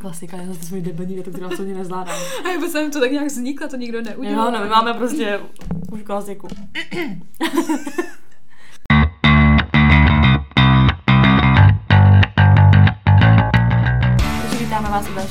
Klasika, 0.00 0.36
já 0.36 0.46
zase 0.46 0.66
svůj 0.66 0.80
debilní 0.80 1.14
větu, 1.14 1.30
kterou 1.30 1.46
absolutně 1.46 1.74
nezvládám. 1.74 2.18
A 2.44 2.48
jako 2.48 2.68
jsem 2.68 2.90
to 2.90 3.00
tak 3.00 3.10
nějak 3.10 3.26
vznikla, 3.26 3.68
to 3.68 3.76
nikdo 3.76 4.02
neudělal. 4.02 4.46
Jo, 4.46 4.58
no, 4.58 4.64
my 4.64 4.70
máme 4.70 4.94
prostě 4.94 5.40
už 5.92 6.02
klasiku. 6.02 6.48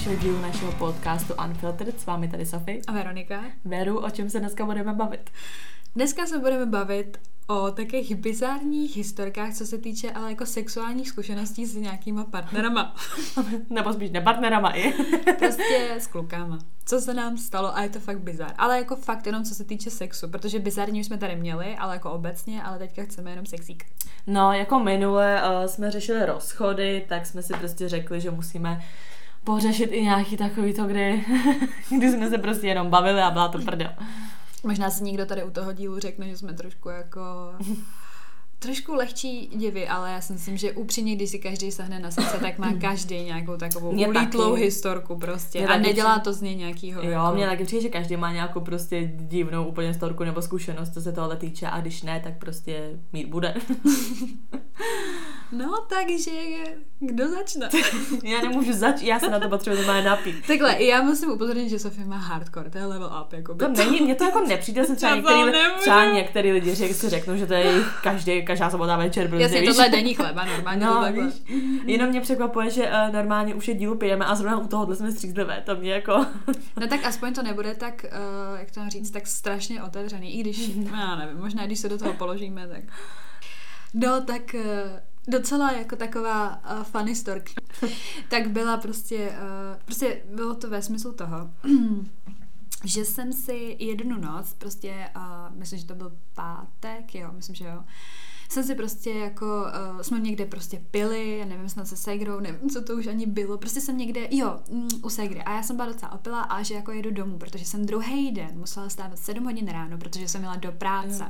dalšího 0.10 0.32
dílu 0.32 0.42
našeho 0.42 0.72
podcastu 0.72 1.34
Unfiltered. 1.46 2.00
S 2.00 2.06
vámi 2.06 2.28
tady 2.28 2.46
Sofie. 2.46 2.82
A 2.88 2.92
Veronika? 2.92 3.44
Veru, 3.66 4.00
o 4.00 4.10
čem 4.10 4.30
se 4.30 4.40
dneska 4.40 4.66
budeme 4.66 4.94
bavit? 4.94 5.30
Dneska 5.96 6.26
se 6.26 6.40
budeme 6.40 6.66
bavit 6.66 7.20
o 7.48 7.72
takových 7.72 8.16
bizárních 8.16 8.98
historkách, 8.98 9.54
co 9.54 9.66
se 9.66 9.78
týče 9.78 10.12
ale 10.12 10.30
jako 10.30 10.46
sexuálních 10.46 11.10
zkušeností 11.10 11.66
s 11.66 11.76
nějakýma 11.76 12.24
partnerama. 12.24 12.96
Nebo 13.70 13.94
spíš 13.94 14.10
nepartnerama 14.10 14.70
i. 14.70 14.94
prostě 15.40 15.96
s 16.00 16.08
klukama. 16.08 16.60
Co 16.86 17.02
se 17.02 17.14
nám 17.14 17.38
stalo 17.38 17.78
a 17.78 17.82
je 17.82 17.90
to 17.90 18.00
fakt 18.00 18.20
bizar. 18.20 18.54
Ale 18.58 18.78
jako 18.78 18.96
fakt 18.96 19.26
jenom 19.26 19.44
co 19.44 19.56
se 19.56 19.64
týče 19.64 19.90
sexu, 19.90 20.28
protože 20.28 20.60
bizarní 20.60 21.00
už 21.00 21.06
jsme 21.06 21.18
tady 21.18 21.36
měli, 21.36 21.76
ale 21.76 21.96
jako 21.96 22.12
obecně, 22.12 22.64
ale 22.64 22.78
teďka 22.78 23.04
chceme 23.04 23.30
jenom 23.30 23.46
sexík. 23.46 23.86
No, 24.28 24.54
jako 24.54 24.80
minule 24.80 25.42
uh, 25.42 25.66
jsme 25.66 25.92
řešili 25.92 26.26
rozchody, 26.26 27.06
tak 27.10 27.26
jsme 27.26 27.42
si 27.44 27.54
prostě 27.54 27.90
řekli, 27.90 28.22
že 28.22 28.32
musíme 28.32 28.82
pořešit 29.44 29.86
i 29.92 30.02
nějaký 30.04 30.38
takový 30.38 30.74
to, 30.74 30.86
kdy, 30.88 31.26
kdy 31.98 32.12
jsme 32.12 32.30
se 32.30 32.38
prostě 32.38 32.68
jenom 32.68 32.90
bavili 32.90 33.22
a 33.22 33.32
byla 33.32 33.48
to 33.48 33.60
prdel. 33.60 33.90
Možná 34.64 34.90
si 34.90 35.04
někdo 35.04 35.26
tady 35.26 35.44
u 35.44 35.50
toho 35.52 35.74
dílu 35.74 36.00
řekne, 36.00 36.28
že 36.30 36.38
jsme 36.38 36.54
trošku 36.54 36.90
jako 36.90 37.22
trošku 38.60 38.94
lehčí 38.94 39.48
divy, 39.56 39.88
ale 39.88 40.12
já 40.12 40.22
si 40.22 40.34
myslím, 40.34 40.58
že 40.58 40.72
upřímně, 40.72 41.16
když 41.16 41.30
si 41.30 41.40
každý 41.40 41.72
sahne 41.72 42.00
na 42.00 42.12
srdce, 42.12 42.38
tak 42.42 42.58
má 42.58 42.74
každý 42.82 43.24
nějakou 43.24 43.58
takovou 43.58 43.92
Mě 43.92 44.08
ulítlou 44.08 44.52
taky. 44.52 44.64
historku 44.66 45.16
prostě. 45.18 45.60
Mě 45.60 45.68
a 45.68 45.78
nedělá 45.78 46.12
přijde- 46.12 46.24
to 46.24 46.34
z 46.34 46.42
něj 46.42 46.56
nějakýho. 46.56 47.02
Jo, 47.04 47.10
jako... 47.10 47.36
mně 47.36 47.46
taky 47.48 47.64
přijde, 47.66 47.82
že 47.82 47.90
každý 47.90 48.18
má 48.18 48.32
nějakou 48.34 48.60
prostě 48.62 49.12
divnou 49.16 49.66
úplně 49.68 49.94
storku 49.94 50.24
nebo 50.24 50.42
zkušenost, 50.42 50.94
co 50.94 51.02
se 51.02 51.12
tohle 51.12 51.36
týče 51.38 51.68
a 51.68 51.82
když 51.82 52.04
ne, 52.04 52.22
tak 52.24 52.38
prostě 52.38 52.90
mít 53.14 53.28
bude. 53.28 53.54
No, 55.52 55.78
takže 55.90 56.32
kdo 57.00 57.28
začne? 57.28 57.70
já 58.24 58.42
nemůžu 58.42 58.74
začít, 58.74 59.06
já 59.08 59.20
se 59.20 59.30
na 59.30 59.40
to 59.40 59.50
potřebuji 59.50 59.78
normálně 59.78 60.04
napít. 60.10 60.48
Takhle, 60.48 60.84
já 60.84 61.02
musím 61.02 61.30
upozornit, 61.32 61.70
že 61.70 61.80
Sofie 61.80 62.08
má 62.08 62.18
hardcore, 62.18 62.70
to 62.70 62.78
je 62.78 62.86
level 62.86 63.12
up. 63.26 63.34
Jako 63.34 63.56
To 63.56 63.68
není, 63.68 64.02
mně 64.02 64.16
to 64.16 64.24
jako 64.24 64.40
nepřijde, 64.48 64.86
jsem 64.86 64.96
třeba 64.96 65.10
Já 65.10 65.16
některý, 65.16 65.44
li- 65.44 65.54
třeba 65.80 66.06
některý 66.06 66.52
lidi 66.52 66.76
řek, 66.76 66.94
si 66.94 67.10
řeknou, 67.10 67.36
že 67.38 67.48
to 67.48 67.54
je 67.54 67.84
každý, 68.04 68.46
každá 68.46 68.70
sobota 68.70 68.98
večer, 68.98 69.28
prostě 69.28 69.44
Jasně, 69.44 69.60
víš. 69.62 69.70
tohle 69.70 69.90
není 69.90 70.14
chleba, 70.14 70.46
normálně 70.46 70.86
No, 70.86 71.24
víš, 71.24 71.34
jenom 71.86 72.10
mě 72.10 72.22
překvapuje, 72.22 72.70
že 72.70 72.84
uh, 72.88 73.14
normálně 73.14 73.56
už 73.56 73.68
je 73.68 73.74
dílu 73.74 73.96
pijeme 73.98 74.26
a 74.26 74.36
zrovna 74.36 74.58
u 74.58 74.68
tohohle 74.68 74.96
jsme 74.96 75.12
střízlivé, 75.12 75.64
to 75.66 75.76
mě 75.76 75.92
jako... 75.92 76.26
No 76.80 76.88
tak 76.88 77.06
aspoň 77.06 77.34
to 77.34 77.44
nebude 77.44 77.76
tak, 77.76 78.06
uh, 78.54 78.60
jak 78.60 78.72
to 78.72 78.80
mám 78.80 78.90
říct, 78.90 79.12
tak 79.12 79.28
strašně 79.28 79.84
otevřený, 79.84 80.36
i 80.40 80.42
když, 80.42 80.58
já 81.00 81.16
nevím, 81.16 81.38
možná 81.38 81.66
když 81.66 81.80
se 81.80 81.90
do 81.90 81.98
toho 81.98 82.14
položíme, 82.14 82.68
tak... 82.68 82.82
No, 83.94 84.22
tak 84.22 84.42
uh, 84.54 84.62
docela 85.28 85.72
jako 85.72 85.96
taková 85.96 86.62
uh, 86.78 86.84
funny 86.84 87.16
story. 87.16 87.42
tak 88.30 88.50
byla 88.50 88.78
prostě, 88.78 89.30
uh, 89.30 89.82
prostě 89.86 90.22
bylo 90.34 90.56
to 90.56 90.70
ve 90.70 90.82
smyslu 90.82 91.14
toho, 91.14 91.50
že 92.84 93.06
jsem 93.06 93.34
si 93.34 93.76
jednu 93.80 94.18
noc, 94.18 94.54
prostě, 94.54 95.10
uh, 95.16 95.58
myslím, 95.58 95.80
že 95.80 95.86
to 95.86 95.96
byl 95.96 96.18
pátek, 96.34 97.16
jo, 97.16 97.30
myslím, 97.32 97.56
že 97.56 97.66
jo, 97.66 97.84
jsem 98.52 98.64
si 98.64 98.76
prostě 98.76 99.10
jako, 99.10 99.46
uh, 99.96 100.02
jsme 100.02 100.20
někde 100.20 100.46
prostě 100.46 100.82
pili, 100.92 101.38
já 101.38 101.46
nevím, 101.46 101.70
snad 101.70 101.88
se 101.88 101.98
Segrou, 101.98 102.40
nevím, 102.40 102.70
co 102.70 102.82
to 102.82 102.96
už 102.96 103.08
ani 103.08 103.26
bylo, 103.26 103.58
prostě 103.58 103.82
jsem 103.82 103.98
někde, 103.98 104.28
jo, 104.32 104.60
mm, 104.72 104.90
u 105.04 105.10
Segry 105.10 105.42
a 105.44 105.56
já 105.56 105.64
jsem 105.64 105.76
byla 105.76 105.88
docela 105.88 106.12
opila 106.12 106.42
a 106.42 106.64
že 106.64 106.74
jako 106.74 106.92
jedu 106.92 107.12
domů, 107.12 107.38
protože 107.38 107.66
jsem 107.66 107.86
druhý 107.86 108.32
den 108.32 108.52
musela 108.54 108.90
stávat 108.90 109.20
7 109.20 109.44
hodin 109.44 109.68
ráno, 109.68 109.98
protože 109.98 110.28
jsem 110.28 110.42
měla 110.42 110.56
do 110.56 110.72
práce. 110.72 111.28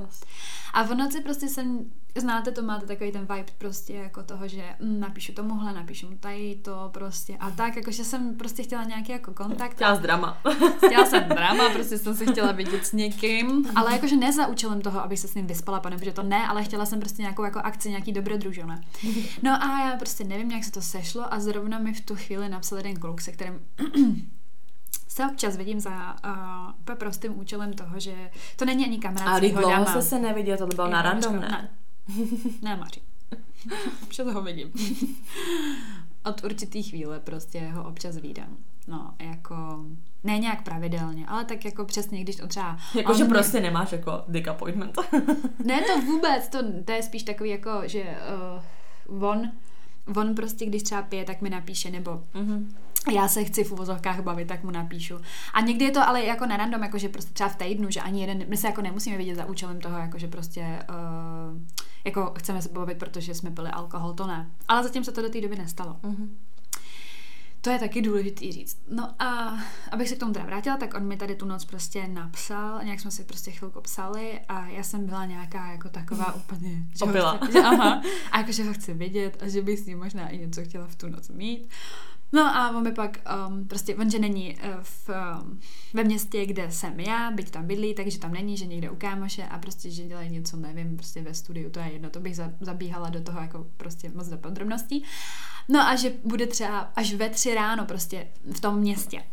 A 0.73 0.83
v 0.83 0.95
noci 0.95 1.21
prostě 1.21 1.47
jsem, 1.47 1.91
znáte 2.15 2.51
to, 2.51 2.61
máte 2.61 2.85
takový 2.85 3.11
ten 3.11 3.21
vibe 3.21 3.51
prostě 3.57 3.93
jako 3.93 4.23
toho, 4.23 4.47
že 4.47 4.63
mm, 4.79 4.99
napíšu 4.99 5.33
tomuhle, 5.33 5.73
napíšu 5.73 6.09
mu 6.09 6.17
tady 6.17 6.55
to 6.55 6.89
prostě 6.93 7.37
a 7.37 7.51
tak, 7.51 7.75
jakože 7.75 8.03
jsem 8.03 8.35
prostě 8.35 8.63
chtěla 8.63 8.83
nějaký 8.83 9.11
jako 9.11 9.33
kontakt. 9.33 9.73
Chtěla 9.73 9.95
z 9.95 9.99
drama. 9.99 10.37
Chtěla 10.85 11.05
jsem 11.05 11.23
drama, 11.23 11.69
prostě 11.69 11.97
jsem 11.97 12.15
se 12.15 12.25
chtěla 12.25 12.51
vidět 12.51 12.85
s 12.85 12.93
někým, 12.93 13.65
ale 13.75 13.93
jakože 13.93 14.15
ne 14.15 14.33
za 14.33 14.47
účelem 14.47 14.81
toho, 14.81 15.03
abych 15.03 15.19
se 15.19 15.27
s 15.27 15.35
ním 15.35 15.47
vyspala, 15.47 15.79
pane, 15.79 15.97
protože 15.97 16.11
to 16.11 16.23
ne, 16.23 16.47
ale 16.47 16.63
chtěla 16.63 16.85
jsem 16.85 16.99
prostě 16.99 17.21
nějakou 17.21 17.43
jako 17.43 17.59
akci, 17.59 17.89
nějaký 17.89 18.11
dobrodružo, 18.11 18.65
ne. 18.65 18.81
No 19.43 19.63
a 19.63 19.89
já 19.89 19.97
prostě 19.97 20.23
nevím, 20.23 20.51
jak 20.51 20.63
se 20.63 20.71
to 20.71 20.81
sešlo 20.81 21.33
a 21.33 21.39
zrovna 21.39 21.79
mi 21.79 21.93
v 21.93 22.01
tu 22.01 22.15
chvíli 22.15 22.49
napsal 22.49 22.77
jeden 22.77 22.95
kluk, 22.95 23.21
se 23.21 23.31
kterým 23.31 23.59
se 25.07 25.25
občas 25.25 25.57
vidím 25.57 25.79
za 25.79 26.15
uh, 26.25 26.71
úplně 26.79 26.95
prostým 26.95 27.39
účelem 27.39 27.73
toho, 27.73 27.99
že 27.99 28.31
to 28.55 28.65
není 28.65 28.85
ani 28.85 28.99
kamarád 28.99 29.35
A 29.35 29.39
dlouho 29.39 29.85
jste 29.85 30.01
se 30.01 30.19
neviděl, 30.19 30.57
to 30.57 30.67
bylo 30.67 30.87
na 30.87 31.01
random, 31.01 31.33
počkej, 31.33 31.51
ne? 31.51 31.69
Ne, 32.61 32.75
Maři. 32.75 33.01
Občas 34.03 34.27
ho 34.33 34.41
vidím. 34.41 34.71
Od 36.25 36.43
určitý 36.43 36.83
chvíle 36.83 37.19
prostě 37.19 37.67
ho 37.67 37.83
občas 37.83 38.17
vídám. 38.17 38.57
No, 38.87 39.13
jako, 39.19 39.85
ne 40.23 40.37
nějak 40.39 40.63
pravidelně, 40.63 41.25
ale 41.27 41.45
tak 41.45 41.65
jako 41.65 41.85
přesně, 41.85 42.21
když 42.21 42.35
to 42.35 42.47
třeba... 42.47 42.77
Jakože 42.95 43.23
on 43.23 43.29
mě- 43.29 43.35
prostě 43.39 43.59
nemáš 43.59 43.91
jako 43.91 44.23
dick 44.27 44.47
appointment. 44.47 44.97
Ne, 45.65 45.81
to 45.81 46.01
vůbec, 46.01 46.47
to, 46.49 46.57
to 46.85 46.91
je 46.91 47.03
spíš 47.03 47.23
takový 47.23 47.49
jako, 47.49 47.69
že 47.85 48.03
uh, 49.09 49.23
on, 49.23 49.51
on 50.17 50.35
prostě, 50.35 50.65
když 50.65 50.83
třeba 50.83 51.01
pije, 51.01 51.25
tak 51.25 51.41
mi 51.41 51.49
napíše, 51.49 51.91
nebo 51.91 52.23
Mhm. 52.33 52.75
já 53.13 53.27
se 53.27 53.43
chci 53.43 53.63
v 53.63 53.71
uvozovkách 53.71 54.21
bavit, 54.21 54.47
tak 54.47 54.63
mu 54.63 54.71
napíšu. 54.71 55.15
A 55.53 55.61
někdy 55.61 55.85
je 55.85 55.91
to 55.91 56.07
ale 56.07 56.23
jako 56.23 56.45
na 56.45 56.57
random, 56.57 56.83
jako 56.83 56.97
že 56.97 57.09
prostě 57.09 57.33
třeba 57.33 57.49
v 57.49 57.55
týdnu, 57.55 57.89
že 57.89 58.01
ani 58.01 58.21
jeden, 58.21 58.43
my 58.47 58.57
se 58.57 58.67
jako 58.67 58.81
nemusíme 58.81 59.17
vidět 59.17 59.35
za 59.35 59.45
účelem 59.45 59.79
toho, 59.81 59.97
jako 59.97 60.17
že 60.19 60.27
prostě 60.27 60.79
uh, 60.89 61.61
jako 62.05 62.33
chceme 62.37 62.61
se 62.61 62.69
bavit, 62.69 62.97
protože 62.97 63.35
jsme 63.35 63.51
pili 63.51 63.69
alkohol, 63.69 64.13
to 64.13 64.27
ne. 64.27 64.51
Ale 64.67 64.83
zatím 64.83 65.03
se 65.03 65.11
to 65.11 65.21
do 65.21 65.29
té 65.29 65.41
doby 65.41 65.55
nestalo. 65.55 65.95
Mhm. 66.03 66.37
To 67.61 67.69
je 67.69 67.79
taky 67.79 68.01
důležitý 68.01 68.51
říct. 68.51 68.77
No 68.91 69.21
a 69.21 69.57
abych 69.91 70.09
se 70.09 70.15
k 70.15 70.19
tomu 70.19 70.33
teda 70.33 70.45
vrátila, 70.45 70.77
tak 70.77 70.93
on 70.93 71.07
mi 71.07 71.17
tady 71.17 71.35
tu 71.35 71.45
noc 71.45 71.65
prostě 71.65 72.07
napsal, 72.07 72.83
nějak 72.83 72.99
jsme 72.99 73.11
si 73.11 73.23
prostě 73.23 73.51
chvilku 73.51 73.81
psali 73.81 74.39
a 74.49 74.65
já 74.67 74.83
jsem 74.83 75.05
byla 75.05 75.25
nějaká 75.25 75.71
jako 75.71 75.89
taková 75.89 76.33
úplně... 76.35 76.69
Že 76.69 77.05
ho 77.05 77.09
Opila. 77.11 77.37
chci, 77.37 77.51
že, 77.51 77.59
aha, 77.59 78.01
a 78.31 78.37
jako, 78.37 78.51
že 78.51 78.63
ho 78.63 78.73
chci 78.73 78.93
vidět 78.93 79.43
a 79.43 79.47
že 79.47 79.61
bych 79.61 79.79
s 79.79 79.85
ním 79.85 79.97
možná 79.97 80.27
i 80.29 80.37
něco 80.37 80.63
chtěla 80.63 80.87
v 80.87 80.95
tu 80.95 81.09
noc 81.09 81.29
mít. 81.29 81.69
No 82.31 82.55
a 82.55 82.77
on 82.77 82.83
mi 82.83 82.91
pak, 82.91 83.19
um, 83.47 83.67
prostě, 83.67 83.95
on, 83.95 84.09
že 84.09 84.19
není 84.19 84.55
uh, 84.55 84.69
v, 84.81 85.09
um, 85.09 85.59
ve 85.93 86.03
městě, 86.03 86.45
kde 86.45 86.71
jsem 86.71 86.99
já, 86.99 87.31
byť 87.31 87.51
tam 87.51 87.67
bydlí, 87.67 87.93
takže 87.93 88.19
tam 88.19 88.33
není, 88.33 88.57
že 88.57 88.65
někde 88.65 88.89
u 88.89 88.95
kámoše 88.95 89.43
a 89.43 89.57
prostě, 89.57 89.91
že 89.91 90.03
dělají 90.03 90.29
něco, 90.29 90.57
nevím, 90.57 90.97
prostě 90.97 91.21
ve 91.21 91.33
studiu, 91.33 91.69
to 91.69 91.79
je 91.79 91.91
jedno, 91.91 92.09
to 92.09 92.19
bych 92.19 92.35
za, 92.35 92.51
zabíhala 92.59 93.09
do 93.09 93.21
toho 93.21 93.41
jako 93.41 93.67
prostě 93.77 94.11
moc 94.15 94.27
do 94.27 94.37
podrobností. 94.37 95.03
No 95.69 95.79
a 95.81 95.95
že 95.95 96.13
bude 96.23 96.47
třeba 96.47 96.79
až 96.79 97.13
ve 97.13 97.29
tři 97.29 97.55
ráno 97.55 97.85
prostě 97.85 98.27
v 98.53 98.59
tom 98.59 98.79
městě. 98.79 99.23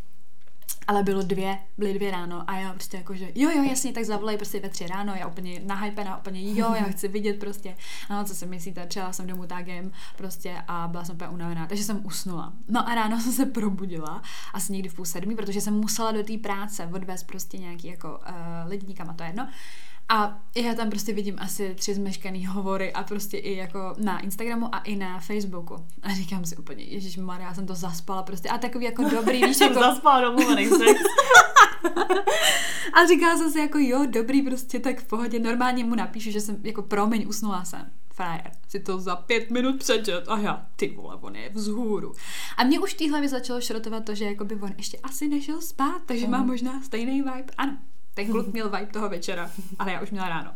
Ale 0.86 1.02
bylo 1.02 1.22
dvě, 1.22 1.58
byly 1.78 1.94
dvě 1.94 2.10
ráno 2.10 2.50
a 2.50 2.58
já 2.58 2.72
prostě 2.72 2.96
jako, 2.96 3.14
že 3.14 3.28
jo, 3.34 3.50
jo, 3.50 3.62
jasně, 3.62 3.92
tak 3.92 4.04
zavolej 4.04 4.36
prostě 4.36 4.60
ve 4.60 4.68
tři 4.68 4.86
ráno, 4.86 5.14
já 5.14 5.26
úplně 5.26 5.60
nahypená, 5.64 6.18
úplně 6.18 6.52
jo, 6.52 6.74
já 6.74 6.84
chci 6.84 7.08
vidět 7.08 7.38
prostě, 7.38 7.76
no 8.10 8.24
co 8.24 8.34
si 8.34 8.46
myslíte, 8.46 8.86
přijela 8.86 9.12
jsem 9.12 9.26
domů 9.26 9.46
tágem 9.46 9.92
prostě 10.16 10.62
a 10.68 10.88
byla 10.88 11.04
jsem 11.04 11.14
úplně 11.14 11.30
unavená, 11.30 11.66
takže 11.66 11.84
jsem 11.84 12.06
usnula. 12.06 12.52
No 12.68 12.88
a 12.88 12.94
ráno 12.94 13.20
jsem 13.20 13.32
se 13.32 13.46
probudila, 13.46 14.22
asi 14.52 14.72
někdy 14.72 14.88
v 14.88 14.94
půl 14.94 15.04
sedmí, 15.04 15.36
protože 15.36 15.60
jsem 15.60 15.74
musela 15.74 16.12
do 16.12 16.22
té 16.22 16.38
práce 16.38 16.86
odvést 16.94 17.24
prostě 17.24 17.58
nějaký 17.58 17.88
jako 17.88 18.08
uh, 18.08 18.68
lidi 18.68 18.86
nikam 18.86 19.10
a 19.10 19.12
to 19.12 19.22
je 19.22 19.28
jedno. 19.28 19.48
A 20.08 20.42
já 20.56 20.74
tam 20.74 20.90
prostě 20.90 21.12
vidím 21.12 21.36
asi 21.38 21.74
tři 21.74 21.94
zmeškaný 21.94 22.46
hovory 22.46 22.92
a 22.92 23.02
prostě 23.02 23.38
i 23.38 23.56
jako 23.56 23.94
na 23.98 24.20
Instagramu 24.20 24.74
a 24.74 24.78
i 24.78 24.96
na 24.96 25.20
Facebooku. 25.20 25.76
A 26.02 26.14
říkám 26.14 26.44
si 26.44 26.56
úplně, 26.56 26.84
Ježíš 26.84 27.18
já 27.38 27.54
jsem 27.54 27.66
to 27.66 27.74
zaspala 27.74 28.22
prostě. 28.22 28.48
A 28.48 28.58
takový 28.58 28.84
jako 28.84 29.02
dobrý, 29.10 29.44
víš, 29.44 29.56
Jsem 29.56 29.68
jako... 29.72 29.80
zaspala 29.80 30.20
domluvený 30.20 30.66
sex. 30.68 31.00
A 32.92 33.06
říkala 33.06 33.36
jsem 33.36 33.50
si 33.50 33.58
jako 33.58 33.78
jo, 33.78 34.06
dobrý 34.10 34.42
prostě, 34.42 34.78
tak 34.78 35.00
v 35.00 35.04
pohodě. 35.04 35.38
Normálně 35.38 35.84
mu 35.84 35.94
napíšu, 35.94 36.30
že 36.30 36.40
jsem 36.40 36.56
jako 36.62 36.82
promiň, 36.82 37.28
usnula 37.28 37.64
jsem. 37.64 37.90
Frajer, 38.14 38.50
si 38.68 38.80
to 38.80 39.00
za 39.00 39.16
pět 39.16 39.50
minut 39.50 39.78
přečet. 39.78 40.28
A 40.28 40.38
já, 40.38 40.66
ty 40.76 40.88
vole, 40.88 41.16
on 41.20 41.36
je 41.36 41.50
vzhůru. 41.54 42.14
A 42.56 42.64
mě 42.64 42.80
už 42.80 42.94
v 42.94 42.96
té 42.96 43.10
hlavě 43.10 43.28
začalo 43.28 43.60
šrotovat 43.60 44.04
to, 44.04 44.14
že 44.14 44.24
jako 44.24 44.44
by 44.44 44.54
on 44.54 44.72
ještě 44.76 44.98
asi 44.98 45.28
nešel 45.28 45.60
spát, 45.60 46.02
takže 46.06 46.28
má 46.28 46.42
možná 46.42 46.82
stejný 46.82 47.22
vibe. 47.22 47.52
Ano, 47.58 47.78
ten 48.16 48.30
kluk 48.32 48.52
měl 48.52 48.70
vibe 48.70 48.92
toho 48.92 49.08
večera, 49.08 49.50
ale 49.78 49.92
já 49.92 50.00
už 50.00 50.10
měla 50.10 50.28
ráno. 50.28 50.54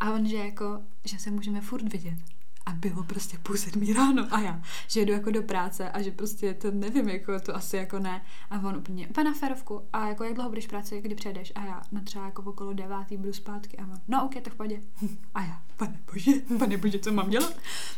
A 0.00 0.10
on, 0.12 0.28
že 0.28 0.36
jako, 0.36 0.82
že 1.04 1.18
se 1.18 1.30
můžeme 1.30 1.60
furt 1.60 1.92
vidět. 1.92 2.18
A 2.66 2.72
bylo 2.72 3.02
prostě 3.02 3.38
půl 3.42 3.56
sedmí 3.56 3.92
ráno 3.92 4.26
a 4.30 4.40
já, 4.40 4.62
že 4.88 5.00
jdu 5.00 5.12
jako 5.12 5.30
do 5.30 5.42
práce 5.42 5.90
a 5.90 6.02
že 6.02 6.10
prostě 6.10 6.54
to 6.54 6.70
nevím, 6.70 7.08
jako 7.08 7.40
to 7.40 7.56
asi 7.56 7.76
jako 7.76 7.98
ne. 7.98 8.22
A 8.50 8.58
on 8.68 8.76
úplně, 8.76 9.08
úplně 9.08 9.24
na 9.24 9.34
ferovku 9.34 9.82
a 9.92 10.08
jako 10.08 10.24
jak 10.24 10.34
dlouho 10.34 10.48
budeš 10.48 10.66
práce, 10.66 11.00
kdy 11.00 11.14
přijedeš 11.14 11.52
a 11.54 11.64
já 11.64 11.82
na 11.92 12.00
třeba 12.00 12.24
jako 12.24 12.42
okolo 12.42 12.72
devátý 12.72 13.16
budu 13.16 13.32
zpátky 13.32 13.76
a 13.76 13.82
on, 13.82 14.00
no 14.08 14.24
ok, 14.24 14.34
tak 14.42 14.52
v 14.52 14.56
pohodě. 14.56 14.80
A 15.34 15.40
já, 15.40 15.58
pane 15.76 16.00
bože, 16.12 16.30
pane 16.58 16.76
bože, 16.76 16.98
co 16.98 17.12
mám 17.12 17.30
dělat? 17.30 17.54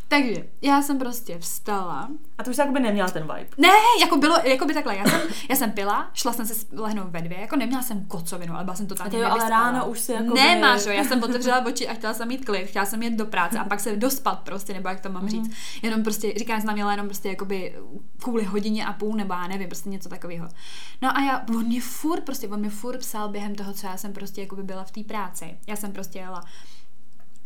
Takže 0.08 0.46
já 0.62 0.82
jsem 0.82 0.98
prostě 0.98 1.38
vstala. 1.38 2.08
A 2.38 2.42
to 2.42 2.50
už 2.50 2.58
jakoby 2.58 2.80
neměla 2.80 3.08
ten 3.08 3.22
vibe. 3.22 3.48
Ne, 3.58 3.68
jako 4.00 4.16
bylo, 4.16 4.36
jako 4.44 4.66
by 4.66 4.74
takhle, 4.74 4.96
já 4.96 5.04
jsem, 5.04 5.20
já 5.50 5.56
jsem 5.56 5.72
pila, 5.72 6.10
šla 6.14 6.32
jsem 6.32 6.46
se 6.46 6.66
lehnout 6.72 7.10
ve 7.10 7.22
dvě, 7.22 7.40
jako 7.40 7.56
neměla 7.56 7.82
jsem 7.82 8.04
kocovinu, 8.04 8.54
ale 8.54 8.64
byla 8.64 8.76
jsem 8.76 8.86
totálně 8.86 9.18
jo, 9.18 9.28
ale 9.30 9.50
ráno 9.50 9.86
už 9.86 10.00
si 10.00 10.12
jako 10.12 10.34
Ne, 10.34 10.60
máš, 10.60 10.86
já 10.86 11.04
jsem 11.04 11.22
otevřela 11.22 11.66
oči 11.66 11.88
a 11.88 11.94
chtěla 11.94 12.14
jsem 12.14 12.28
mít 12.28 12.44
klid, 12.44 12.66
chtěla 12.66 12.84
jsem 12.84 13.02
jít 13.02 13.16
do 13.16 13.26
práce 13.26 13.58
a 13.58 13.64
pak 13.64 13.80
se 13.80 13.96
dospat 13.96 14.38
prostě, 14.40 14.55
nebo 14.72 14.88
jak 14.88 15.00
to 15.00 15.12
mám 15.12 15.28
říct. 15.28 15.48
Mm-hmm. 15.48 15.80
Jenom 15.82 16.02
prostě, 16.02 16.34
říkám, 16.36 16.60
jsem 16.60 16.72
měla 16.72 16.90
jenom 16.90 17.06
prostě 17.06 17.28
jakoby 17.28 17.74
kvůli 18.18 18.44
hodině 18.44 18.86
a 18.86 18.92
půl, 18.92 19.16
nebo 19.16 19.34
já 19.34 19.46
nevím, 19.46 19.68
prostě 19.68 19.88
něco 19.88 20.08
takového. 20.08 20.48
No 21.02 21.16
a 21.16 21.20
já, 21.20 21.44
on 21.48 21.66
mě 21.66 21.80
furt, 21.80 22.20
prostě, 22.20 22.48
on 22.48 22.60
mě 22.60 22.70
furt 22.70 22.98
psal 22.98 23.28
během 23.28 23.54
toho, 23.54 23.72
co 23.72 23.86
já 23.86 23.96
jsem 23.96 24.12
prostě 24.12 24.40
jakoby 24.40 24.62
byla 24.62 24.84
v 24.84 24.90
té 24.90 25.04
práci. 25.04 25.58
Já 25.66 25.76
jsem 25.76 25.92
prostě 25.92 26.18
jela 26.18 26.44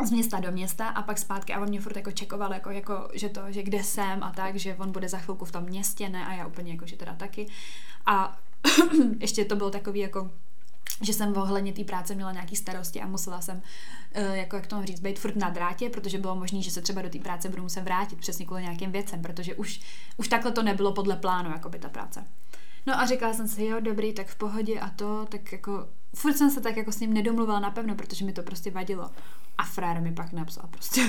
z 0.06 0.10
města 0.10 0.40
do 0.40 0.52
města 0.52 0.88
a 0.88 1.02
pak 1.02 1.18
zpátky 1.18 1.54
a 1.54 1.60
on 1.60 1.68
mě 1.68 1.80
furt 1.80 1.96
jako 1.96 2.12
čekoval, 2.12 2.52
jako, 2.52 2.70
jako, 2.70 3.08
že 3.14 3.28
to, 3.28 3.40
že 3.48 3.62
kde 3.62 3.84
jsem 3.84 4.22
a 4.22 4.32
tak, 4.32 4.56
že 4.56 4.74
on 4.74 4.92
bude 4.92 5.08
za 5.08 5.18
chvilku 5.18 5.44
v 5.44 5.52
tom 5.52 5.64
městě, 5.64 6.08
ne, 6.08 6.26
a 6.26 6.32
já 6.32 6.46
úplně 6.46 6.72
jako, 6.72 6.86
že 6.86 6.96
teda 6.96 7.14
taky. 7.14 7.46
A 8.06 8.38
ještě 9.20 9.44
to 9.44 9.56
bylo 9.56 9.70
takový 9.70 10.00
jako 10.00 10.30
že 11.00 11.12
jsem 11.12 11.37
ohledně 11.37 11.73
té 11.73 11.85
práce 11.85 12.14
měla 12.14 12.32
nějaký 12.32 12.56
starosti 12.56 13.00
a 13.00 13.06
musela 13.06 13.41
jsem, 13.41 13.62
uh, 14.17 14.35
jako 14.35 14.56
jak 14.56 14.67
to 14.67 14.76
mám 14.76 14.85
říct, 14.85 15.00
být 15.00 15.19
furt 15.19 15.37
na 15.37 15.50
drátě, 15.50 15.91
protože 15.91 16.19
bylo 16.19 16.37
možné, 16.37 16.62
že 16.62 16.70
se 16.70 16.82
třeba 16.82 17.02
do 17.02 17.11
té 17.11 17.19
práce 17.19 17.49
budu 17.49 17.62
muset 17.62 17.81
vrátit 17.81 18.19
přesně 18.19 18.47
kvůli 18.47 18.62
nějakým 18.62 18.93
věcem, 18.93 19.23
protože 19.23 19.55
už, 19.55 19.81
už 20.17 20.29
takhle 20.29 20.52
to 20.52 20.62
nebylo 20.62 20.93
podle 20.93 21.17
plánu, 21.17 21.50
jako 21.50 21.69
by 21.69 21.79
ta 21.79 21.88
práce. 21.88 22.25
No 22.87 23.00
a 23.00 23.06
říkala 23.06 23.35
jsem 23.35 23.49
si, 23.49 23.64
jo, 23.64 23.81
dobrý, 23.81 24.12
tak 24.12 24.26
v 24.26 24.37
pohodě 24.37 24.81
a 24.81 24.91
to, 24.91 25.26
tak 25.29 25.52
jako, 25.52 25.88
furt 26.14 26.37
jsem 26.37 26.50
se 26.50 26.61
tak 26.61 26.76
jako 26.76 26.93
s 26.93 27.00
ním 27.00 27.12
nedomluvala 27.12 27.61
napevno, 27.61 27.94
protože 27.94 28.25
mi 28.25 28.32
to 28.32 28.43
prostě 28.43 28.70
vadilo. 28.70 29.11
A 29.58 29.64
frér 29.64 30.00
mi 30.00 30.12
pak 30.12 30.32
napsal 30.32 30.69
prostě, 30.70 31.00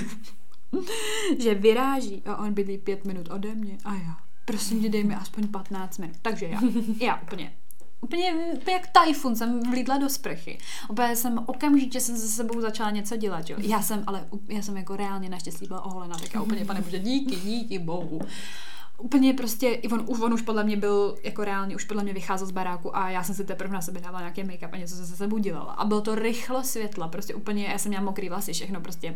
že 1.39 1.55
vyráží 1.55 2.23
a 2.25 2.37
on 2.37 2.53
bydlí 2.53 2.77
pět 2.77 3.05
minut 3.05 3.29
ode 3.31 3.55
mě 3.55 3.77
a 3.85 3.93
já, 3.93 4.17
prosím 4.45 4.81
tě, 4.81 4.89
dej 4.89 5.03
mi 5.03 5.15
aspoň 5.15 5.47
15 5.47 5.97
minut. 5.97 6.15
Takže 6.21 6.45
já, 6.45 6.59
já 7.01 7.15
úplně, 7.15 7.53
úplně, 8.01 8.33
úplně 8.33 8.73
jak 8.73 8.87
tajfun 8.87 9.35
jsem 9.35 9.59
vlídla 9.69 9.97
do 9.97 10.09
sprchy. 10.09 10.57
Úplně 10.89 11.15
jsem 11.15 11.43
okamžitě 11.45 11.99
jsem 11.99 12.17
se 12.17 12.27
sebou 12.27 12.61
začala 12.61 12.91
něco 12.91 13.17
dělat, 13.17 13.49
jo. 13.49 13.57
Já 13.59 13.81
jsem, 13.81 14.03
ale 14.07 14.27
já 14.47 14.61
jsem 14.61 14.77
jako 14.77 14.95
reálně 14.95 15.29
naštěstí 15.29 15.67
byla 15.67 15.85
oholena, 15.85 16.17
já 16.33 16.41
úplně, 16.41 16.65
pane 16.65 16.81
bože, 16.81 16.99
díky, 16.99 17.35
díky 17.35 17.79
bohu 17.79 18.21
úplně 19.01 19.33
prostě, 19.33 19.77
on, 19.91 20.05
on 20.23 20.33
už 20.33 20.41
podle 20.41 20.63
mě 20.63 20.77
byl 20.77 21.17
jako 21.23 21.43
reálně, 21.43 21.75
už 21.75 21.83
podle 21.83 22.03
mě 22.03 22.13
vycházel 22.13 22.47
z 22.47 22.51
baráku 22.51 22.97
a 22.97 23.09
já 23.09 23.23
jsem 23.23 23.35
si 23.35 23.43
teprve 23.43 23.73
na 23.73 23.81
sebe 23.81 23.99
dávala 23.99 24.21
nějaký 24.21 24.43
make-up 24.43 24.69
a 24.71 24.77
něco 24.77 24.95
se 24.95 25.15
sebou 25.15 25.37
dělala. 25.37 25.73
A 25.73 25.85
bylo 25.85 26.01
to 26.01 26.15
rychlo 26.15 26.63
světla, 26.63 27.07
prostě 27.07 27.35
úplně, 27.35 27.65
já 27.65 27.77
jsem 27.77 27.89
měla 27.89 28.03
mokrý 28.03 28.29
vlasy, 28.29 28.53
všechno 28.53 28.81
prostě 28.81 29.15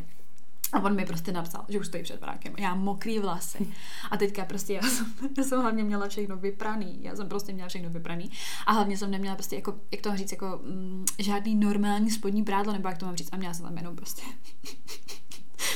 a 0.75 0.83
on 0.83 0.95
mi 0.95 1.05
prostě 1.05 1.31
napsal, 1.31 1.65
že 1.69 1.79
už 1.79 1.87
stojí 1.87 2.03
před 2.03 2.19
barákem. 2.19 2.53
Já 2.57 2.75
mokrý 2.75 3.19
vlasy. 3.19 3.67
A 4.11 4.17
teďka 4.17 4.45
prostě 4.45 4.73
já 4.73 4.81
jsem, 4.81 5.13
já 5.37 5.43
jsem 5.43 5.61
hlavně 5.61 5.83
měla 5.83 6.07
všechno 6.07 6.37
vypraný. 6.37 6.99
Já 7.01 7.15
jsem 7.15 7.29
prostě 7.29 7.53
měla 7.53 7.69
všechno 7.69 7.89
vypraný. 7.89 8.31
A 8.65 8.71
hlavně 8.71 8.97
jsem 8.97 9.11
neměla 9.11 9.35
prostě 9.35 9.55
jako, 9.55 9.75
jak 9.91 10.01
to 10.01 10.17
říct, 10.17 10.31
jako 10.31 10.59
mm, 10.63 11.05
žádný 11.19 11.55
normální 11.55 12.11
spodní 12.11 12.43
prádlo, 12.43 12.73
nebo 12.73 12.87
jak 12.87 12.97
to 12.97 13.05
mám 13.05 13.15
říct. 13.15 13.29
A 13.31 13.37
měla 13.37 13.53
jsem 13.53 13.65
tam 13.65 13.77
jenom 13.77 13.95
prostě 13.95 14.21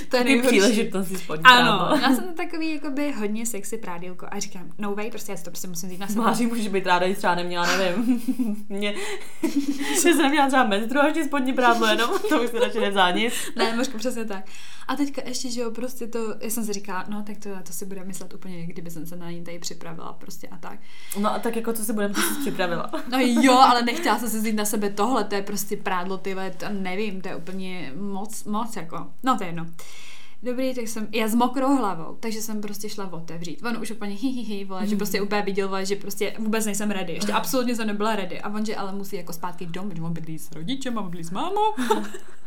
to 0.10 0.18
je 0.18 0.24
nejhorší. 0.24 0.48
příležitosti 0.48 1.18
spodní 1.18 1.44
Ano, 1.46 2.00
já 2.02 2.16
jsem 2.16 2.34
takový 2.34 2.74
jakoby 2.74 3.12
hodně 3.12 3.46
sexy 3.46 3.78
prádílko 3.78 4.28
a 4.32 4.40
říkám, 4.40 4.72
no 4.78 4.96
way, 4.96 5.10
prostě 5.10 5.32
já 5.32 5.38
si 5.38 5.44
to 5.44 5.50
prostě 5.52 5.68
musím 5.68 5.90
vzít 5.90 6.00
na 6.00 6.08
sebe. 6.08 6.22
Máří 6.22 6.46
může 6.46 6.70
být 6.70 6.86
ráda, 6.86 7.06
když 7.06 7.18
třeba 7.18 7.36
neměla, 7.36 7.78
nevím, 7.78 8.22
mě, 8.70 8.96
že 10.04 10.14
jsem 10.14 10.30
měla 10.30 10.48
třeba 10.48 10.64
menstruační 10.64 11.24
spodní 11.24 11.54
prádlo 11.54 11.88
jenom, 11.88 12.10
to 12.30 12.40
bych 12.40 12.50
si 12.50 12.60
radši 12.60 12.80
nevzala 12.80 13.12
nic. 13.12 13.34
ne, 13.56 13.76
možná 13.76 13.98
přesně 13.98 14.26
tak. 14.26 14.46
A 14.88 14.96
teďka 14.96 15.22
ještě, 15.26 15.52
že 15.52 15.62
jo, 15.62 15.72
prostě 15.72 16.08
to, 16.08 16.36
já 16.42 16.50
jsem 16.50 16.66
si 16.66 16.74
říkala, 16.74 17.06
no 17.10 17.24
tak 17.24 17.38
to, 17.38 17.50
to 17.64 17.74
si 17.74 17.86
bude 17.86 18.04
myslet 18.04 18.34
úplně, 18.34 18.66
kdyby 18.66 18.92
jsem 18.92 19.06
se 19.06 19.16
na 19.16 19.32
ní 19.32 19.44
tady 19.44 19.60
připravila 19.60 20.14
prostě 20.14 20.48
a 20.48 20.58
tak. 20.58 20.80
No 21.20 21.34
a 21.34 21.40
tak 21.40 21.56
jako 21.56 21.74
co 21.74 21.84
si 21.84 21.94
budeme, 21.94 22.14
připravila. 22.42 22.92
no 23.12 23.18
jo, 23.20 23.54
ale 23.54 23.82
nechtěla 23.82 24.20
jsem 24.20 24.30
si 24.30 24.38
vzít 24.38 24.56
na 24.56 24.66
sebe 24.66 24.90
tohle, 24.90 25.24
to 25.24 25.36
je 25.36 25.42
prostě 25.42 25.78
prádlo, 25.78 26.18
ty 26.18 26.36
nevím, 26.70 27.22
to 27.22 27.28
je 27.28 27.36
úplně 27.36 27.94
moc, 27.96 28.44
moc 28.44 28.76
jako, 28.76 29.08
no 29.24 29.38
to 29.38 29.44
je 29.44 29.50
jedno. 29.50 29.66
Dobrý, 30.44 30.74
tak 30.74 30.88
jsem, 30.88 31.08
já 31.12 31.28
s 31.28 31.36
mokrou 31.36 31.78
hlavou, 31.78 32.18
takže 32.20 32.42
jsem 32.42 32.62
prostě 32.62 32.90
šla 32.90 33.14
otevřít. 33.14 33.64
On 33.64 33.82
už 33.82 33.92
úplně 33.92 34.16
hi, 34.16 34.30
hi, 34.30 34.42
hi 34.42 34.66
vole, 34.66 34.88
že 34.88 34.96
prostě 34.96 35.22
úplně 35.22 35.42
viděl, 35.42 35.68
vole, 35.68 35.86
že 35.86 35.96
prostě 35.96 36.34
vůbec 36.40 36.66
nejsem 36.66 36.92
ready. 36.92 37.14
Ještě 37.14 37.32
absolutně 37.32 37.76
jsem 37.76 37.88
nebyla 37.88 38.16
ready. 38.16 38.42
A 38.42 38.50
on, 38.50 38.66
že 38.66 38.76
ale 38.76 38.92
musí 38.92 39.16
jako 39.16 39.34
zpátky 39.34 39.66
domů, 39.66 39.92
že 39.96 40.02
on 40.02 40.14
bydlí 40.14 40.40
s 40.40 40.52
rodičem 40.52 40.98
a 40.98 41.02
bydlí 41.02 41.24
s 41.24 41.32
mámou. 41.32 41.74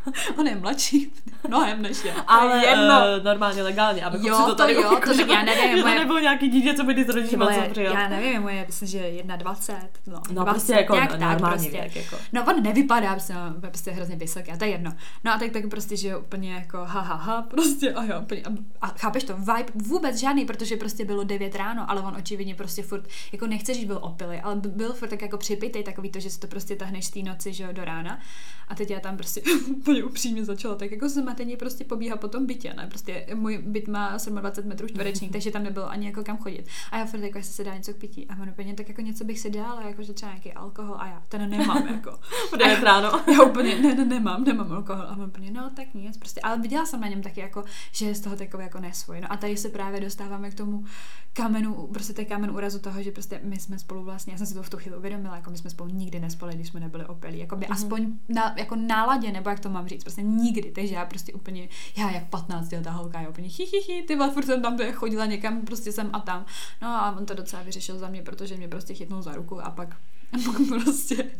on 0.37 0.47
je 0.47 0.55
mladší, 0.55 1.13
mnohem 1.47 1.81
než 1.81 2.05
já. 2.05 2.13
Ale 2.21 2.65
jedno. 2.65 2.95
Uh, 3.17 3.23
normálně 3.23 3.63
legálně, 3.63 4.05
aby 4.05 4.17
jo, 4.21 4.35
si 4.35 4.43
to, 4.43 4.55
tady 4.55 4.73
jo, 4.73 4.99
to 5.05 5.17
tak 5.17 5.27
já 5.27 5.43
nevím. 5.43 5.81
Moje... 5.83 5.99
nebylo 5.99 6.19
nějaký 6.19 6.47
dítě, 6.49 6.73
co 6.73 6.83
bydlí 6.83 7.03
s 7.03 7.09
rodičem 7.09 7.43
a 7.43 7.47
co 7.73 7.79
Já 7.79 8.09
nevím, 8.09 8.41
moje, 8.41 8.65
myslím, 8.67 8.87
že 8.87 9.23
21, 9.23 9.89
no, 10.07 10.21
no 10.31 10.43
20, 10.43 10.45
prostě 10.45 10.73
jako 10.73 10.95
nějak 10.95 11.19
normální 11.19 11.39
tak, 11.39 11.51
prostě. 11.51 11.71
věk, 11.71 11.95
jako. 11.95 12.17
No 12.33 12.45
on 12.45 12.63
nevypadá, 12.63 13.11
prostě, 13.11 13.33
no, 13.33 13.61
prostě 13.61 13.91
hrozně 13.91 14.15
vysoký, 14.15 14.51
a 14.51 14.57
to 14.57 14.65
je 14.65 14.71
jedno. 14.71 14.91
No 15.23 15.33
a 15.33 15.37
tak, 15.37 15.51
tak 15.51 15.69
prostě, 15.69 15.97
že 15.97 16.17
úplně 16.17 16.53
jako 16.53 16.77
ha, 16.77 17.01
ha, 17.01 17.15
ha, 17.15 17.41
prostě 17.41 17.82
a 17.91 18.03
jo, 18.03 18.21
úplně, 18.21 18.41
a, 18.41 18.49
a 18.81 18.87
chápeš 18.87 19.23
to, 19.23 19.37
vibe 19.37 19.71
vůbec 19.75 20.19
žádný, 20.19 20.45
protože 20.45 20.77
prostě 20.77 21.05
bylo 21.05 21.23
9 21.23 21.55
ráno, 21.55 21.91
ale 21.91 22.01
on 22.01 22.15
očividně 22.15 22.55
prostě 22.55 22.83
furt, 22.83 23.07
jako 23.31 23.47
nechce 23.47 23.73
že 23.73 23.85
byl 23.85 23.99
opilý, 24.01 24.37
ale 24.37 24.55
byl 24.55 24.93
furt 24.93 25.09
tak 25.09 25.21
jako 25.21 25.37
připitej, 25.37 25.83
takový 25.83 26.09
to, 26.09 26.19
že 26.19 26.29
si 26.29 26.39
to 26.39 26.47
prostě 26.47 26.75
tahneš 26.75 27.05
z 27.05 27.09
té 27.09 27.19
noci, 27.19 27.53
že 27.53 27.63
jo, 27.63 27.69
do 27.71 27.85
rána. 27.85 28.19
A 28.67 28.75
teď 28.75 28.91
já 28.91 28.99
tam 28.99 29.17
prostě 29.17 29.41
úplně 29.69 30.03
upřímně 30.03 30.45
začala 30.45 30.75
tak 30.75 30.91
jako 30.91 31.09
zmatení 31.09 31.57
prostě 31.57 31.83
pobíhá 31.83 32.17
po 32.17 32.27
tom 32.27 32.45
bytě, 32.45 32.73
ne? 32.73 32.87
Prostě 32.87 33.25
můj 33.33 33.57
byt 33.57 33.87
má 33.87 34.17
27 34.27 34.69
metrů 34.69 34.87
čtverečních, 34.87 35.31
takže 35.31 35.51
tam 35.51 35.63
nebylo 35.63 35.89
ani 35.89 36.05
jako 36.05 36.23
kam 36.23 36.37
chodit. 36.37 36.67
A 36.91 36.97
já 36.97 37.05
furt 37.05 37.19
jako, 37.19 37.37
jestli 37.37 37.53
se 37.53 37.63
dá 37.63 37.75
něco 37.75 37.93
k 37.93 37.97
pití. 37.97 38.27
A 38.27 38.41
on 38.41 38.49
úplně 38.49 38.73
tak 38.73 38.89
jako 38.89 39.01
něco 39.01 39.23
bych 39.23 39.39
si 39.39 39.49
dala, 39.49 39.81
jako 39.81 40.03
že 40.03 40.13
třeba 40.13 40.31
nějaký 40.31 40.53
alkohol 40.53 40.95
a 40.99 41.07
já 41.07 41.23
ten 41.29 41.49
nemám 41.49 41.87
jako. 41.87 42.19
Bude 42.49 42.79
ráno. 42.83 43.21
Já 43.33 43.43
úplně, 43.43 43.75
ne, 43.75 43.95
ne, 43.95 44.05
nemám, 44.05 44.43
nemám 44.43 44.71
alkohol. 44.71 45.03
A 45.03 45.11
on 45.11 45.23
úplně, 45.23 45.51
no 45.51 45.69
tak 45.75 45.93
nic, 45.93 46.17
prostě. 46.17 46.41
Ale 46.41 46.59
viděla 46.59 46.85
jsem 46.85 47.01
na 47.01 47.07
něm 47.07 47.21
taky 47.21 47.39
jako, 47.39 47.63
že 47.91 48.05
je 48.05 48.15
z 48.15 48.19
toho 48.19 48.35
takový 48.35 48.63
jako 48.63 48.79
nesvoj. 48.79 49.21
No 49.21 49.31
a 49.31 49.37
tady 49.37 49.57
se 49.57 49.69
právě 49.69 50.01
dostáváme 50.01 50.51
k 50.51 50.53
tomu 50.53 50.85
kamenu, 51.33 51.87
prostě 51.93 52.13
ten 52.13 52.25
kamen 52.25 52.51
úrazu 52.51 52.79
toho, 52.79 53.03
že 53.03 53.11
prostě 53.11 53.39
my 53.43 53.59
jsme 53.59 53.79
spolu 53.79 54.03
vlastně, 54.03 54.33
já 54.33 54.37
jsem 54.37 54.47
si 54.47 54.53
to 54.53 54.63
v 54.63 54.69
tu 54.69 54.77
chvíli 54.77 54.97
uvědomila, 54.97 55.35
jako 55.35 55.51
my 55.51 55.57
jsme 55.57 55.69
spolu 55.69 55.89
nikdy 55.89 56.19
nespali, 56.19 56.55
když 56.55 56.67
jsme 56.67 56.79
nebyli 56.79 57.05
opilí. 57.05 57.39
Jako 57.39 57.55
by 57.55 57.65
mm-hmm. 57.65 57.73
aspoň 57.73 58.13
na, 58.29 58.55
jako 58.57 58.75
náladě, 58.75 59.31
nebo 59.31 59.49
jak 59.49 59.59
to 59.59 59.69
mám 59.69 59.87
říct, 59.87 60.03
prostě 60.03 60.21
nikdy. 60.21 60.71
Takže 60.71 60.95
já 60.95 61.05
prostě 61.05 61.33
úplně, 61.33 61.69
já 61.97 62.11
jak 62.11 62.29
15 62.29 62.71
letá 62.71 62.91
holka, 62.91 63.21
já 63.21 63.29
úplně 63.29 63.47
hi, 63.47 63.65
hi, 63.65 63.93
hi 63.93 64.03
ty 64.03 64.17
furt 64.33 64.45
jsem 64.45 64.61
tam 64.61 64.77
chodila 64.93 65.25
někam 65.25 65.61
prostě 65.61 65.91
sem 65.91 66.09
a 66.13 66.19
tam. 66.19 66.45
No 66.81 66.87
a 66.87 67.17
on 67.17 67.25
to 67.25 67.33
docela 67.33 67.63
vyřešil 67.63 67.99
za 67.99 68.07
mě, 68.07 68.21
protože 68.21 68.57
mě 68.57 68.67
prostě 68.67 68.93
chytnul 68.93 69.21
za 69.21 69.35
ruku 69.35 69.65
a 69.65 69.69
pak, 69.69 69.95
prostě, 70.69 71.31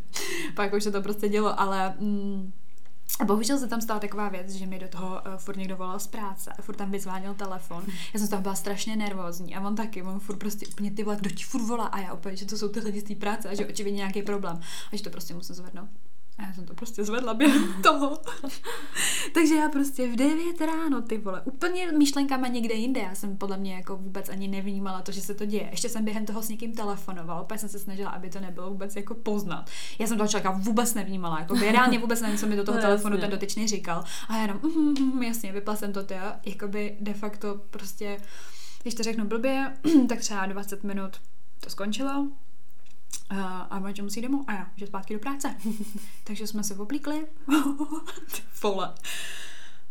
pak 0.56 0.74
už 0.74 0.84
se 0.84 0.92
to 0.92 1.02
prostě 1.02 1.30
dělo, 1.30 1.60
ale 1.60 1.94
mm, 2.00 2.52
a 3.20 3.25
bohužel 3.25 3.60
se 3.60 3.67
tam 3.67 3.82
stala 3.82 4.00
taková 4.00 4.29
věc, 4.29 4.51
že 4.51 4.65
mi 4.65 4.79
do 4.79 4.88
toho 4.88 5.08
uh, 5.08 5.36
furt 5.38 5.58
někdo 5.58 5.77
volal 5.77 6.00
z 6.00 6.08
práce, 6.08 6.53
furt 6.62 6.75
tam 6.75 6.91
vyzvánil 6.91 7.34
telefon. 7.34 7.84
Já 8.13 8.20
jsem 8.20 8.27
z 8.27 8.29
toho 8.29 8.41
byla 8.41 8.55
strašně 8.55 8.96
nervózní 8.96 9.55
a 9.55 9.67
on 9.67 9.75
taky, 9.75 10.03
on 10.03 10.20
furt 10.20 10.38
prostě 10.38 10.67
úplně 10.67 10.91
ty 10.91 11.03
vole, 11.03 11.15
kdo 11.15 11.29
ti 11.29 11.43
furt 11.43 11.63
volá 11.63 11.86
a 11.86 12.00
já 12.00 12.13
úplně, 12.13 12.36
že 12.36 12.46
to 12.46 12.58
jsou 12.58 12.70
ty 12.70 12.79
lidi 12.79 13.01
z 13.01 13.03
té 13.03 13.15
práce 13.15 13.50
a 13.50 13.55
že 13.55 13.67
očividně 13.67 13.98
nějaký 13.98 14.22
problém 14.22 14.60
a 14.91 14.96
že 14.96 15.03
to 15.03 15.10
prostě 15.10 15.34
musím 15.34 15.55
zvednout. 15.55 15.89
A 16.38 16.46
já 16.46 16.54
jsem 16.54 16.66
to 16.66 16.74
prostě 16.74 17.04
zvedla 17.04 17.34
během 17.34 17.74
toho. 17.84 18.22
Takže 19.34 19.56
já 19.56 19.70
prostě 19.70 20.12
v 20.12 20.16
9 20.16 20.62
ráno, 20.62 21.02
ty 21.02 21.18
vole, 21.18 21.42
úplně 21.42 21.92
myšlenkama 21.92 22.48
někde 22.48 22.74
jinde. 22.74 23.02
Já 23.02 23.16
jsem 23.16 23.38
podle 23.38 23.58
mě 23.58 23.75
jako 23.75 23.98
vůbec 23.98 24.30
ani 24.30 24.48
nevnímala 24.48 25.02
to, 25.02 25.12
že 25.12 25.22
se 25.22 25.34
to 25.34 25.46
děje. 25.46 25.68
Ještě 25.72 25.90
jsem 25.90 26.06
během 26.06 26.25
toho 26.25 26.42
s 26.42 26.50
někým 26.50 26.75
telefonoval, 26.75 27.42
opět 27.42 27.58
jsem 27.58 27.70
se 27.70 27.80
snažila, 27.80 28.10
aby 28.10 28.30
to 28.30 28.40
nebylo 28.40 28.70
vůbec 28.70 28.96
jako 28.96 29.16
poznat. 29.16 29.70
Já 30.00 30.08
jsem 30.08 30.18
toho 30.18 30.28
člověka 30.28 30.52
vůbec 30.52 30.94
nevnímala, 30.94 31.40
jako 31.40 31.56
by 31.56 31.72
reálně 31.72 32.00
vůbec 32.00 32.22
nevím, 32.22 32.38
co 32.38 32.48
mi 32.48 32.56
do 32.56 32.63
toho 32.63 32.75
no, 32.78 32.82
telefonu 32.82 33.18
ten 33.18 33.30
dotyčný 33.30 33.68
říkal. 33.68 34.04
A 34.28 34.36
já 34.36 34.42
jenom, 34.42 34.60
mm, 34.63 34.72
mm, 34.72 35.13
mm, 35.13 35.24
jasně, 35.24 35.52
vypla 35.52 35.75
jsem 35.75 35.94
to, 35.94 36.04
ty, 36.04 36.16
jakoby 36.46 36.98
de 37.00 37.13
facto 37.13 37.62
prostě, 37.70 38.18
když 38.82 38.94
to 38.96 39.04
řeknu 39.04 39.25
blbě, 39.25 39.74
tak 40.10 40.20
třeba 40.20 40.46
20 40.46 40.84
minut 40.84 41.12
to 41.60 41.70
skončilo, 41.70 42.28
a 43.70 43.79
manžel 43.79 44.05
musí 44.05 44.22
domů 44.22 44.43
a 44.48 44.53
já, 44.53 44.67
že 44.75 44.88
zpátky 44.88 45.13
do 45.13 45.20
práce. 45.20 45.55
Takže 46.24 46.48
jsme 46.48 46.63
se 46.63 46.75
oblíkli. 46.75 47.25
Ty 48.32 48.41
vole. 48.63 48.93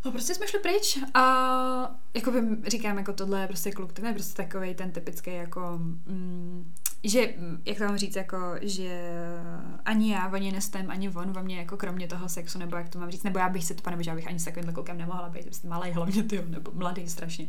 No 0.04 0.12
prostě 0.12 0.34
jsme 0.34 0.48
šli 0.48 0.58
pryč 0.58 0.98
a 1.14 2.00
jako 2.14 2.30
by 2.30 2.40
říkám, 2.66 2.98
jako 2.98 3.12
tohle 3.12 3.40
je 3.40 3.46
prostě 3.46 3.72
kluk, 3.72 3.92
ten 3.92 4.06
je 4.06 4.12
prostě 4.12 4.42
takový 4.42 4.74
ten 4.74 4.90
typický 4.90 5.34
jako 5.34 5.60
mm, 6.06 6.72
že, 7.04 7.34
jak 7.64 7.78
to 7.78 7.84
mám 7.84 7.98
říct, 7.98 8.16
jako, 8.16 8.38
že 8.60 9.10
ani 9.84 10.12
já 10.12 10.28
o 10.28 10.36
něj 10.36 10.52
nestem, 10.52 10.90
ani 10.90 11.10
on 11.10 11.38
o 11.38 11.42
mě, 11.42 11.58
jako 11.58 11.76
kromě 11.76 12.08
toho 12.08 12.28
sexu, 12.28 12.58
nebo 12.58 12.76
jak 12.76 12.88
to 12.88 12.98
mám 12.98 13.10
říct, 13.10 13.22
nebo 13.22 13.38
já 13.38 13.48
bych 13.48 13.64
se 13.64 13.74
to, 13.74 13.90
nebo 13.90 14.02
že 14.02 14.10
já 14.10 14.16
bych 14.16 14.28
ani 14.28 14.38
s 14.38 14.44
takovým 14.44 14.72
klukem 14.72 14.98
nemohla 14.98 15.28
být, 15.28 15.44
prostě 15.44 15.68
malý 15.68 15.90
hlavně 15.90 16.22
ty, 16.22 16.44
nebo 16.48 16.70
mladý 16.74 17.08
strašně. 17.08 17.46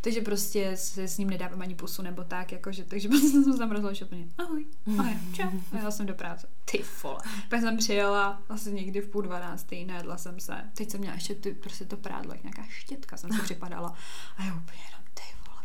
Takže 0.00 0.20
prostě 0.20 0.76
se 0.76 1.08
s 1.08 1.18
ním 1.18 1.30
nedávám 1.30 1.62
ani 1.62 1.74
pusu, 1.74 2.02
nebo 2.02 2.24
tak, 2.24 2.52
jako, 2.52 2.72
že, 2.72 2.84
takže 2.84 3.08
prostě 3.08 3.28
jsem 3.28 3.52
se 3.52 3.58
tam 3.58 3.70
rozhodla, 3.70 4.06
úplně, 4.06 4.26
ahoj, 4.38 4.66
ahoj, 4.98 5.16
čau, 5.32 5.50
a 5.72 5.78
já 5.78 5.90
jsem 5.90 6.06
do 6.06 6.14
práce. 6.14 6.48
Ty 6.64 6.84
vole. 7.02 7.18
Pak 7.48 7.60
jsem 7.60 7.76
přijela 7.76 8.42
asi 8.48 8.72
někdy 8.72 9.00
v 9.00 9.08
půl 9.08 9.22
dvanáctý, 9.22 9.84
najedla 9.84 10.16
jsem 10.16 10.40
se. 10.40 10.54
Teď 10.74 10.90
jsem 10.90 11.00
měla 11.00 11.14
ještě 11.14 11.34
ty, 11.34 11.54
prostě 11.54 11.84
to 11.84 11.96
prádlo, 11.96 12.32
jak 12.32 12.42
nějaká 12.42 12.62
štětka 12.68 13.16
jsem 13.16 13.32
si 13.32 13.42
připadala. 13.42 13.94
A 14.36 14.44
já 14.44 14.54
úplně 14.54 14.78
jenom, 14.90 15.05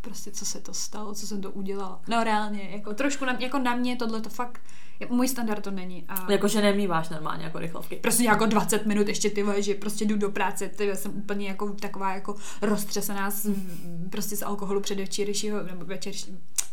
prostě 0.02 0.32
co 0.32 0.46
se 0.46 0.60
to 0.62 0.74
stalo, 0.74 1.14
co 1.14 1.28
jsem 1.28 1.42
to 1.42 1.52
udělala. 1.52 2.02
No 2.08 2.24
reálně, 2.24 2.70
jako 2.72 2.94
trošku 2.94 3.26
na, 3.26 3.38
jako 3.40 3.60
na 3.60 3.76
mě 3.76 3.96
tohle 3.96 4.22
to 4.22 4.30
fakt, 4.30 4.62
můj 5.10 5.28
standard 5.28 5.64
to 5.64 5.72
není. 5.72 6.06
A... 6.08 6.32
Jakože 6.32 6.62
nemýváš 6.62 7.10
normálně 7.10 7.44
jako 7.44 7.60
rychlovky. 7.60 7.96
Prostě 7.96 8.24
jako 8.24 8.46
20 8.46 8.86
minut 8.86 9.08
ještě 9.08 9.30
ty 9.30 9.46
že 9.58 9.74
prostě 9.74 10.06
jdu 10.06 10.18
do 10.18 10.32
práce, 10.32 10.68
ty 10.68 10.96
jsem 10.96 11.12
úplně 11.16 11.48
jako 11.48 11.74
taková 11.74 12.14
jako 12.14 12.36
roztřesená 12.62 13.32
z, 13.32 13.50
prostě 14.10 14.36
z 14.36 14.42
alkoholu 14.42 14.82
předevčírejšího, 14.82 15.64
nebo 15.64 15.86
večer, 15.86 16.14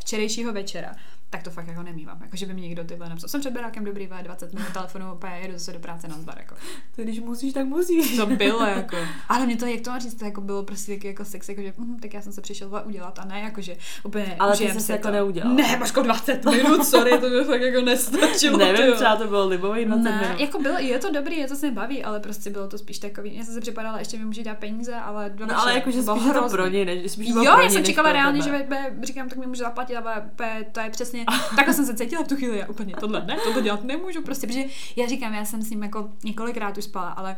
včerejšího 0.00 0.52
večera 0.52 0.94
tak 1.30 1.42
to 1.42 1.50
fakt 1.50 1.66
jako 1.66 1.82
nemývám. 1.82 2.18
Jako, 2.22 2.36
že 2.36 2.46
by 2.46 2.54
mi 2.54 2.60
někdo 2.60 2.84
tyhle 2.84 3.08
napsal. 3.08 3.28
Jsem 3.28 3.40
před 3.40 3.52
berákem 3.52 3.84
dobrý, 3.84 4.08
20 4.22 4.54
minut 4.54 4.72
telefonu, 4.72 5.12
opět 5.12 5.30
jedu 5.42 5.52
zase 5.52 5.72
do 5.72 5.78
práce 5.78 6.08
na 6.08 6.18
zbar. 6.18 6.38
Jako. 6.38 6.54
To 6.96 7.02
když 7.02 7.20
musíš, 7.20 7.52
tak 7.52 7.66
musíš. 7.66 8.16
To 8.16 8.26
bylo 8.26 8.66
jako. 8.76 8.96
Ale 9.28 9.46
mě 9.46 9.56
to, 9.56 9.66
jak 9.66 9.80
to 9.80 9.90
má 9.90 9.98
říct, 9.98 10.14
to 10.14 10.24
jako 10.24 10.40
bylo 10.40 10.62
prostě 10.62 10.94
taky 10.94 11.06
jako 11.06 11.24
sex, 11.24 11.48
jako 11.48 11.62
že 11.62 11.72
hm, 11.78 11.98
tak 12.02 12.14
já 12.14 12.22
jsem 12.22 12.32
se 12.32 12.40
přišel 12.40 12.82
udělat 12.86 13.18
a 13.18 13.24
ne, 13.24 13.40
jako 13.40 13.60
že 13.60 13.76
úplně 14.04 14.36
Ale 14.38 14.56
ty 14.56 14.70
jsi 14.70 14.80
se 14.80 14.92
jako 14.92 15.10
neudělal. 15.10 15.54
Ne, 15.54 15.76
Maško, 15.76 16.02
20 16.02 16.44
minut, 16.44 16.84
sorry, 16.84 17.18
to 17.18 17.30
by 17.30 17.44
fakt 17.44 17.60
jako 17.60 17.80
nestačilo. 17.80 18.58
Nevím, 18.58 18.94
třeba 18.94 19.16
to 19.16 19.26
bylo 19.26 19.48
libový 19.48 19.84
20 19.84 20.02
ne, 20.02 20.20
minut. 20.20 20.40
jako 20.40 20.58
bylo, 20.58 20.78
je 20.78 20.98
to 20.98 21.10
dobrý, 21.10 21.36
je 21.36 21.48
to 21.48 21.56
se 21.56 21.66
mi 21.66 21.72
baví, 21.72 22.04
ale 22.04 22.20
prostě 22.20 22.50
bylo 22.50 22.68
to 22.68 22.78
spíš 22.78 22.98
takový. 22.98 23.36
Já 23.36 23.44
jsem 23.44 23.54
se 23.54 23.60
připadala, 23.60 23.98
ještě 23.98 24.18
mi 24.18 24.24
může 24.24 24.44
dát 24.44 24.58
peníze, 24.58 24.94
ale 24.94 25.30
do 25.30 25.46
No 25.46 25.60
ale 25.60 25.74
jakože 25.74 26.02
spíš 26.02 26.32
to 26.32 26.48
pro 26.50 26.66
něj, 26.66 26.84
než 26.84 27.12
spíš 27.12 27.28
Jo, 27.28 27.58
já 27.62 27.70
jsem 27.70 27.84
čekala 27.84 28.12
reálně, 28.12 28.42
že 28.42 28.66
říkám, 29.02 29.28
tak 29.28 29.38
mi 29.38 29.46
může 29.46 29.62
zaplatit, 29.62 29.96
ale 29.96 30.30
to 30.72 30.80
je 30.80 30.90
přesně, 30.90 31.17
takhle 31.56 31.74
jsem 31.74 31.86
se 31.86 31.94
cítila 31.94 32.24
v 32.24 32.28
tu 32.28 32.36
chvíli, 32.36 32.58
já 32.58 32.66
úplně 32.68 32.94
tohle 33.00 33.24
ne, 33.26 33.36
tohle 33.44 33.62
dělat 33.62 33.84
nemůžu, 33.84 34.22
prostě, 34.22 34.46
protože 34.46 34.64
já 34.96 35.06
říkám, 35.06 35.34
já 35.34 35.44
jsem 35.44 35.62
s 35.62 35.70
ním 35.70 35.82
jako 35.82 36.10
několikrát 36.24 36.78
už 36.78 36.84
spala, 36.84 37.08
ale 37.08 37.36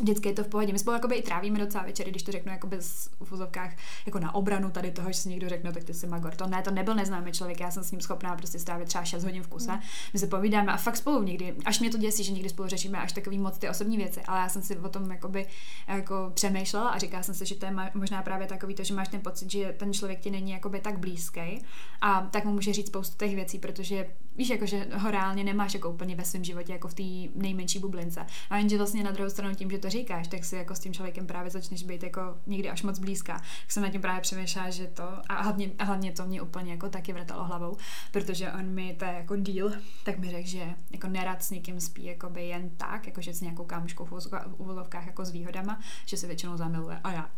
vždycky 0.00 0.28
je 0.28 0.34
to 0.34 0.44
v 0.44 0.48
pohodě. 0.48 0.72
My 0.72 0.78
spolu 0.78 0.94
jakoby 0.94 1.14
i 1.14 1.22
trávíme 1.22 1.58
docela 1.58 1.84
večery, 1.84 2.10
když 2.10 2.22
to 2.22 2.32
řeknu 2.32 2.52
jako 2.52 2.66
bez 2.66 3.10
ufozovkách, 3.18 3.72
jako 4.06 4.18
na 4.18 4.34
obranu 4.34 4.70
tady 4.70 4.90
toho, 4.90 5.12
že 5.12 5.18
si 5.18 5.28
někdo 5.28 5.48
řekne, 5.48 5.72
tak 5.72 5.84
ty 5.84 5.94
jsi 5.94 6.06
magor. 6.06 6.34
To 6.34 6.46
ne, 6.46 6.62
to 6.62 6.70
nebyl 6.70 6.94
neznámý 6.94 7.32
člověk, 7.32 7.60
já 7.60 7.70
jsem 7.70 7.84
s 7.84 7.90
ním 7.90 8.00
schopná 8.00 8.36
prostě 8.36 8.58
strávit 8.58 8.88
třeba 8.88 9.04
6 9.04 9.24
hodin 9.24 9.42
v 9.42 9.48
kuse. 9.48 9.72
Mm. 9.72 9.80
My 10.12 10.18
se 10.18 10.26
povídáme 10.26 10.72
a 10.72 10.76
fakt 10.76 10.96
spolu 10.96 11.22
někdy, 11.22 11.54
až 11.64 11.80
mě 11.80 11.90
to 11.90 11.98
děsí, 11.98 12.24
že 12.24 12.32
někdy 12.32 12.48
spolu 12.48 12.68
řešíme 12.68 12.98
až 12.98 13.12
takový 13.12 13.38
moc 13.38 13.58
ty 13.58 13.68
osobní 13.68 13.96
věci, 13.96 14.20
ale 14.22 14.40
já 14.40 14.48
jsem 14.48 14.62
si 14.62 14.78
o 14.78 14.88
tom 14.88 15.10
jakoby, 15.10 15.46
jako 15.88 16.30
přemýšlela 16.34 16.88
a 16.88 16.98
říkala 16.98 17.22
jsem 17.22 17.34
si, 17.34 17.46
že 17.46 17.54
to 17.54 17.66
je 17.66 17.72
možná 17.94 18.22
právě 18.22 18.46
takový 18.46 18.74
to, 18.74 18.84
že 18.84 18.94
máš 18.94 19.08
ten 19.08 19.20
pocit, 19.20 19.50
že 19.50 19.74
ten 19.78 19.92
člověk 19.92 20.20
ti 20.20 20.30
není 20.30 20.50
jakoby 20.50 20.80
tak 20.80 20.98
blízký 20.98 21.64
a 22.00 22.20
tak 22.30 22.44
mu 22.44 22.52
může 22.52 22.72
říct 22.72 22.86
spoustu 22.86 23.16
těch 23.16 23.34
věcí, 23.34 23.58
protože 23.58 24.06
víš, 24.36 24.50
jako, 24.50 24.66
že 24.66 24.86
ho 24.94 25.10
reálně 25.10 25.44
nemáš 25.44 25.74
jako 25.74 25.90
úplně 25.90 26.16
ve 26.16 26.24
svém 26.24 26.44
životě, 26.44 26.72
jako 26.72 26.88
v 26.88 26.94
té 26.94 27.02
nejmenší 27.34 27.78
bublince. 27.78 28.26
A 28.50 28.56
jenže 28.56 28.76
vlastně 28.76 29.04
na 29.04 29.10
druhou 29.10 29.30
stranu 29.30 29.54
tím, 29.54 29.70
že 29.70 29.78
to 29.78 29.90
říkáš, 29.90 30.28
tak 30.28 30.44
si 30.44 30.56
jako 30.56 30.74
s 30.74 30.78
tím 30.78 30.92
člověkem 30.92 31.26
právě 31.26 31.50
začneš 31.50 31.82
být 31.82 32.02
jako 32.02 32.20
někdy 32.46 32.70
až 32.70 32.82
moc 32.82 32.98
blízká. 32.98 33.34
Tak 33.34 33.72
jsem 33.72 33.82
na 33.82 33.88
tím 33.88 34.00
právě 34.00 34.20
přemýšlela, 34.20 34.70
že 34.70 34.86
to, 34.86 35.02
a 35.28 35.42
hlavně, 35.42 35.70
a 35.78 35.84
hlavně 35.84 36.12
to 36.12 36.26
mě 36.26 36.42
úplně 36.42 36.72
jako 36.72 36.88
taky 36.88 37.12
vrtalo 37.12 37.44
hlavou, 37.44 37.76
protože 38.12 38.52
on 38.52 38.66
mi 38.66 38.96
to 38.98 39.04
jako 39.04 39.36
deal, 39.36 39.70
tak 40.04 40.18
mi 40.18 40.30
řekl, 40.30 40.48
že 40.48 40.74
jako 40.90 41.08
nerad 41.08 41.42
s 41.42 41.50
někým 41.50 41.80
spí 41.80 42.04
jako 42.04 42.30
by 42.30 42.42
jen 42.42 42.70
tak, 42.76 43.06
jako 43.06 43.20
že 43.20 43.34
s 43.34 43.40
nějakou 43.40 43.64
kámoškou 43.64 44.04
v 44.04 44.12
uvozovkách 44.58 45.06
jako 45.06 45.24
s 45.24 45.30
výhodama, 45.30 45.80
že 46.06 46.16
se 46.16 46.26
většinou 46.26 46.56
zamiluje 46.56 47.00
a 47.04 47.12
já 47.12 47.30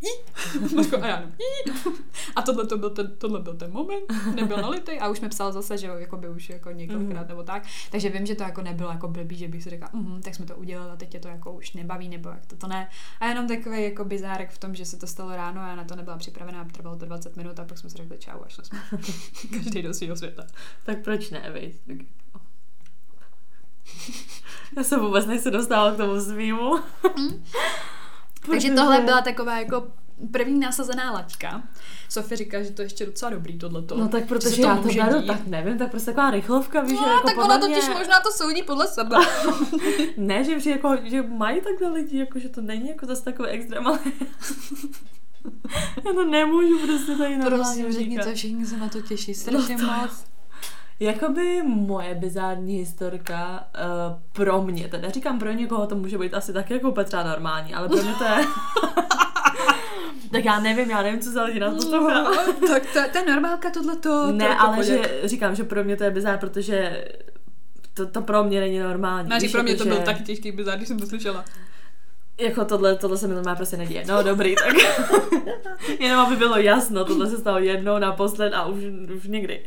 a 1.03 1.07
já 1.07 1.23
a 2.37 2.43
tohle, 2.43 2.67
to 2.67 2.79
byl 2.79 2.91
ten, 2.91 3.17
tohle 3.19 3.41
byl 3.41 3.57
ten 3.57 3.73
moment, 3.73 4.05
nebyl 4.35 4.57
nalitý 4.57 4.93
a 4.93 5.09
už 5.09 5.21
mi 5.21 5.29
psal 5.29 5.53
zase, 5.53 5.79
že 5.79 5.87
jako 5.87 6.17
by 6.17 6.29
už 6.29 6.51
jako 6.51 6.71
několikrát 6.87 7.23
mm. 7.23 7.29
nebo 7.29 7.43
tak. 7.43 7.63
Takže 7.91 8.09
vím, 8.09 8.27
že 8.27 8.35
to 8.35 8.43
jako 8.43 8.63
nebylo 8.63 8.91
jako 8.91 9.09
blbý, 9.09 9.37
že 9.37 9.49
bych 9.49 9.63
si 9.63 9.71
řekla, 9.71 9.89
mm, 9.93 10.23
tak 10.23 10.35
jsme 10.35 10.47
to 10.47 10.57
udělali 10.57 10.91
a 10.91 10.97
teď 10.97 11.15
je 11.15 11.21
to 11.21 11.29
jako 11.29 11.53
už 11.53 11.73
nebaví, 11.73 12.09
nebo 12.09 12.29
jak 12.29 12.47
to, 12.47 12.57
to 12.57 12.67
ne. 12.67 12.89
A 13.21 13.27
jenom 13.27 13.49
takový 13.49 13.85
jako 13.85 14.05
bizárek 14.05 14.51
v 14.51 14.59
tom, 14.59 14.75
že 14.75 14.85
se 14.85 14.97
to 14.97 15.07
stalo 15.07 15.37
ráno 15.37 15.61
a 15.61 15.69
já 15.69 15.75
na 15.75 15.85
to 15.85 15.97
nebyla 15.97 16.19
připravená, 16.19 16.65
trvalo 16.65 16.97
to 16.97 17.07
20 17.07 17.37
minut 17.37 17.61
a 17.61 17.65
pak 17.65 17.79
jsme 17.79 17.91
si 17.91 17.97
řekli 17.97 18.19
čau 18.19 18.43
a 18.45 18.49
šli 18.49 18.65
jsme 18.65 18.79
každý 19.51 19.83
do 19.83 19.95
svého 19.95 20.17
světa. 20.17 20.47
Tak 20.85 21.03
proč 21.05 21.31
ne, 21.31 21.51
viď? 21.53 21.81
Já 24.77 24.85
se 24.85 24.99
vůbec 24.99 25.27
nechci 25.27 25.51
dostávat 25.51 25.95
k 25.95 25.97
tomu 25.97 26.21
svýmu. 26.21 26.77
Mm. 27.19 27.45
Takže 28.51 28.71
tohle 28.71 29.01
byla 29.01 29.21
taková 29.21 29.59
jako 29.59 29.87
první 30.31 30.61
nasazená 30.61 31.13
laťka. 31.13 31.63
Sofie 32.09 32.37
říká, 32.37 32.63
že 32.63 32.71
to 32.71 32.83
je 32.83 32.87
ještě 32.87 33.07
docela 33.07 33.31
dobrý 33.31 33.59
tohleto. 33.59 33.97
No 33.97 34.09
tak 34.09 34.27
protože 34.27 34.57
to 34.57 34.69
já 34.69 34.77
to 34.77 34.89
beru, 34.89 35.27
tak 35.27 35.47
nevím, 35.47 35.79
tak 35.79 35.91
prostě 35.91 36.11
taková 36.11 36.31
rychlovka, 36.31 36.81
víš, 36.81 37.01
no, 37.01 37.07
jako 37.07 37.27
tak 37.27 37.39
ona 37.39 37.59
totiž 37.59 37.89
mě... 37.89 37.95
možná 37.95 38.21
to 38.21 38.33
soudí 38.33 38.63
podle 38.63 38.89
sebe. 38.89 39.17
ne, 40.17 40.45
že, 40.45 40.61
že, 40.61 40.71
jako, 40.71 40.97
že 41.05 41.23
mají 41.23 41.61
takhle 41.61 41.91
lidi, 41.91 42.19
jako, 42.19 42.39
že 42.39 42.49
to 42.49 42.61
není 42.61 42.89
jako 42.89 43.07
zase 43.07 43.25
takový 43.25 43.49
extrém, 43.49 43.87
ale... 43.87 43.99
já 46.07 46.13
to 46.13 46.25
nemůžu 46.25 46.79
prostě 46.87 47.17
tady 47.17 47.37
normálně 47.37 47.83
Prosím, 47.83 47.93
řekni 47.93 48.19
to, 48.19 48.35
všichni 48.35 48.67
se 48.67 48.77
na 48.77 48.89
to 48.89 49.01
těší 49.01 49.35
strašně 49.35 49.77
no 49.77 49.87
to... 49.87 49.93
moc. 50.01 50.25
Jakoby 51.01 51.63
moje 51.63 52.15
bizární 52.15 52.77
historka 52.77 53.69
uh, 53.75 54.23
pro 54.33 54.63
mě, 54.63 54.89
teda 54.89 55.11
říkám 55.11 55.39
pro 55.39 55.53
někoho, 55.53 55.87
to 55.87 55.95
může 55.95 56.19
být 56.19 56.35
asi 56.35 56.53
taky 56.53 56.75
jako 56.75 56.93
Petra 56.93 57.23
normální, 57.23 57.75
ale 57.75 57.89
pro 57.89 58.03
mě 58.03 58.15
to 58.15 58.25
je... 58.25 58.45
tak 60.31 60.45
já 60.45 60.61
nevím, 60.61 60.91
já 60.91 61.03
nevím, 61.03 61.21
co 61.21 61.31
za 61.31 61.45
lidi 61.45 61.61
na 61.61 61.75
to 61.75 61.91
no, 61.91 62.33
Tak 62.69 62.83
to, 62.93 63.01
to 63.13 63.19
je 63.19 63.25
normálka 63.27 63.71
tohleto. 63.71 64.33
Ne, 64.33 64.49
to 64.49 64.61
ale 64.61 64.85
že 64.85 65.21
říkám, 65.25 65.55
že 65.55 65.65
pro 65.65 65.85
mě 65.85 65.97
to 65.97 66.05
je 66.05 66.11
bizár, 66.11 66.39
protože 66.39 67.05
to, 67.95 68.07
to 68.07 68.23
pro 68.23 68.45
mě 68.45 68.61
není 68.61 68.79
normální. 68.79 69.29
Máří, 69.29 69.49
pro 69.49 69.63
mě 69.63 69.75
to 69.75 69.85
že... 69.85 69.91
byl 69.91 69.99
taky 69.99 70.23
těžký 70.23 70.53
bizár, 70.53 70.77
když 70.77 70.89
jsem 70.89 70.99
to 70.99 71.07
slyšela. 71.07 71.45
Jako 72.41 72.65
tohle, 72.65 72.97
tohle 72.97 73.19
se 73.19 73.29
mi 73.29 73.35
normálně 73.35 73.57
prostě 73.57 73.77
neděje. 73.77 74.05
No 74.09 74.23
dobrý, 74.23 74.55
tak 74.55 74.75
jenom 76.01 76.21
aby 76.21 76.37
bylo 76.37 76.57
jasno, 76.57 77.05
tohle 77.05 77.27
se 77.27 77.39
stalo 77.39 77.59
jednou 77.59 77.99
naposled 77.99 78.55
a 78.55 78.67
už, 78.67 78.83
už 79.17 79.25
někdy. 79.25 79.67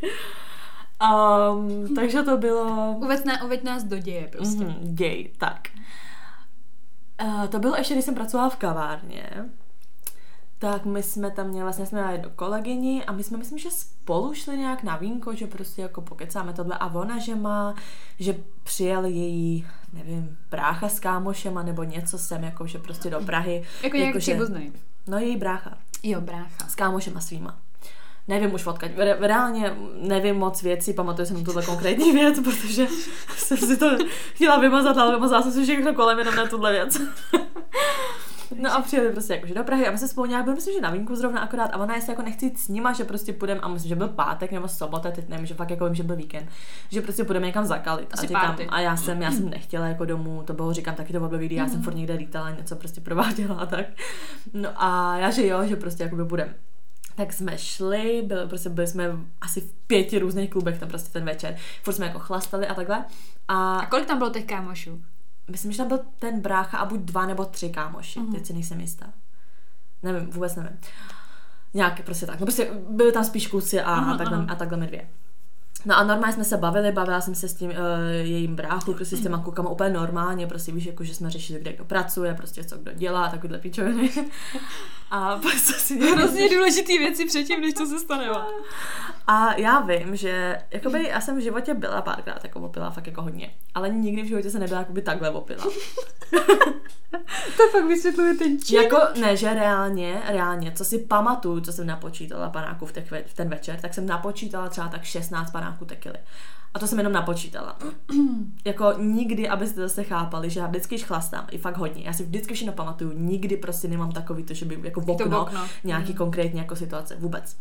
Um, 1.02 1.94
takže 1.94 2.22
to 2.22 2.36
bylo... 2.36 2.96
Uveď, 2.98 3.24
na, 3.24 3.44
uveď 3.44 3.64
nás 3.64 3.84
do 3.84 3.98
děje 3.98 4.28
prostě. 4.32 4.64
Mm, 4.64 4.76
děj, 4.80 5.30
tak. 5.38 5.68
Uh, 7.22 7.46
to 7.46 7.58
bylo 7.58 7.76
ještě, 7.76 7.94
když 7.94 8.04
jsem 8.04 8.14
pracovala 8.14 8.50
v 8.50 8.56
kavárně 8.56 9.30
tak 10.58 10.84
my 10.84 11.02
jsme 11.02 11.30
tam 11.30 11.48
měli, 11.48 11.62
vlastně 11.62 11.86
jsme 11.86 12.00
měli 12.00 12.14
jednu 12.14 12.30
kolegyni 12.36 13.04
a 13.04 13.12
my 13.12 13.24
jsme, 13.24 13.38
myslím, 13.38 13.58
že 13.58 13.70
spolu 13.70 14.34
šli 14.34 14.58
nějak 14.58 14.82
na 14.82 14.96
vínko, 14.96 15.34
že 15.34 15.46
prostě 15.46 15.82
jako 15.82 16.02
pokecáme 16.02 16.52
tohle 16.52 16.78
a 16.80 16.94
ona, 16.94 17.18
že 17.18 17.34
má, 17.34 17.74
že 18.18 18.34
přijel 18.62 19.04
její, 19.04 19.66
nevím, 19.92 20.38
brácha 20.50 20.88
s 20.88 21.00
kámošema 21.00 21.62
nebo 21.62 21.84
něco 21.84 22.18
sem, 22.18 22.44
jako 22.44 22.66
že 22.66 22.78
prostě 22.78 23.10
do 23.10 23.20
Prahy. 23.20 23.64
Jako 23.82 23.96
nějak 23.96 24.16
příbuzný. 24.16 24.72
No 25.06 25.18
její 25.18 25.36
brácha. 25.36 25.78
Jo, 26.02 26.20
brácha. 26.20 26.68
S 26.68 26.74
kámošema 26.74 27.20
svýma. 27.20 27.58
Nevím 28.28 28.54
už 28.54 28.66
odkaď. 28.66 28.90
Reálně 29.20 29.76
nevím 29.94 30.36
moc 30.36 30.62
věcí, 30.62 30.92
pamatuju 30.92 31.26
jsem 31.26 31.44
tuhle 31.44 31.62
konkrétní 31.62 32.12
věc, 32.12 32.40
protože 32.40 32.86
jsem 33.36 33.56
si 33.56 33.76
to 33.76 33.96
chtěla 34.34 34.58
vymazat, 34.58 34.96
ale 34.96 35.14
vymazala 35.14 35.42
jsem 35.42 35.52
si 35.52 35.62
všechno 35.62 35.94
kolem 35.94 36.18
jenom 36.18 36.36
na 36.36 36.46
tuhle 36.46 36.72
věc. 36.72 37.00
No 38.54 38.74
a 38.74 38.82
přijeli 38.82 39.12
prostě 39.12 39.34
jakože 39.34 39.54
do 39.54 39.64
Prahy 39.64 39.86
a 39.86 39.90
my 39.90 39.98
se 39.98 40.08
spolu 40.08 40.26
nějak 40.26 40.44
byli, 40.44 40.56
myslím, 40.56 40.74
že 40.74 40.80
na 40.80 40.90
vínku 40.90 41.16
zrovna 41.16 41.40
akorát 41.40 41.70
a 41.72 41.76
ona 41.76 41.94
jestli 41.94 42.12
jako 42.12 42.22
nechci 42.22 42.44
jít 42.44 42.58
s 42.58 42.68
nima, 42.68 42.92
že 42.92 43.04
prostě 43.04 43.32
půjdeme 43.32 43.60
a 43.60 43.68
myslím, 43.68 43.88
že 43.88 43.96
byl 43.96 44.08
pátek 44.08 44.52
nebo 44.52 44.68
sobota, 44.68 45.10
teď 45.10 45.28
nevím, 45.28 45.46
že 45.46 45.54
fakt 45.54 45.70
jako 45.70 45.84
vím, 45.84 45.94
že 45.94 46.02
byl 46.02 46.16
víkend, 46.16 46.48
že 46.88 47.02
prostě 47.02 47.24
půjdeme 47.24 47.46
někam 47.46 47.66
zakalit. 47.66 48.08
A, 48.12 48.16
říkám, 48.16 48.56
a 48.68 48.80
já 48.80 48.96
jsem, 48.96 49.22
já 49.22 49.30
jsem 49.30 49.50
nechtěla 49.50 49.86
jako 49.86 50.04
domů, 50.04 50.42
to 50.42 50.52
bylo, 50.52 50.72
říkám 50.72 50.94
taky 50.94 51.12
to 51.12 51.24
období, 51.24 51.46
kdy 51.46 51.54
já 51.54 51.66
jsem 51.66 51.74
mhm. 51.74 51.82
furt 51.82 51.94
někde 51.94 52.14
lítala, 52.14 52.50
něco 52.50 52.76
prostě 52.76 53.00
prováděla 53.00 53.54
a 53.54 53.66
tak. 53.66 53.86
No 54.52 54.68
a 54.76 55.18
já, 55.18 55.30
že 55.30 55.46
jo, 55.46 55.66
že 55.66 55.76
prostě 55.76 56.02
jako 56.02 56.24
budeme. 56.24 56.54
Tak 57.16 57.32
jsme 57.32 57.58
šli, 57.58 58.22
byli, 58.26 58.48
prostě 58.48 58.68
byli 58.68 58.86
jsme 58.86 59.04
asi 59.40 59.60
v 59.60 59.72
pěti 59.86 60.18
různých 60.18 60.50
klubech 60.50 60.78
tam 60.78 60.88
prostě 60.88 61.12
ten 61.12 61.24
večer. 61.24 61.56
Furt 61.82 61.94
jsme 61.94 62.06
jako 62.06 62.18
chlastali 62.18 62.66
a 62.66 62.74
takhle. 62.74 63.04
A, 63.48 63.78
a 63.78 63.86
kolik 63.86 64.06
tam 64.06 64.18
bylo 64.18 64.30
těch 64.30 64.44
kámošů? 64.44 65.02
Myslím, 65.50 65.72
že 65.72 65.78
tam 65.78 65.88
byl 65.88 66.00
ten 66.18 66.40
brácha 66.40 66.78
a 66.78 66.84
buď 66.84 67.00
dva 67.00 67.26
nebo 67.26 67.44
tři 67.44 67.70
kámoši, 67.70 68.20
mm-hmm. 68.20 68.32
teď 68.32 68.46
si 68.46 68.52
nejsem 68.52 68.80
jistá. 68.80 69.06
Nevím, 70.02 70.30
vůbec 70.30 70.56
nevím. 70.56 70.78
Nějak 71.74 72.02
prostě 72.02 72.26
tak. 72.26 72.40
No 72.40 72.46
prostě 72.46 72.70
byly 72.90 73.12
tam 73.12 73.24
spíš 73.24 73.46
kluci 73.46 73.80
a, 73.80 73.96
mm-hmm. 73.96 74.14
a, 74.14 74.18
takhle, 74.18 74.46
a 74.48 74.54
takhle 74.54 74.78
my 74.78 74.86
dvě. 74.86 75.08
No 75.86 75.96
a 75.96 76.04
normálně 76.04 76.34
jsme 76.34 76.44
se 76.44 76.56
bavili, 76.56 76.92
bavila 76.92 77.20
jsem 77.20 77.34
se 77.34 77.48
s 77.48 77.54
tím 77.54 77.70
uh, 77.70 77.76
jejím 78.22 78.56
bráchu, 78.56 78.94
prostě 78.94 79.16
s 79.16 79.22
těma 79.22 79.38
klukama 79.38 79.70
úplně 79.70 79.90
normálně, 79.90 80.46
prostě 80.46 80.72
víš, 80.72 80.86
jako 80.86 81.04
že 81.04 81.14
jsme 81.14 81.30
řešili, 81.30 81.60
kde 81.60 81.72
kdo 81.72 81.84
pracuje, 81.84 82.34
prostě 82.34 82.64
co 82.64 82.78
kdo 82.78 82.92
dělá, 82.92 83.28
takovýhle 83.28 83.58
pičoviny. 83.58 84.10
A 85.10 85.36
prostě 85.36 85.72
si 85.72 85.98
Hrozně 86.10 86.48
důležitý 86.54 86.98
věci 86.98 87.24
předtím, 87.24 87.60
než 87.60 87.74
to 87.74 87.86
se 87.86 87.98
stane. 87.98 88.28
A 89.26 89.54
já 89.54 89.80
vím, 89.80 90.16
že 90.16 90.58
jakoby, 90.70 91.08
já 91.08 91.20
jsem 91.20 91.36
v 91.36 91.42
životě 91.42 91.74
byla 91.74 92.02
párkrát 92.02 92.44
jako 92.44 92.60
opila, 92.60 92.90
fakt 92.90 93.06
jako 93.06 93.22
hodně. 93.22 93.50
Ale 93.74 93.88
nikdy 93.88 94.22
v 94.22 94.26
životě 94.26 94.50
se 94.50 94.58
nebyla 94.58 94.78
jakoby 94.78 95.02
takhle 95.02 95.30
opila. 95.30 95.64
to 97.56 97.68
fakt 97.72 97.84
vysvětluje 97.88 98.34
ten 98.34 98.58
čin. 98.60 98.82
Jako, 98.82 98.98
ne, 99.20 99.36
že 99.36 99.54
reálně, 99.54 100.22
reálně, 100.28 100.72
co 100.72 100.84
si 100.84 100.98
pamatuju, 100.98 101.60
co 101.60 101.72
jsem 101.72 101.86
napočítala 101.86 102.50
panáků 102.50 102.86
v, 102.86 102.92
těch, 102.92 103.12
v 103.26 103.34
ten 103.34 103.48
večer, 103.48 103.80
tak 103.80 103.94
jsem 103.94 104.06
napočítala 104.06 104.68
třeba 104.68 104.88
tak 104.88 105.04
16 105.04 105.50
panáků 105.50 105.75
tekily. 105.84 106.18
A 106.74 106.78
to 106.78 106.86
jsem 106.86 106.98
jenom 106.98 107.12
napočítala. 107.12 107.78
jako 108.64 108.92
nikdy, 108.98 109.48
abyste 109.48 109.80
zase 109.80 110.04
chápali, 110.04 110.50
že 110.50 110.60
já 110.60 110.66
vždycky, 110.66 110.94
když 110.94 111.04
chlastám, 111.04 111.46
i 111.50 111.58
fakt 111.58 111.76
hodně, 111.76 112.02
já 112.04 112.12
si 112.12 112.24
vždycky 112.24 112.54
všechno 112.54 112.72
pamatuju, 112.72 113.12
nikdy 113.12 113.56
prostě 113.56 113.88
nemám 113.88 114.12
takový 114.12 114.42
to, 114.42 114.54
že 114.54 114.64
by 114.64 114.78
jako 114.82 115.00
v 115.00 115.10
okno, 115.10 115.42
okno. 115.42 115.60
nějaký 115.84 116.12
mm. 116.12 116.18
konkrétní 116.18 116.58
jako 116.58 116.76
situace, 116.76 117.16
vůbec. 117.16 117.56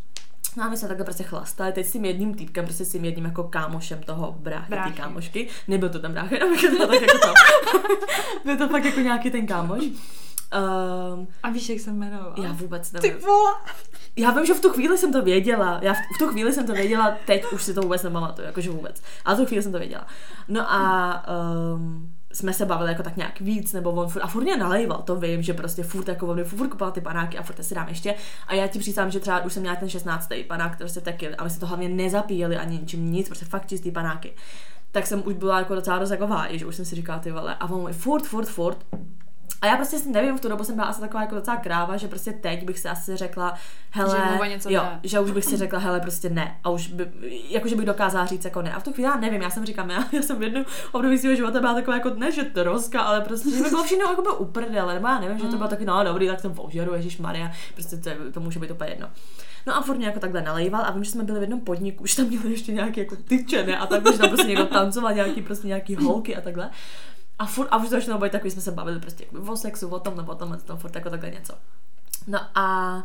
No 0.58 0.64
a 0.64 0.70
my 0.70 0.78
jsme 0.78 0.88
takhle 0.88 1.06
prostě 1.06 1.24
chlastali, 1.24 1.72
teď 1.72 1.86
s 1.86 1.92
tím 1.92 2.06
jedním 2.06 2.34
týpkem, 2.36 2.66
prostě 2.66 2.86
s 2.86 2.92
tím 2.92 3.06
jedním 3.06 3.26
jako 3.26 3.44
kámošem 3.44 4.04
toho 4.04 4.36
bráchy, 4.40 4.70
bráchy. 4.70 4.94
kámošky. 4.94 5.48
Nebyl 5.68 5.90
to 5.90 6.00
ten 6.00 6.12
brácha, 6.12 6.36
jenom 6.36 6.58
to 6.78 6.88
tak 6.88 7.02
jako 7.02 7.18
to. 7.18 7.34
Byl 8.46 8.58
to 8.58 8.70
fakt 8.70 8.86
jako 8.86 9.00
nějaký 9.00 9.32
ten 9.32 9.48
kámoš. 9.48 9.84
Um, 10.56 11.28
a 11.44 11.50
víš, 11.50 11.70
jak 11.70 11.80
se 11.80 11.92
jmenoval? 11.92 12.34
Já 12.44 12.52
vůbec 12.52 12.92
nevím. 12.92 13.12
Ty 13.12 13.26
vole. 13.26 13.52
Já 14.16 14.32
vím, 14.32 14.46
že 14.46 14.54
v 14.54 14.62
tu 14.62 14.70
chvíli 14.70 14.98
jsem 14.98 15.14
to 15.14 15.22
věděla. 15.22 15.80
Já 15.82 15.94
v, 15.94 15.98
v 15.98 16.18
tu 16.20 16.28
chvíli 16.28 16.54
jsem 16.54 16.68
to 16.68 16.74
věděla, 16.74 17.18
teď 17.26 17.46
už 17.52 17.64
si 17.64 17.74
to 17.74 17.82
vůbec 17.82 18.04
nepamatuju, 18.04 18.48
jakože 18.48 18.70
vůbec. 18.70 19.02
Ale 19.26 19.36
v 19.36 19.40
tu 19.40 19.46
chvíli 19.46 19.64
jsem 19.64 19.72
to 19.72 19.80
věděla. 19.80 20.08
No 20.48 20.72
a 20.72 21.24
um, 21.74 22.16
jsme 22.36 22.54
se 22.54 22.66
bavili 22.66 22.92
jako 22.92 23.04
tak 23.04 23.18
nějak 23.18 23.40
víc, 23.40 23.74
nebo 23.74 23.92
on 23.92 24.08
furt, 24.08 24.22
a 24.22 24.28
furt 24.28 24.44
mě 24.44 24.58
nalejval, 24.58 25.02
to 25.02 25.16
vím, 25.16 25.42
že 25.42 25.54
prostě 25.54 25.84
furt 25.84 26.08
jako 26.08 26.28
on 26.28 26.44
furt 26.44 26.68
kupoval 26.68 26.92
ty 26.92 27.02
panáky 27.02 27.38
a 27.38 27.44
furt 27.44 27.64
si 27.64 27.76
dám 27.76 27.88
ještě. 27.88 28.16
A 28.48 28.54
já 28.54 28.68
ti 28.68 28.80
přísám, 28.80 29.12
že 29.12 29.20
třeba 29.20 29.40
už 29.40 29.54
jsem 29.54 29.62
měla 29.62 29.76
ten 29.76 29.90
16. 29.90 30.30
panák, 30.48 30.76
který 30.76 30.90
se 30.90 31.02
taky, 31.02 31.36
a 31.36 31.44
my 31.44 31.50
se 31.50 31.60
to 31.60 31.68
hlavně 31.68 31.90
nezapíjeli 31.90 32.58
ani 32.58 32.80
ničím 32.80 33.12
nic, 33.12 33.28
prostě 33.28 33.46
fakt 33.46 33.70
čistý 33.70 33.92
panáky. 33.92 34.34
Tak 34.92 35.08
jsem 35.08 35.24
už 35.26 35.34
byla 35.34 35.60
jako 35.60 35.76
docela 35.76 36.00
dost 36.00 36.12
jako 36.12 36.28
váj, 36.28 36.60
že 36.60 36.66
už 36.66 36.76
jsem 36.76 36.86
si 36.86 36.96
říkala 36.96 37.20
ty 37.20 37.32
vole. 37.32 37.56
A 37.56 37.70
on 37.70 37.86
mi 37.86 37.94
furt, 37.94 38.24
furt, 38.24 38.46
furt. 38.46 38.86
A 39.62 39.68
já 39.68 39.76
prostě 39.76 39.98
nevím, 40.06 40.38
v 40.38 40.42
tu 40.42 40.50
dobu 40.50 40.64
jsem 40.64 40.76
byla 40.76 40.88
asi 40.88 41.02
taková 41.02 41.22
jako 41.22 41.36
docela 41.36 41.58
kráva, 41.58 41.98
že 41.98 42.08
prostě 42.08 42.32
teď 42.32 42.66
bych 42.66 42.80
si 42.80 42.88
asi 42.88 43.18
řekla, 43.18 43.54
hele, 43.92 44.40
že, 44.44 44.50
něco 44.50 44.70
jo, 44.70 44.84
ne. 44.84 45.00
že 45.04 45.20
už 45.20 45.32
bych 45.32 45.46
si 45.46 45.58
řekla, 45.58 45.80
hele, 45.80 46.00
prostě 46.00 46.30
ne. 46.30 46.58
A 46.64 46.70
už 46.70 46.88
by, 46.88 47.12
jakože 47.50 47.76
bych 47.76 47.86
dokázala 47.86 48.26
říct 48.26 48.46
jako 48.46 48.62
ne. 48.62 48.74
A 48.74 48.80
v 48.80 48.84
tu 48.84 48.94
chvíli 48.94 49.10
já 49.10 49.16
nevím, 49.16 49.42
já 49.42 49.50
jsem 49.50 49.66
říkám, 49.66 49.90
já, 49.90 50.04
já 50.12 50.22
jsem 50.22 50.40
v 50.40 50.44
jednom 50.44 50.66
období 50.92 51.18
svého 51.18 51.36
života 51.36 51.60
byla 51.60 51.74
taková 51.74 51.98
jako 51.98 52.10
ne, 52.10 52.32
že 52.32 52.44
troska, 52.44 53.02
ale 53.02 53.22
prostě, 53.22 53.50
že 53.50 53.64
by 53.64 53.70
bylo 53.70 53.84
všechno 53.84 54.10
jako 54.10 54.22
bylo 54.22 54.36
uprdele, 54.36 54.94
nebo 54.94 55.08
já 55.08 55.20
nevím, 55.20 55.38
že 55.38 55.48
to 55.48 55.58
bylo 55.58 55.70
taky, 55.70 55.86
no 55.86 56.04
dobrý, 56.04 56.28
tak 56.28 56.40
jsem 56.40 56.54
požeru, 56.54 56.94
Ježíš 56.94 57.18
Maria, 57.18 57.52
prostě 57.74 57.98
to, 57.98 58.10
to 58.34 58.40
může 58.40 58.60
být 58.60 58.72
úplně 58.72 58.90
jedno. 58.90 59.08
No 59.68 59.76
a 59.76 59.82
furt 59.82 60.00
jako 60.00 60.20
takhle 60.20 60.42
nalejval 60.42 60.82
a 60.86 60.92
vím, 60.92 61.04
že 61.04 61.12
jsme 61.12 61.24
byli 61.24 61.40
v 61.40 61.42
jednom 61.42 61.60
podniku, 61.60 62.04
už 62.04 62.16
tam 62.16 62.26
měli 62.26 62.52
ještě 62.52 62.72
nějaké 62.72 63.02
jako 63.02 63.16
tyčené 63.16 63.78
a 63.78 63.86
tak, 63.86 64.12
že 64.12 64.20
tam 64.20 64.30
prostě 64.30 64.48
někdo 64.48 64.66
tancoval, 64.66 65.14
nějaký 65.14 65.42
prostě 65.42 65.68
nějaký 65.68 65.96
holky 65.96 66.36
a 66.36 66.42
takhle. 66.42 66.70
A 67.40 67.46
furt, 67.46 67.68
a 67.72 67.78
už 67.78 67.84
to 67.84 67.90
začalo 67.90 68.20
být 68.20 68.32
takový, 68.32 68.52
jsme 68.52 68.62
se 68.62 68.72
bavili 68.72 69.00
prostě 69.00 69.26
o 69.48 69.58
sexu, 69.58 69.88
o 69.88 70.00
tom, 70.00 70.18
nebo 70.18 70.32
o 70.32 70.36
tom, 70.36 70.58
tom, 70.66 70.78
furt 70.78 70.96
jako 70.96 71.10
takhle 71.10 71.30
něco. 71.30 71.54
No 72.28 72.40
a 72.56 73.04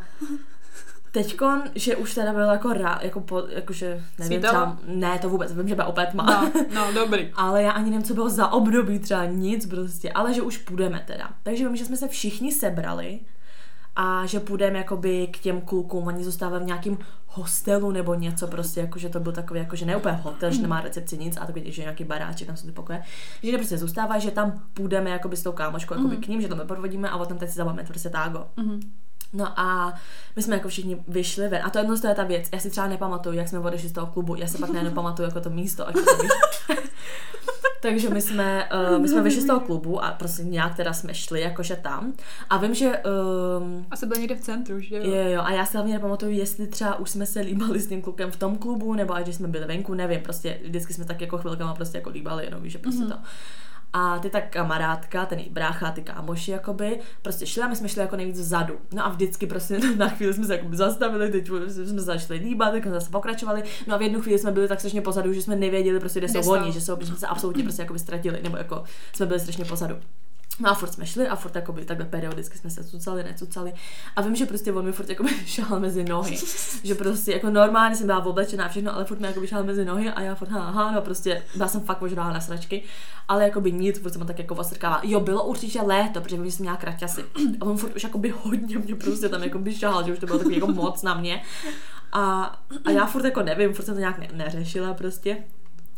Teďkon, 1.11 1.63
že 1.75 1.95
už 1.95 2.13
teda 2.13 2.33
bylo 2.33 2.51
jako 2.51 2.73
rá, 2.73 2.99
jako, 3.01 3.21
po, 3.21 3.43
jakože, 3.49 4.03
nevím, 4.19 4.41
třeba, 4.41 4.77
ne, 4.87 5.19
to 5.19 5.29
vůbec, 5.29 5.53
vím, 5.53 5.67
že 5.67 5.75
byla 5.75 5.87
opět 5.87 6.13
má. 6.13 6.25
No, 6.25 6.51
no, 6.73 6.93
dobrý. 6.93 7.31
ale 7.35 7.63
já 7.63 7.71
ani 7.71 7.89
nevím, 7.89 8.03
co 8.03 8.13
bylo 8.13 8.29
za 8.29 8.47
období, 8.47 8.99
třeba 8.99 9.25
nic 9.25 9.65
prostě, 9.65 10.11
ale 10.11 10.33
že 10.33 10.41
už 10.41 10.57
půjdeme 10.57 11.03
teda. 11.07 11.29
Takže 11.43 11.67
vím, 11.67 11.75
že 11.75 11.85
jsme 11.85 11.97
se 11.97 12.07
všichni 12.07 12.51
sebrali 12.51 13.19
a 13.95 14.25
že 14.25 14.39
půjdeme 14.39 14.77
jakoby 14.77 15.27
k 15.27 15.39
těm 15.39 15.61
klukům, 15.61 16.07
oni 16.07 16.23
zůstávají 16.23 16.63
v 16.63 16.65
nějakém 16.65 16.97
hostelu 17.27 17.91
nebo 17.91 18.13
něco 18.13 18.47
prostě, 18.47 18.79
jakože 18.79 19.09
to 19.09 19.19
byl 19.19 19.31
takový, 19.31 19.59
jakože 19.59 19.85
ne 19.85 19.95
úplně 19.95 20.15
hotel, 20.15 20.51
že 20.51 20.61
nemá 20.61 20.81
recepci 20.81 21.17
nic 21.17 21.37
a 21.37 21.45
takový, 21.45 21.71
že 21.71 21.81
nějaký 21.81 22.03
baráček, 22.03 22.47
tam 22.47 22.57
jsou 22.57 22.67
ty 22.67 22.71
pokoje, 22.71 23.03
že 23.43 23.57
prostě 23.57 23.77
zůstává, 23.77 24.19
že 24.19 24.31
tam 24.31 24.63
půjdeme 24.73 25.09
jakoby 25.09 25.37
s 25.37 25.43
tou 25.43 25.51
kámoškou 25.51 25.93
jakoby 25.93 26.15
mm. 26.15 26.21
k 26.21 26.27
ním, 26.27 26.41
že 26.41 26.47
tam 26.47 26.67
podvodíme 26.67 27.09
a 27.09 27.17
potom 27.17 27.37
teď 27.37 27.49
si 27.49 27.55
zaváme 27.55 27.83
prostě 27.83 28.09
tágo. 28.09 28.47
Mm. 28.57 28.79
No 29.33 29.59
a 29.59 29.93
my 30.35 30.41
jsme 30.41 30.55
jako 30.55 30.67
všichni 30.67 31.03
vyšli 31.07 31.47
ven. 31.47 31.61
A 31.63 31.69
to 31.69 31.79
jedno 31.79 31.99
to 31.99 32.07
je 32.07 32.15
ta 32.15 32.23
věc. 32.23 32.49
Já 32.53 32.59
si 32.59 32.69
třeba 32.69 32.87
nepamatuju, 32.87 33.37
jak 33.37 33.47
jsme 33.47 33.59
odešli 33.59 33.89
z 33.89 33.91
toho 33.91 34.07
klubu. 34.07 34.35
Já 34.35 34.47
se 34.47 34.57
pak 34.57 34.69
nejenom 34.69 34.93
pamatuju 34.93 35.27
jako 35.27 35.41
to 35.41 35.49
místo. 35.49 35.83
Jako 35.83 36.01
to 36.01 36.23
Takže 37.81 38.09
my 38.09 38.21
jsme, 38.21 38.69
uh, 38.93 38.99
my 38.99 39.07
jsme 39.07 39.21
vyšli 39.21 39.41
z 39.41 39.45
toho 39.45 39.59
klubu 39.59 40.03
a 40.03 40.11
prostě 40.11 40.43
nějak 40.43 40.75
teda 40.75 40.93
jsme 40.93 41.13
šli 41.13 41.41
jakože 41.41 41.75
tam. 41.75 42.13
A 42.49 42.57
vím, 42.57 42.73
že... 42.73 43.01
Um, 43.57 43.85
a 43.91 43.95
se 43.95 44.05
byl 44.05 44.17
někde 44.17 44.35
v 44.35 44.41
centru, 44.41 44.79
že 44.79 44.95
jo? 44.95 45.03
Jo, 45.03 45.29
jo. 45.29 45.41
A 45.41 45.51
já 45.51 45.65
si 45.65 45.77
hlavně 45.77 45.93
nepamatuju, 45.93 46.31
jestli 46.31 46.67
třeba 46.67 46.99
už 46.99 47.09
jsme 47.09 47.25
se 47.25 47.39
líbali 47.39 47.79
s 47.79 47.87
tím 47.87 48.01
klukem 48.01 48.31
v 48.31 48.35
tom 48.35 48.57
klubu, 48.57 48.93
nebo 48.93 49.13
až 49.13 49.35
jsme 49.35 49.47
byli 49.47 49.65
venku, 49.65 49.93
nevím. 49.93 50.21
Prostě 50.21 50.59
vždycky 50.65 50.93
jsme 50.93 51.05
tak 51.05 51.21
jako 51.21 51.37
chvilkama 51.37 51.75
prostě 51.75 51.97
jako 51.97 52.09
líbali, 52.09 52.45
jenom 52.45 52.61
víš, 52.61 52.73
že 52.73 52.79
prostě 52.79 53.03
mm-hmm. 53.03 53.11
to. 53.11 53.17
A 53.93 54.19
ty 54.19 54.29
ta 54.29 54.41
kamarádka, 54.41 55.25
ten 55.25 55.39
její 55.39 55.49
brácha, 55.49 55.91
ty 55.91 56.01
kámoši, 56.01 56.51
jakoby, 56.51 56.99
prostě 57.21 57.45
šli 57.45 57.61
a 57.61 57.67
my 57.67 57.75
jsme 57.75 57.89
šli 57.89 58.01
jako 58.01 58.15
nejvíc 58.15 58.39
vzadu. 58.39 58.79
No 58.93 59.05
a 59.05 59.09
vždycky 59.09 59.47
prostě 59.47 59.79
na 59.97 60.09
chvíli 60.09 60.33
jsme 60.33 60.45
se 60.45 60.55
jakoby 60.55 60.77
zastavili, 60.77 61.31
teď 61.31 61.47
jsme 61.67 62.01
začali 62.01 62.39
líbat, 62.39 62.71
tak 62.71 62.83
jsme 62.83 62.91
zase 62.91 63.11
pokračovali. 63.11 63.63
No 63.87 63.95
a 63.95 63.97
v 63.97 64.01
jednu 64.01 64.21
chvíli 64.21 64.39
jsme 64.39 64.51
byli 64.51 64.67
tak 64.67 64.79
strašně 64.79 65.01
pozadu, 65.01 65.33
že 65.33 65.41
jsme 65.41 65.55
nevěděli 65.55 65.99
prostě, 65.99 66.19
kde 66.19 66.29
jsou 66.29 66.51
oni, 66.51 66.71
že, 66.71 66.81
jsou, 66.81 66.97
že 66.99 67.07
jsme 67.07 67.15
se 67.15 67.27
absolutně 67.27 67.63
prostě 67.63 67.81
jakoby 67.81 67.99
ztratili, 67.99 68.39
nebo 68.43 68.57
jako 68.57 68.83
jsme 69.13 69.25
byli 69.25 69.39
strašně 69.39 69.65
pozadu. 69.65 69.95
No 70.59 70.69
a 70.69 70.73
furt 70.73 70.93
jsme 70.93 71.05
šli 71.05 71.27
a 71.27 71.35
furt 71.35 71.55
jakoby, 71.55 71.85
takhle 71.85 72.05
periodicky 72.05 72.57
jsme 72.57 72.69
se 72.69 72.83
cucali, 72.83 73.23
necucali. 73.23 73.73
A 74.15 74.21
vím, 74.21 74.35
že 74.35 74.45
prostě 74.45 74.73
on 74.73 74.85
mi 74.85 74.91
furt 74.91 75.09
jakoby 75.09 75.29
šál 75.45 75.79
mezi 75.79 76.03
nohy. 76.03 76.37
že 76.83 76.95
prostě 76.95 77.31
jako 77.31 77.49
normálně 77.49 77.95
jsem 77.95 78.07
byla 78.07 78.25
oblečená 78.25 78.69
všechno, 78.69 78.95
ale 78.95 79.05
furt 79.05 79.19
mi 79.19 79.27
jakoby 79.27 79.47
šál 79.47 79.63
mezi 79.63 79.85
nohy 79.85 80.09
a 80.09 80.21
já 80.21 80.35
furt 80.35 80.51
aha, 80.51 80.91
no 80.91 81.01
prostě 81.01 81.43
byla 81.55 81.67
jsem 81.67 81.81
fakt 81.81 82.01
možná 82.01 82.33
na 82.33 82.39
sračky. 82.39 82.83
Ale 83.27 83.43
jakoby 83.43 83.71
nic, 83.71 83.99
furt 83.99 84.11
jsem 84.11 84.27
tak 84.27 84.39
jako 84.39 84.55
osrkává. 84.55 85.01
Jo, 85.03 85.19
bylo 85.19 85.43
určitě 85.43 85.81
léto, 85.81 86.21
protože 86.21 86.35
vím, 86.35 86.45
že 86.45 86.51
jsem 86.51 86.63
měla 86.63 86.77
kraťasy. 86.77 87.25
A 87.61 87.65
on 87.65 87.77
furt 87.77 87.95
už 87.95 88.03
jakoby 88.03 88.33
hodně 88.43 88.77
mě 88.77 88.95
prostě 88.95 89.29
tam 89.29 89.43
jakoby 89.43 89.75
šál, 89.75 90.03
že 90.05 90.13
už 90.13 90.19
to 90.19 90.25
bylo 90.25 90.37
takový 90.37 90.55
jako 90.55 90.67
moc 90.67 91.01
na 91.03 91.13
mě. 91.13 91.41
A, 92.11 92.43
a 92.85 92.91
já 92.91 93.05
furt 93.05 93.25
jako 93.25 93.41
nevím, 93.41 93.73
furt 93.73 93.85
jsem 93.85 93.93
to 93.93 93.99
nějak 93.99 94.19
ne, 94.19 94.27
neřešila 94.33 94.93
prostě. 94.93 95.37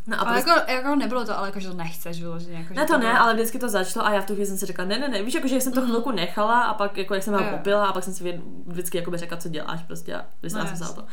No 0.07 0.17
a 0.17 0.19
ale 0.19 0.31
prostě... 0.31 0.49
jako, 0.49 0.71
jako, 0.71 0.95
nebylo 0.95 1.25
to, 1.25 1.37
ale 1.37 1.47
jako, 1.47 1.59
že 1.59 1.67
to 1.67 1.73
nechceš 1.73 2.21
vyloženě. 2.21 2.57
Jako, 2.57 2.73
ne, 2.73 2.85
to, 2.85 2.93
to 2.93 2.99
ne, 2.99 3.05
bylo... 3.05 3.21
ale 3.21 3.33
vždycky 3.33 3.59
to 3.59 3.69
začalo 3.69 4.05
a 4.05 4.13
já 4.13 4.21
v 4.21 4.25
tu 4.25 4.33
chvíli 4.33 4.47
jsem 4.47 4.57
si 4.57 4.65
řekla, 4.65 4.85
ne, 4.85 4.99
ne, 4.99 5.07
ne, 5.07 5.23
víš, 5.23 5.33
jako, 5.33 5.47
že 5.47 5.61
jsem 5.61 5.73
to 5.73 5.79
mhm. 5.79 5.89
chvilku 5.89 6.11
nechala 6.11 6.63
a 6.63 6.73
pak, 6.73 6.97
jako, 6.97 7.13
jak 7.13 7.23
jsem 7.23 7.33
ho 7.33 7.43
popila 7.43 7.87
a 7.87 7.93
pak 7.93 8.03
jsem 8.03 8.13
si 8.13 8.41
vždycky 8.65 8.97
jako 8.97 9.17
řekla, 9.17 9.37
co 9.37 9.49
děláš 9.49 9.83
prostě 9.83 10.15
a 10.15 10.25
vyslela 10.43 10.63
no, 10.63 10.69
jsem 10.69 10.77
se 10.77 10.83
na 10.83 10.93
to. 10.93 11.05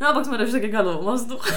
No 0.00 0.08
a 0.08 0.12
pak 0.12 0.24
jsme 0.24 0.38
došli 0.38 0.60
ke 0.60 0.68
Karlovu 0.68 1.04
mostu. 1.04 1.38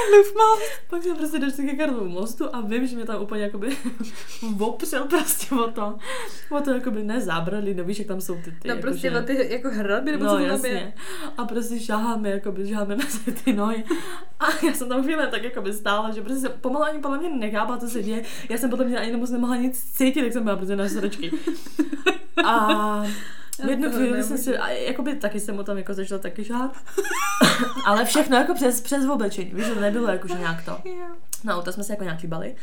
Karlov 0.00 0.34
most. 0.34 0.72
Pak 0.90 1.02
jsme 1.02 1.14
prostě 1.14 1.38
došli 1.38 1.66
ke 1.66 1.76
Karlovu 1.76 2.08
mostu 2.08 2.54
a 2.54 2.60
vím, 2.60 2.86
že 2.86 2.96
mě 2.96 3.04
tam 3.04 3.22
úplně 3.22 3.42
jakoby 3.42 3.76
opřel 4.58 5.04
prostě 5.04 5.54
o 5.54 5.70
to. 5.70 5.98
O 6.50 6.60
to 6.60 6.70
jakoby 6.70 7.02
nezabrali, 7.02 7.74
no 7.74 7.84
víš, 7.84 7.98
jak 7.98 8.08
tam 8.08 8.20
jsou 8.20 8.34
ty, 8.34 8.50
ty 8.50 8.68
No 8.68 8.74
jako, 8.74 8.82
prostě 8.82 9.10
že... 9.10 9.18
o 9.18 9.22
ty 9.22 9.52
jako 9.52 9.68
hraby, 9.70 10.12
nebo 10.12 10.24
no, 10.24 10.30
co 10.30 10.38
jasně. 10.38 10.94
A 11.36 11.44
prostě 11.44 11.80
šáháme, 11.80 12.30
jakoby 12.30 12.66
žáháme 12.66 12.96
na 12.96 13.04
ty 13.44 13.52
nohy. 13.52 13.84
A 14.40 14.46
já 14.66 14.72
jsem 14.72 14.88
tam 14.88 15.02
chvíli 15.02 15.26
tak 15.30 15.44
jakoby 15.44 15.72
stála, 15.72 16.10
že 16.10 16.22
prostě 16.22 16.48
pomalu 16.48 16.84
ani 16.84 16.98
podle 16.98 17.18
mě 17.18 17.28
nechápala, 17.28 17.78
co 17.78 17.88
se 17.88 18.02
děje. 18.02 18.22
Já 18.48 18.58
jsem 18.58 18.70
potom 18.70 18.96
ani 18.96 19.12
nemoc 19.12 19.30
nemohla 19.30 19.56
nic 19.56 19.84
cítit, 19.92 20.24
jak 20.24 20.32
jsem 20.32 20.44
byla 20.44 20.56
prostě 20.56 20.76
na 20.76 20.88
srdečky. 20.88 21.32
A 22.44 23.04
v 23.66 23.68
jednu 23.68 23.90
chvíli 23.90 24.22
jsem 24.22 24.38
si, 24.38 24.58
a 24.58 24.68
jakoby 24.68 25.14
taky 25.14 25.40
jsem 25.40 25.54
mu 25.54 25.62
tam 25.62 25.78
jako 25.78 25.94
začala 25.94 26.18
taky 26.18 26.44
žát. 26.44 26.76
Ale 27.86 28.04
všechno 28.04 28.36
jako 28.36 28.54
přes, 28.54 28.80
přes 28.80 29.08
oblečení, 29.08 29.50
víš, 29.54 29.66
že 29.66 29.74
to 29.74 29.80
nebylo 29.80 30.08
jako, 30.08 30.28
že 30.28 30.34
nějak 30.34 30.64
to. 30.64 30.78
No, 31.44 31.62
to 31.62 31.72
jsme 31.72 31.84
se 31.84 31.92
jako 31.92 32.04
nějak 32.04 32.22
líbali. 32.22 32.56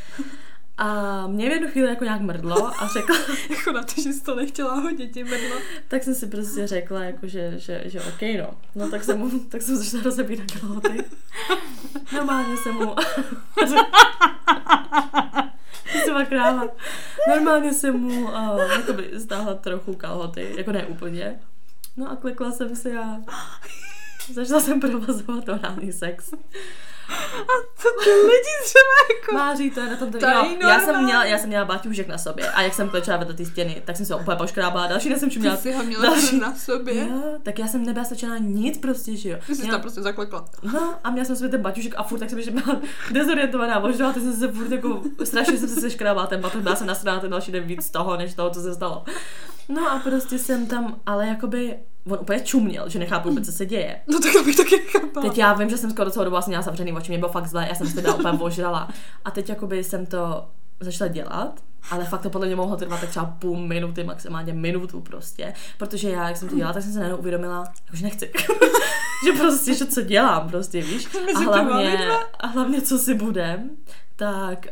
A 0.78 1.28
mě 1.28 1.50
v 1.50 1.52
jednu 1.52 1.68
chvíli 1.68 1.90
jako 1.90 2.04
nějak 2.04 2.22
mrdlo 2.22 2.68
a 2.84 2.88
řekla... 2.88 3.16
jako 3.50 3.72
na 3.72 3.84
to, 3.84 4.02
že 4.02 4.14
jsi 4.14 4.24
to 4.24 4.36
nechtěla 4.36 4.74
hodit, 4.74 5.14
ti 5.14 5.24
mrdlo. 5.24 5.58
tak 5.88 6.04
jsem 6.04 6.16
si 6.16 6.28
prostě 6.28 6.68
řekla, 6.68 7.04
jako, 7.04 7.28
že, 7.28 7.54
že, 7.58 7.84
že 7.86 8.02
OK, 8.02 8.22
no. 8.22 8.58
No 8.76 8.90
tak 8.90 9.04
jsem, 9.04 9.20
mu, 9.20 9.40
tak 9.40 9.62
jsem 9.62 9.76
začala 9.76 10.04
rozebírat 10.04 10.52
kalhoty. 10.52 11.04
Normálně 12.14 12.58
jsem 12.58 12.76
mu... 12.76 12.96
Jsem 16.04 16.26
kráva. 16.26 16.64
Normálně 17.30 17.74
jsem 17.74 18.00
mu 18.00 18.24
uh, 18.24 18.72
jakoby 18.72 19.12
stáhla 19.20 19.54
trochu 19.54 19.94
kalhoty, 19.94 20.54
jako 20.58 20.72
ne 20.72 20.86
úplně. 20.86 21.40
No 21.98 22.12
a 22.12 22.16
klikla 22.16 22.52
jsem 22.52 22.76
si 22.76 22.98
a 22.98 23.18
začala 24.34 24.62
jsem 24.62 24.80
provozovat 24.80 25.50
orální 25.50 25.92
sex. 25.92 26.34
Co 27.78 27.90
ty 28.04 28.10
lidi 28.10 28.54
třeba 28.64 29.16
jako... 29.20 29.36
Máří, 29.36 29.72
to 29.72 29.80
je 29.80 29.90
na 29.90 29.96
tom 29.98 30.12
to 30.12 30.18
jo, 30.18 30.58
já 30.62 30.80
jsem 30.80 31.04
měla, 31.04 31.26
já 31.26 31.38
jsem 31.38 31.48
měla 31.50 31.66
baťůžek 31.66 32.08
na 32.08 32.18
sobě 32.18 32.50
a 32.50 32.62
jak 32.62 32.74
jsem 32.74 32.90
klečela 32.90 33.18
vedle 33.18 33.34
té 33.34 33.46
stěny, 33.46 33.82
tak 33.86 33.98
jsem 33.98 34.06
se 34.06 34.16
úplně 34.16 34.38
poškrábala, 34.38 34.88
další 34.88 35.10
den 35.10 35.20
jsem 35.20 35.30
Ty 35.30 35.40
měla 35.40 35.58
jsi 35.58 35.72
ho 35.74 35.84
měla 35.84 36.04
další- 36.04 36.40
na 36.40 36.56
sobě. 36.56 36.96
Jo, 37.10 37.24
tak 37.44 37.60
já 37.60 37.68
jsem 37.68 37.86
nebyla 37.86 38.06
stačená 38.06 38.38
nic 38.38 38.78
prostě, 38.78 39.16
že 39.16 39.30
jo. 39.30 39.38
Ty 39.48 39.56
jsi 39.56 39.62
Měla- 39.62 39.74
tam 39.74 39.82
prostě 39.82 40.02
zaklekla. 40.02 40.46
No 40.64 40.96
a 41.04 41.12
měla 41.12 41.26
jsem 41.26 41.36
sobě 41.36 41.50
ten 41.50 41.62
baťušek 41.62 41.94
a 41.98 42.04
furt 42.04 42.20
tak 42.20 42.30
jsem 42.30 42.40
ještě 42.40 42.52
byla 42.52 42.82
dezorientovaná, 43.12 43.80
možná 43.80 44.14
teď 44.14 44.24
jsem 44.24 44.34
se 44.34 44.52
furt 44.52 44.72
jako, 44.72 45.02
strašně 45.24 45.58
jsem 45.58 45.70
se 45.70 45.82
seškrábala 45.82 46.28
ten 46.28 46.42
batoh, 46.42 46.62
byla 46.62 46.76
jsem 46.76 46.88
nasraná 46.88 47.20
ten 47.20 47.32
další 47.32 47.52
den 47.52 47.64
víc 47.64 47.90
toho, 47.90 48.18
než 48.18 48.34
toho, 48.34 48.50
co 48.50 48.62
se 48.62 48.74
stalo. 48.76 49.04
No 49.70 49.92
a 49.92 50.00
prostě 50.00 50.40
jsem 50.40 50.68
tam, 50.68 51.00
ale 51.06 51.28
jakoby, 51.28 51.80
on 52.10 52.18
úplně 52.22 52.40
čuměl, 52.40 52.90
že 52.90 53.00
nechápu 53.00 53.30
vůbec, 53.30 53.46
co 53.46 53.52
se 53.52 53.66
děje. 53.66 54.00
No 54.08 54.20
tak 54.20 54.34
to 54.34 54.44
bych 54.44 54.56
taky 54.56 54.76
nechápala. 54.78 55.30
Teď 55.30 55.38
já 55.38 55.54
vím, 55.54 55.70
že 55.70 55.78
jsem 55.78 55.92
skoro 55.92 56.12
celou 56.12 56.24
dobu 56.24 56.34
vlastně 56.34 56.52
měla 56.52 56.62
zavřený 56.62 56.94
oči, 56.94 57.12
mě 57.12 57.18
bylo 57.20 57.32
fakt 57.32 57.48
zle, 57.48 57.66
já 57.70 57.76
jsem 57.76 57.88
se 57.88 57.96
teda 57.96 58.14
úplně 58.14 58.40
ožrala. 58.40 58.90
A 59.26 59.32
teď 59.32 59.50
jakoby 59.50 59.84
jsem 59.84 60.06
to 60.06 60.46
začala 60.80 61.08
dělat, 61.08 61.60
ale 61.92 62.06
fakt 62.06 62.22
to 62.22 62.30
podle 62.30 62.48
mě 62.48 62.56
mohlo 62.56 62.76
trvat 62.76 63.02
tak 63.02 63.10
třeba 63.10 63.26
půl 63.26 63.58
minuty, 63.58 64.04
maximálně 64.04 64.54
minutu 64.54 65.02
prostě. 65.02 65.54
Protože 65.78 66.10
já, 66.10 66.28
jak 66.28 66.38
jsem 66.38 66.50
to 66.50 66.56
dělala, 66.56 66.74
tak 66.74 66.84
jsem 66.84 66.92
se 66.94 67.00
najednou 67.00 67.18
uvědomila, 67.18 67.64
že 67.94 68.04
nechci. 68.04 68.32
že 69.26 69.32
prostě, 69.40 69.74
že 69.74 69.86
co 69.86 70.02
dělám, 70.02 70.50
prostě, 70.50 70.82
víš. 70.82 71.08
A 71.36 71.40
hlavně, 71.40 72.10
a 72.40 72.48
hlavně, 72.48 72.82
co 72.82 72.98
si 72.98 73.14
budem, 73.14 73.70
tak 74.18 74.68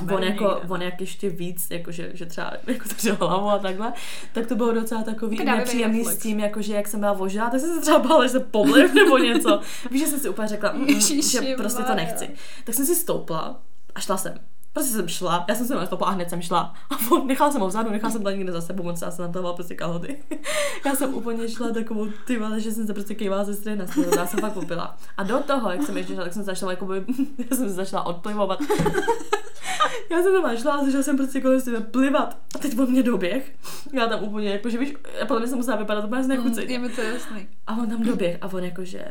um, 0.00 0.14
on, 0.14 0.22
jako, 0.22 0.60
on 0.68 0.82
jak 0.82 1.00
ještě 1.00 1.30
víc, 1.30 1.66
jako 1.70 1.92
že, 1.92 2.10
že 2.14 2.26
třeba 2.26 2.52
jako 2.66 2.88
držel 2.88 3.16
hlavu 3.16 3.48
a 3.48 3.58
takhle, 3.58 3.92
tak 4.32 4.46
to 4.46 4.56
bylo 4.56 4.72
docela 4.72 5.02
takový 5.02 5.36
Tak 5.36 5.46
dávej 5.46 5.58
nepříjemný 5.58 6.04
s 6.04 6.18
tím, 6.18 6.40
jako 6.40 6.62
že 6.62 6.74
jak 6.74 6.88
jsem 6.88 7.00
byla 7.00 7.12
vožila, 7.12 7.50
tak 7.50 7.60
jsem 7.60 7.74
se 7.74 7.80
třeba 7.80 7.98
bála, 7.98 8.26
že 8.26 8.30
se 8.30 8.40
poblím 8.40 8.94
nebo 8.94 9.18
něco. 9.18 9.60
Víš, 9.90 10.00
že 10.00 10.06
jsem 10.06 10.20
si 10.20 10.28
úplně 10.28 10.48
řekla, 10.48 10.72
mm, 10.72 10.88
Ježiši 10.88 11.46
že 11.46 11.56
prostě 11.56 11.82
to 11.82 11.94
nechci. 11.94 12.30
Tak 12.64 12.74
jsem 12.74 12.86
si 12.86 12.94
stoupla 12.94 13.60
a 13.94 14.00
šla 14.00 14.16
jsem. 14.16 14.34
Prostě 14.72 14.92
jsem 14.92 15.08
šla, 15.08 15.44
já 15.48 15.54
jsem 15.54 15.66
se 15.66 15.74
nastoupila 15.74 16.10
a 16.10 16.12
hned 16.12 16.30
jsem 16.30 16.42
šla. 16.42 16.74
A 16.90 17.12
on, 17.12 17.26
nechala 17.26 17.52
jsem 17.52 17.60
ho 17.60 17.68
vzadu, 17.68 17.90
nechala 17.90 18.12
jsem 18.12 18.22
to 18.22 18.30
někde 18.30 18.52
za 18.52 18.60
sebou, 18.60 18.82
moc 18.82 19.02
já 19.02 19.10
jsem 19.10 19.24
na 19.26 19.32
toho 19.32 19.54
prostě 19.54 19.74
kalhoty. 19.74 20.16
já 20.86 20.94
jsem 20.94 21.14
úplně 21.14 21.48
šla 21.48 21.70
takovou 21.70 22.06
ty 22.26 22.38
vole, 22.38 22.60
že 22.60 22.72
jsem 22.72 22.86
se 22.86 22.94
prostě 22.94 23.14
kývala 23.14 23.44
ze 23.44 23.54
strany 23.54 23.78
na 23.78 23.86
stranu, 23.86 24.08
já 24.16 24.26
jsem 24.26 24.40
fakt 24.40 24.52
popila. 24.52 24.96
A 25.16 25.22
do 25.22 25.38
toho, 25.38 25.70
jak 25.70 25.82
jsem 25.82 25.96
ještě 25.96 26.14
šla, 26.14 26.24
tak 26.24 26.32
jsem 26.32 26.42
začala 26.42 26.72
jakoby, 26.72 27.04
já 27.50 27.56
jsem 27.56 27.68
se 27.68 27.74
začala 27.74 28.06
odplivovat. 28.06 28.58
já 30.10 30.22
jsem 30.22 30.42
tam 30.42 30.56
šla 30.56 30.72
a 30.72 30.84
začala 30.84 31.02
jsem 31.02 31.16
prostě 31.16 31.40
kolem 31.40 31.60
sebe 31.60 31.80
plivat. 31.80 32.38
A 32.54 32.58
teď 32.58 32.78
on 32.78 32.90
mě 32.90 33.02
doběh. 33.02 33.52
Já 33.92 34.06
tam 34.06 34.24
úplně, 34.24 34.50
jakože 34.50 34.78
víš, 34.78 34.94
já 35.20 35.26
podle 35.26 35.40
mě 35.40 35.48
jsem 35.48 35.58
musela 35.58 35.76
vypadat 35.76 36.04
úplně 36.04 36.24
znechuceně. 36.24 36.66
Mm, 36.66 36.84
Je 36.84 36.88
mi 36.88 36.94
to 36.94 37.00
jasný. 37.00 37.48
A 37.66 37.76
on 37.76 37.90
tam 37.90 38.02
doběh 38.02 38.38
a 38.40 38.46
on 38.52 38.64
jakože, 38.64 39.04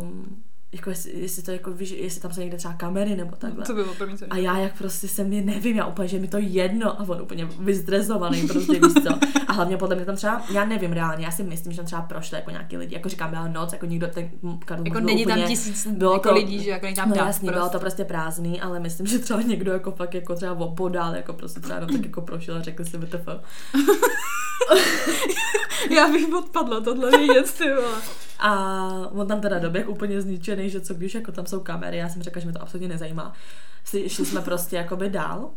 um, 0.00 0.42
jako 0.72 0.90
jestli, 0.90 1.12
jestli, 1.20 1.42
to 1.42 1.50
jako, 1.50 1.70
víš, 1.72 1.90
jestli 1.90 2.20
tam 2.20 2.32
jsou 2.32 2.40
někde 2.40 2.56
třeba 2.56 2.74
kamery 2.74 3.16
nebo 3.16 3.36
takhle. 3.36 3.64
To 3.64 3.74
bylo 3.74 3.94
první, 3.94 4.16
A 4.30 4.36
já 4.36 4.58
jak 4.58 4.78
prostě 4.78 5.08
jsem 5.08 5.32
je 5.32 5.42
nevím, 5.42 5.76
já 5.76 5.86
úplně, 5.86 6.08
že 6.08 6.18
mi 6.18 6.28
to 6.28 6.36
jedno 6.40 7.00
a 7.00 7.04
on 7.08 7.20
úplně 7.22 7.44
vyzdrezovaný, 7.44 8.48
prostě 8.48 8.72
víš 8.72 8.92
co. 9.02 9.18
A 9.46 9.52
hlavně 9.52 9.76
podle 9.76 9.96
mě 9.96 10.04
tam 10.04 10.16
třeba, 10.16 10.42
já 10.52 10.64
nevím 10.64 10.92
reálně, 10.92 11.24
já 11.24 11.30
si 11.30 11.42
myslím, 11.42 11.72
že 11.72 11.76
tam 11.76 11.86
třeba 11.86 12.02
prošly 12.02 12.36
jako 12.36 12.50
nějaký 12.50 12.76
lidi, 12.76 12.94
jako 12.94 13.08
říkám, 13.08 13.30
byla 13.30 13.48
noc, 13.48 13.72
jako 13.72 13.86
nikdo 13.86 14.06
ten 14.08 14.30
Karl 14.64 14.82
Jako 14.86 15.00
není 15.00 15.24
tam 15.26 15.32
úplně, 15.32 15.46
tisíc 15.46 15.86
bylo 15.86 16.12
jako 16.12 16.28
to- 16.28 16.34
lidí, 16.34 16.62
že 16.62 16.70
jako 16.70 16.84
není 16.86 16.96
tam 16.96 17.08
No 17.08 17.14
dav 17.16 17.26
jasně, 17.26 17.50
bylo 17.50 17.64
to 17.64 17.70
prostě. 17.70 17.80
prostě 17.80 18.04
prázdný, 18.04 18.60
ale 18.60 18.80
myslím, 18.80 19.06
že 19.06 19.18
třeba 19.18 19.42
někdo 19.42 19.72
jako 19.72 19.90
fakt 19.92 20.14
jako 20.14 20.34
třeba 20.34 20.52
opodál, 20.52 21.14
jako 21.14 21.32
prostě 21.32 21.60
třeba 21.60 21.74
jenom 21.74 21.90
tak 21.96 22.04
jako 22.04 22.20
prošel 22.20 22.56
a 22.56 22.60
řekl 22.62 22.84
si 22.84 22.98
VTF. 22.98 23.28
Já 25.90 26.08
bych 26.08 26.34
odpadla 26.34 26.80
tohle 26.80 27.10
vědět, 27.10 27.54
ty 27.58 27.64
vole. 27.72 27.98
A 28.38 28.88
on 29.12 29.26
tam 29.26 29.40
teda 29.40 29.58
doběh 29.58 29.88
úplně 29.88 30.22
zničený, 30.22 30.70
že 30.70 30.80
co 30.80 30.94
když 30.94 31.14
jako 31.14 31.32
tam 31.32 31.46
jsou 31.46 31.60
kamery, 31.60 31.96
já 31.96 32.08
jsem 32.08 32.22
řekla, 32.22 32.40
že 32.40 32.46
mě 32.46 32.52
to 32.52 32.62
absolutně 32.62 32.88
nezajímá. 32.88 33.32
Šli, 33.84 34.08
jsme 34.08 34.40
prostě 34.42 34.76
jakoby 34.76 35.10
dál, 35.10 35.50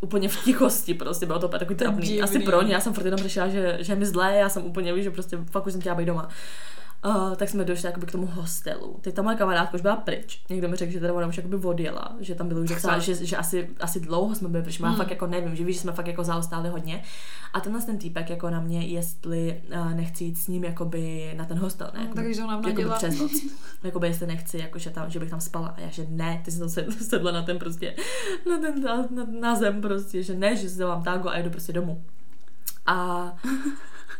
úplně 0.00 0.28
v 0.28 0.44
tichosti 0.44 0.94
prostě, 0.94 1.26
bylo 1.26 1.38
to 1.38 1.46
úplně 1.46 1.58
takový 1.58 1.76
trapný. 1.76 2.22
Asi 2.22 2.38
pro 2.38 2.62
ně, 2.62 2.74
já 2.74 2.80
jsem 2.80 2.94
furt 2.94 3.04
jenom 3.04 3.20
řešila, 3.20 3.48
že, 3.48 3.78
že 3.80 3.92
je 3.92 3.96
mi 3.96 4.06
zlé, 4.06 4.36
já 4.36 4.48
jsem 4.48 4.64
úplně, 4.64 4.92
víš, 4.92 5.04
že 5.04 5.10
prostě 5.10 5.38
fakt 5.50 5.66
už 5.66 5.72
jsem 5.72 5.80
chtěla 5.80 5.94
být 5.94 6.06
doma. 6.06 6.28
Uh, 7.06 7.34
tak 7.34 7.48
jsme 7.48 7.64
došli 7.64 7.86
jakoby 7.86 8.06
k 8.06 8.12
tomu 8.12 8.26
hostelu. 8.26 8.98
Teď 9.00 9.14
ta 9.14 9.22
moje 9.22 9.36
kamarádka 9.36 9.74
už 9.74 9.80
byla 9.80 9.96
pryč. 9.96 10.42
Někdo 10.50 10.68
mi 10.68 10.76
řekl, 10.76 10.92
že 10.92 11.00
teda 11.00 11.12
ona 11.14 11.26
už 11.26 11.36
jakoby 11.36 11.56
odjela, 11.56 12.16
že 12.20 12.34
tam 12.34 12.48
bylo 12.48 12.60
už 12.60 12.68
docela, 12.68 12.98
že, 12.98 13.14
že 13.14 13.36
asi, 13.36 13.70
asi 13.80 14.00
dlouho 14.00 14.34
jsme 14.34 14.48
byli 14.48 14.62
pryč. 14.62 14.80
Já 14.80 14.86
Hmm. 14.88 14.96
fakt 14.96 15.10
jako 15.10 15.26
nevím, 15.26 15.56
že 15.56 15.64
víš, 15.64 15.76
že 15.76 15.82
jsme 15.82 15.92
fakt 15.92 16.06
jako 16.06 16.24
zaostáli 16.24 16.68
hodně. 16.68 17.02
A 17.52 17.60
tenhle 17.60 17.82
ten 17.82 17.98
týpek 17.98 18.30
jako 18.30 18.50
na 18.50 18.60
mě, 18.60 18.86
jestli 18.86 19.62
uh, 19.80 19.94
nechci 19.94 20.24
jít 20.24 20.38
s 20.38 20.48
ním 20.48 20.64
jakoby 20.64 21.34
na 21.36 21.44
ten 21.44 21.58
hostel, 21.58 21.90
ne? 21.94 22.00
No, 22.00 22.04
Jakoby- 22.04 22.22
takže 22.24 22.42
ona 22.44 22.60
jakoby 22.68 22.88
přes 22.96 23.18
noc. 23.18 23.32
Jakoby 23.84 24.06
jestli 24.06 24.26
nechci, 24.26 24.58
jako, 24.58 24.78
že, 24.78 24.90
tam, 24.90 25.10
že 25.10 25.20
bych 25.20 25.30
tam 25.30 25.40
spala. 25.40 25.68
A 25.68 25.80
já, 25.80 25.88
že 25.90 26.06
ne, 26.08 26.42
ty 26.44 26.50
jsi 26.50 26.58
tam 26.58 26.68
sedla, 26.90 27.32
na 27.32 27.42
ten 27.42 27.58
prostě, 27.58 27.94
na 28.50 28.58
ten 28.58 28.82
na, 28.82 28.96
na, 28.96 29.26
na 29.40 29.54
zem 29.54 29.80
prostě, 29.80 30.22
že 30.22 30.34
ne, 30.34 30.56
že 30.56 30.68
si 30.70 30.78
dávám 30.78 31.02
tango 31.02 31.28
a 31.28 31.38
jdu 31.38 31.50
prostě 31.50 31.72
domů. 31.72 32.04
A 32.86 33.26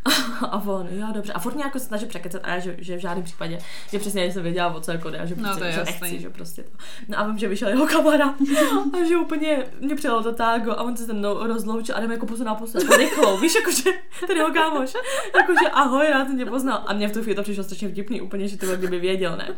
a 0.50 0.58
on, 0.66 0.88
jo, 0.90 1.06
dobře. 1.14 1.32
A 1.32 1.38
furt 1.38 1.54
mě 1.54 1.64
jako 1.64 1.78
snaží 1.78 2.06
překecat 2.06 2.42
a 2.44 2.50
já, 2.50 2.58
že, 2.58 2.76
že 2.78 2.96
v 2.96 3.00
žádném 3.00 3.24
případě, 3.24 3.58
že 3.90 3.98
přesně 3.98 4.32
jsem 4.32 4.42
věděla, 4.42 4.74
o 4.74 4.80
co 4.80 4.90
jako 4.92 5.10
jde, 5.10 5.18
a 5.18 5.26
že, 5.26 5.34
No, 5.36 5.42
prostě, 5.42 5.72
že 5.72 5.84
nechci, 5.84 6.20
že 6.20 6.30
prostě 6.30 6.62
to. 6.62 6.70
No 7.08 7.18
a 7.18 7.26
vím, 7.26 7.38
že 7.38 7.48
vyšel 7.48 7.68
jeho 7.68 7.86
kamarád 7.86 8.34
a 9.02 9.08
že 9.08 9.16
úplně 9.16 9.64
mě 9.80 9.94
přijelo 9.94 10.22
to 10.22 10.32
tágo 10.32 10.70
a 10.70 10.82
on 10.82 10.96
se 10.96 11.06
se 11.06 11.12
mnou 11.12 11.46
rozloučil 11.46 11.96
a 11.96 12.00
jdeme 12.00 12.14
jako 12.14 12.26
pusu 12.26 12.44
na 12.44 12.54
pusu, 12.54 12.78
jako 12.78 12.96
rychlou, 12.96 13.38
víš, 13.38 13.54
jakože 13.54 13.90
ten 14.26 14.36
jeho 14.36 14.52
kámoš, 14.52 14.94
jakože 15.36 15.70
ahoj, 15.72 16.06
rád 16.10 16.28
tě 16.36 16.46
poznal. 16.46 16.82
A 16.86 16.92
mě 16.92 17.08
v 17.08 17.12
tu 17.12 17.22
chvíli 17.22 17.36
to 17.36 17.42
přišlo 17.42 17.64
strašně 17.64 17.88
vtipný, 17.88 18.20
úplně, 18.20 18.48
že 18.48 18.56
to 18.56 18.76
kdyby 18.76 18.98
věděl, 19.00 19.36
ne. 19.36 19.48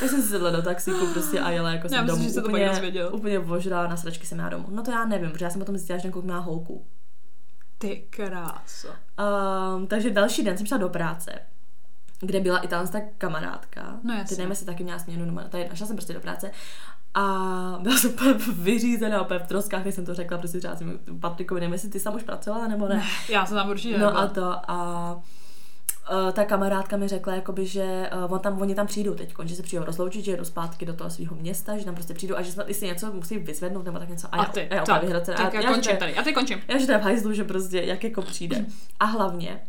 Tak 0.00 0.10
jsem 0.10 0.22
si 0.22 0.28
sedla 0.28 0.50
do 0.50 0.62
taxíku 0.62 1.06
prostě 1.06 1.40
a 1.40 1.50
jela 1.50 1.70
jako 1.70 1.86
Já 1.86 1.88
jsem 1.90 2.04
myslím, 2.04 2.16
domů. 2.18 2.28
že 2.28 2.34
se 2.34 2.40
to 2.42 2.48
úplně, 2.48 3.06
úplně 3.10 3.38
vožrala 3.38 3.86
na 3.88 3.96
sračky 3.96 4.26
jsem 4.26 4.38
já 4.38 4.48
domů. 4.48 4.66
No 4.70 4.82
to 4.82 4.90
já 4.90 5.04
nevím, 5.04 5.30
protože 5.30 5.44
já 5.44 5.50
jsem 5.50 5.58
potom 5.60 5.76
zjistila, 5.76 5.98
že 5.98 6.02
ten 6.02 6.10
kluk 6.12 6.24
má 6.24 6.38
holku. 6.38 6.86
Ty 7.78 8.04
kráso. 8.10 8.88
Um, 9.76 9.86
takže 9.86 10.10
další 10.10 10.42
den 10.44 10.56
jsem 10.56 10.66
šla 10.66 10.76
do 10.76 10.88
práce, 10.88 11.32
kde 12.20 12.40
byla 12.40 12.58
i 12.58 12.68
ta 12.68 12.84
kamarádka. 13.18 13.96
No 14.02 14.14
jasně. 14.14 14.36
Ty 14.36 14.42
jestli 14.42 14.66
taky 14.66 14.84
měla 14.84 14.98
směnu, 14.98 15.24
nebo 15.24 15.40
ta 15.48 15.58
jedna. 15.58 15.74
Šla 15.76 15.86
jsem 15.86 15.96
prostě 15.96 16.12
do 16.12 16.20
práce 16.20 16.50
a 17.14 17.22
byla 17.80 17.96
jsem 17.96 18.10
úplně 18.10 18.34
vyřízená, 18.52 19.22
úplně 19.22 19.40
v 19.40 19.46
troskách, 19.46 19.82
když 19.82 19.94
jsem 19.94 20.06
to 20.06 20.14
řekla, 20.14 20.38
prostě 20.38 20.58
třeba 20.58 20.76
jsem 20.76 20.98
Patrikovi, 21.20 21.60
nevím, 21.60 21.72
jestli 21.72 21.88
ty 21.88 21.98
jsi 21.98 22.04
tam 22.04 22.14
už 22.14 22.22
pracovala, 22.22 22.68
nebo 22.68 22.88
ne. 22.88 23.02
Já 23.28 23.46
jsem 23.46 23.56
tam 23.56 23.70
určitě 23.70 23.98
No 23.98 24.06
nebyla. 24.06 24.22
a 24.24 24.26
to 24.26 24.70
a 24.70 25.20
Uh, 26.12 26.32
ta 26.32 26.44
kamarádka 26.44 26.96
mi 26.96 27.08
řekla, 27.08 27.34
jakoby, 27.34 27.66
že 27.66 28.10
uh, 28.26 28.32
on 28.32 28.38
tam, 28.40 28.60
oni 28.60 28.74
tam 28.74 28.86
přijdou 28.86 29.14
teď, 29.14 29.34
že 29.44 29.56
se 29.56 29.62
přijdou 29.62 29.84
rozloučit, 29.84 30.24
že 30.24 30.30
jedou 30.30 30.44
zpátky 30.44 30.86
do 30.86 30.92
toho 30.94 31.10
svého 31.10 31.36
města, 31.36 31.78
že 31.78 31.84
tam 31.84 31.94
prostě 31.94 32.14
přijdou 32.14 32.36
a 32.36 32.42
že 32.42 32.52
snad 32.52 32.68
jestli 32.68 32.86
něco 32.86 33.12
musí 33.12 33.38
vyzvednout 33.38 33.84
nebo 33.84 33.98
tak 33.98 34.08
něco. 34.08 34.28
A 34.32 34.36
já, 34.36 34.44
ty, 34.44 34.60
a 34.60 34.74
já, 34.74 34.84
tak, 34.84 35.02
tak 35.26 35.40
A 35.40 35.42
já, 35.54 35.60
já, 35.60 35.72
končím 35.72 35.92
je- 35.92 35.98
tady. 35.98 36.12
Já 36.16 36.22
teď 36.22 36.34
končím. 36.34 36.60
já, 36.68 36.78
že 36.78 36.86
to 36.86 36.92
je 36.92 36.98
v 36.98 37.02
hajzlu, 37.02 37.32
že 37.32 37.44
prostě 37.44 37.80
jak 37.80 38.04
jako 38.04 38.22
přijde. 38.22 38.64
A 39.00 39.04
hlavně, 39.04 39.60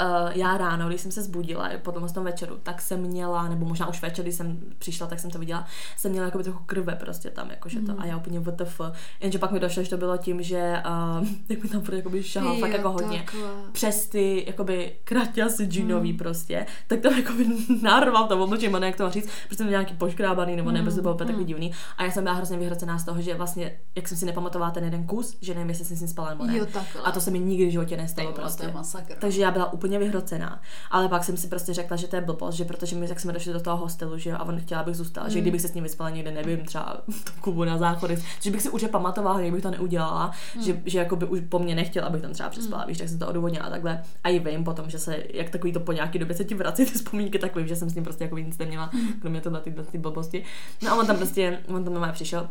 Uh, 0.00 0.30
já 0.34 0.58
ráno, 0.58 0.88
když 0.88 1.00
jsem 1.00 1.12
se 1.12 1.22
zbudila 1.22 1.70
po 1.82 1.92
tom 1.92 2.08
tom 2.08 2.24
večeru, 2.24 2.58
tak 2.62 2.80
jsem 2.82 3.00
měla, 3.00 3.48
nebo 3.48 3.66
možná 3.66 3.88
už 3.88 4.02
večer, 4.02 4.22
když 4.24 4.34
jsem 4.34 4.58
přišla, 4.78 5.06
tak 5.06 5.20
jsem 5.20 5.30
to 5.30 5.38
viděla, 5.38 5.66
jsem 5.96 6.10
měla 6.12 6.24
jako 6.26 6.42
trochu 6.42 6.64
krve 6.66 6.94
prostě 6.96 7.30
tam, 7.30 7.50
jakože 7.50 7.80
to, 7.80 7.92
Mhm. 7.92 8.00
a 8.02 8.06
já 8.06 8.16
úplně 8.16 8.40
WTF. 8.40 8.80
Jenže 9.20 9.38
pak 9.38 9.50
mi 9.50 9.60
došlo, 9.60 9.82
že 9.82 9.90
to 9.90 9.96
bylo 9.96 10.16
tím, 10.16 10.42
že 10.42 10.82
uh, 11.20 11.26
jak 11.48 11.62
mi 11.62 11.68
tam 11.68 11.80
furt 11.82 11.94
jakoby 11.94 12.22
šahal 12.22 12.56
fakt 12.58 12.72
jako 12.72 12.90
hodně 12.92 13.18
takhle. 13.18 13.50
přes 13.72 14.08
ty 14.08 14.44
jakoby 14.46 14.92
kraťasy 15.04 15.64
džinový 15.66 16.08
Hmm. 16.10 16.18
prostě, 16.18 16.66
tak 16.86 17.00
tam 17.00 17.14
jako 17.18 17.32
by 17.32 17.46
narval 17.82 18.28
to 18.28 18.44
obličej, 18.44 18.72
ne 18.72 18.86
jak 18.86 18.96
to 18.96 19.02
mám 19.02 19.12
říct, 19.12 19.28
prostě 19.46 19.56
jsem 19.64 19.70
nějaký 19.70 19.94
poškrábaný 19.94 20.56
nebo 20.56 20.70
ne, 20.70 20.78
Hmm, 20.78 20.84
prostě 20.86 21.02
bylo 21.02 21.14
úplně 21.14 21.26
takový 21.26 21.44
hmm. 21.44 21.48
divný. 21.48 21.72
A 21.98 22.04
já 22.04 22.10
jsem 22.10 22.24
byla 22.24 22.34
hrozně 22.36 22.58
vyhrocená 22.58 22.98
z 22.98 23.04
toho, 23.04 23.22
že 23.22 23.34
vlastně, 23.34 23.78
jak 23.96 24.08
jsem 24.08 24.16
si 24.16 24.26
nepamatovala 24.26 24.70
ten 24.70 24.84
jeden 24.84 25.06
kus, 25.06 25.36
že 25.40 25.54
nevím, 25.54 25.68
jestli 25.68 25.84
jsem 25.84 25.96
s 25.96 26.00
ním 26.00 26.08
spala 26.08 26.28
nebo 26.30 26.44
ne. 26.46 26.58
Jo, 26.58 26.66
takhle. 26.66 27.02
A 27.02 27.12
to 27.12 27.20
se 27.20 27.30
mi 27.30 27.38
nikdy 27.38 27.66
v 27.66 27.70
životě 27.70 27.96
nestalo 27.96 28.32
prostě. 28.32 28.70
masakr. 28.74 29.14
Takže 29.18 29.42
já 29.42 29.50
byla 29.50 29.72
úplně 29.72 29.89
vyhrocená. 29.98 30.62
Ale 30.90 31.08
pak 31.08 31.24
jsem 31.24 31.36
si 31.36 31.46
prostě 31.48 31.74
řekla, 31.74 31.96
že 31.96 32.08
to 32.08 32.16
je 32.16 32.22
blbost, 32.22 32.54
že 32.54 32.64
protože 32.64 32.96
my, 32.96 33.08
jak 33.08 33.20
jsme 33.20 33.32
došli 33.32 33.52
do 33.52 33.60
toho 33.60 33.76
hostelu, 33.76 34.18
že 34.18 34.30
jo, 34.30 34.36
a 34.38 34.44
on 34.44 34.60
chtěla, 34.60 34.80
abych 34.80 34.94
zůstala, 34.96 35.28
že 35.28 35.34
Mm. 35.38 35.42
kdybych 35.42 35.60
se 35.60 35.68
s 35.68 35.74
ním 35.74 35.84
vyspala 35.84 36.10
někde, 36.10 36.30
nevím, 36.30 36.64
třeba 36.64 36.96
v 37.10 37.24
tom 37.24 37.34
klubu 37.40 37.64
na 37.64 37.78
záchodech, 37.78 38.18
že 38.42 38.50
bych 38.50 38.62
si 38.62 38.68
určitě 38.68 38.92
pamatovala, 38.92 39.42
že 39.42 39.50
bych 39.52 39.62
to 39.62 39.70
neudělala, 39.70 40.30
Mm. 40.56 40.62
že, 40.62 40.82
že 40.86 40.98
jako 40.98 41.16
by 41.16 41.26
už 41.26 41.40
po 41.48 41.58
mně 41.58 41.74
nechtěl, 41.74 42.04
abych 42.04 42.22
tam 42.22 42.32
třeba 42.32 42.48
přespala, 42.48 42.84
víš, 42.84 42.98
tak 42.98 43.08
jsem 43.08 43.18
to 43.18 43.28
odůvodnila 43.28 43.64
a 43.66 43.70
takhle. 43.70 44.02
A 44.24 44.28
i 44.28 44.38
vím 44.38 44.64
potom, 44.64 44.90
že 44.90 44.98
se, 44.98 45.16
jak 45.34 45.50
takový 45.50 45.72
to 45.72 45.80
po 45.80 45.92
nějaký 45.92 46.18
době 46.18 46.36
se 46.36 46.44
ti 46.44 46.54
vrací 46.54 46.84
ty 46.84 46.90
vzpomínky, 46.92 47.38
tak 47.38 47.56
vím, 47.56 47.66
že 47.66 47.76
jsem 47.76 47.90
s 47.90 47.94
ním 47.94 48.04
prostě 48.04 48.24
jako 48.24 48.38
nic 48.38 48.58
neměla, 48.58 48.90
Mm. 48.92 49.12
kromě 49.20 49.40
tohle 49.40 49.60
ty, 49.60 49.74
ty 49.92 49.98
blbosti. 49.98 50.44
No 50.82 50.90
a 50.92 50.94
on 50.94 51.06
tam 51.06 51.16
prostě, 51.16 51.58
on 51.68 51.84
tam 51.84 51.92
normálně 51.92 52.12
přišel, 52.12 52.48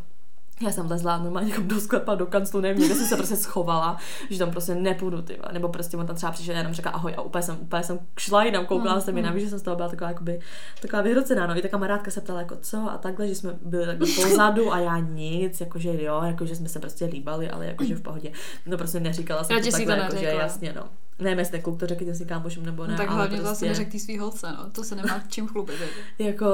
já 0.62 0.72
jsem 0.72 0.90
lezla 0.92 1.18
normálně 1.18 1.50
jako 1.52 1.62
do 1.62 1.80
sklepa, 1.80 2.16
do 2.16 2.26
kanclu, 2.26 2.62
nevím, 2.62 2.80
někde 2.82 2.96
jsem 2.96 3.08
se 3.08 3.16
prostě 3.16 3.36
schovala, 3.36 3.98
že 4.30 4.40
tam 4.40 4.52
prostě 4.52 4.76
nepůjdu, 4.76 5.22
ty. 5.22 5.40
Nebo 5.52 5.70
prostě 5.70 5.98
on 5.98 6.08
tam 6.08 6.16
třeba 6.16 6.32
přišel, 6.32 6.56
jenom 6.56 6.74
řekla 6.74 6.92
ahoj 6.92 7.14
a 7.18 7.22
úplně 7.22 7.42
jsem, 7.42 7.58
úplně 7.62 7.84
jsem 7.84 8.00
šla 8.20 8.44
jinam, 8.44 8.66
koukala 8.66 8.96
Mm, 8.96 9.02
jsem 9.02 9.18
jinam, 9.18 9.34
víš, 9.34 9.44
že 9.44 9.50
jsem 9.50 9.60
z 9.60 9.62
toho 9.62 9.76
byla 9.76 9.90
taková, 9.90 10.10
jakoby, 10.10 10.40
taková 10.82 11.02
vyhrocená, 11.02 11.48
no. 11.48 11.58
I 11.58 11.62
ta 11.62 11.68
kamarádka 11.68 12.12
se 12.12 12.22
ptala, 12.22 12.40
jako 12.40 12.56
co 12.62 12.78
a 12.92 12.98
takhle, 12.98 13.28
že 13.28 13.36
jsme 13.36 13.54
byli 13.62 13.86
takhle 13.86 14.08
pozadu 14.16 14.74
a 14.74 14.80
já 14.80 14.98
nic, 15.00 15.62
jakože 15.62 16.04
jo, 16.04 16.22
jakože 16.26 16.56
jsme 16.56 16.70
se 16.70 16.80
prostě 16.80 17.06
líbali, 17.06 17.50
ale 17.50 17.66
jakože 17.66 17.96
v 17.96 18.02
pohodě. 18.02 18.32
No 18.66 18.78
prostě 18.78 19.00
neříkala 19.00 19.44
jsem 19.44 19.56
Radši 19.58 19.72
to 19.72 19.78
si 19.78 19.86
takhle, 19.86 20.08
to 20.08 20.16
jakože 20.16 20.26
jasně, 20.42 20.74
no. 20.76 20.84
Nevím, 21.20 21.40
jestli 21.40 21.62
kluk 21.62 21.80
to 21.80 21.88
řekl 21.88 22.14
svým 22.14 22.28
kámošům 22.28 22.66
nebo 22.66 22.86
ne, 22.86 22.92
No, 22.92 22.98
tak 22.98 23.08
ale 23.08 23.16
hlavně 23.16 23.38
to 23.38 23.44
prostě, 23.44 23.66
asi 23.66 23.68
neřekl 23.70 23.92
tý 23.92 24.00
svý 24.00 24.18
holce, 24.18 24.48
no. 24.58 24.70
To 24.72 24.84
se 24.84 24.96
nemá 24.96 25.22
čím 25.28 25.48
chlubit. 25.48 25.76
jako. 26.20 26.46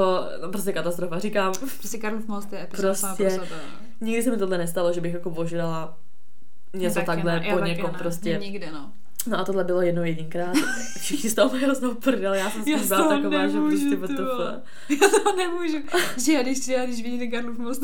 No, 0.42 0.50
prostě 0.52 0.74
katastrofa. 0.74 1.20
Říkám, 1.20 1.54
Prostě 1.78 1.98
Karlov 1.98 2.28
most 2.28 2.54
je 2.54 2.68
Prostě- 2.72 2.96
sama 2.96 3.16
pro 3.16 3.30
sebe. 3.30 3.46
no. 3.52 3.85
Nikdy 4.02 4.24
se 4.24 4.32
mi 4.32 4.38
tohle 4.38 4.58
nestalo, 4.58 4.94
že 4.94 5.02
bych 5.02 5.14
jako 5.14 5.30
ožrala 5.30 5.98
něco 6.74 6.96
Taky 6.96 7.06
takhle 7.06 7.40
ne, 7.40 7.54
po 7.54 7.60
někom 7.60 7.92
ne. 7.92 7.98
prostě. 8.00 8.38
Nikdy, 8.42 8.70
no. 8.74 8.92
No 9.28 9.40
a 9.40 9.44
tohle 9.44 9.64
bylo 9.64 9.82
jedno 9.82 10.04
jedinkrát. 10.04 10.54
Všichni 11.00 11.30
z 11.30 11.34
toho 11.34 11.50
mají 11.50 11.64
hroznou 11.64 11.96
prdel, 11.96 12.34
já 12.34 12.50
jsem 12.52 12.62
s 12.62 12.66
tím 12.66 12.88
byla 12.88 13.08
taková, 13.08 13.48
že 13.48 13.54
nemůžu, 13.54 13.78
prostě 13.78 13.90
ty 13.90 13.96
WTF. 13.96 14.20
vole. 14.20 14.62
Já 15.02 15.10
to 15.24 15.36
nemůžu. 15.36 15.78
Že 16.26 16.34
já 16.34 16.44
když, 16.44 16.68
já 16.68 16.86
když 16.86 17.02
vidím 17.04 17.20
ten 17.20 17.32
Karlov 17.32 17.58
most, 17.58 17.82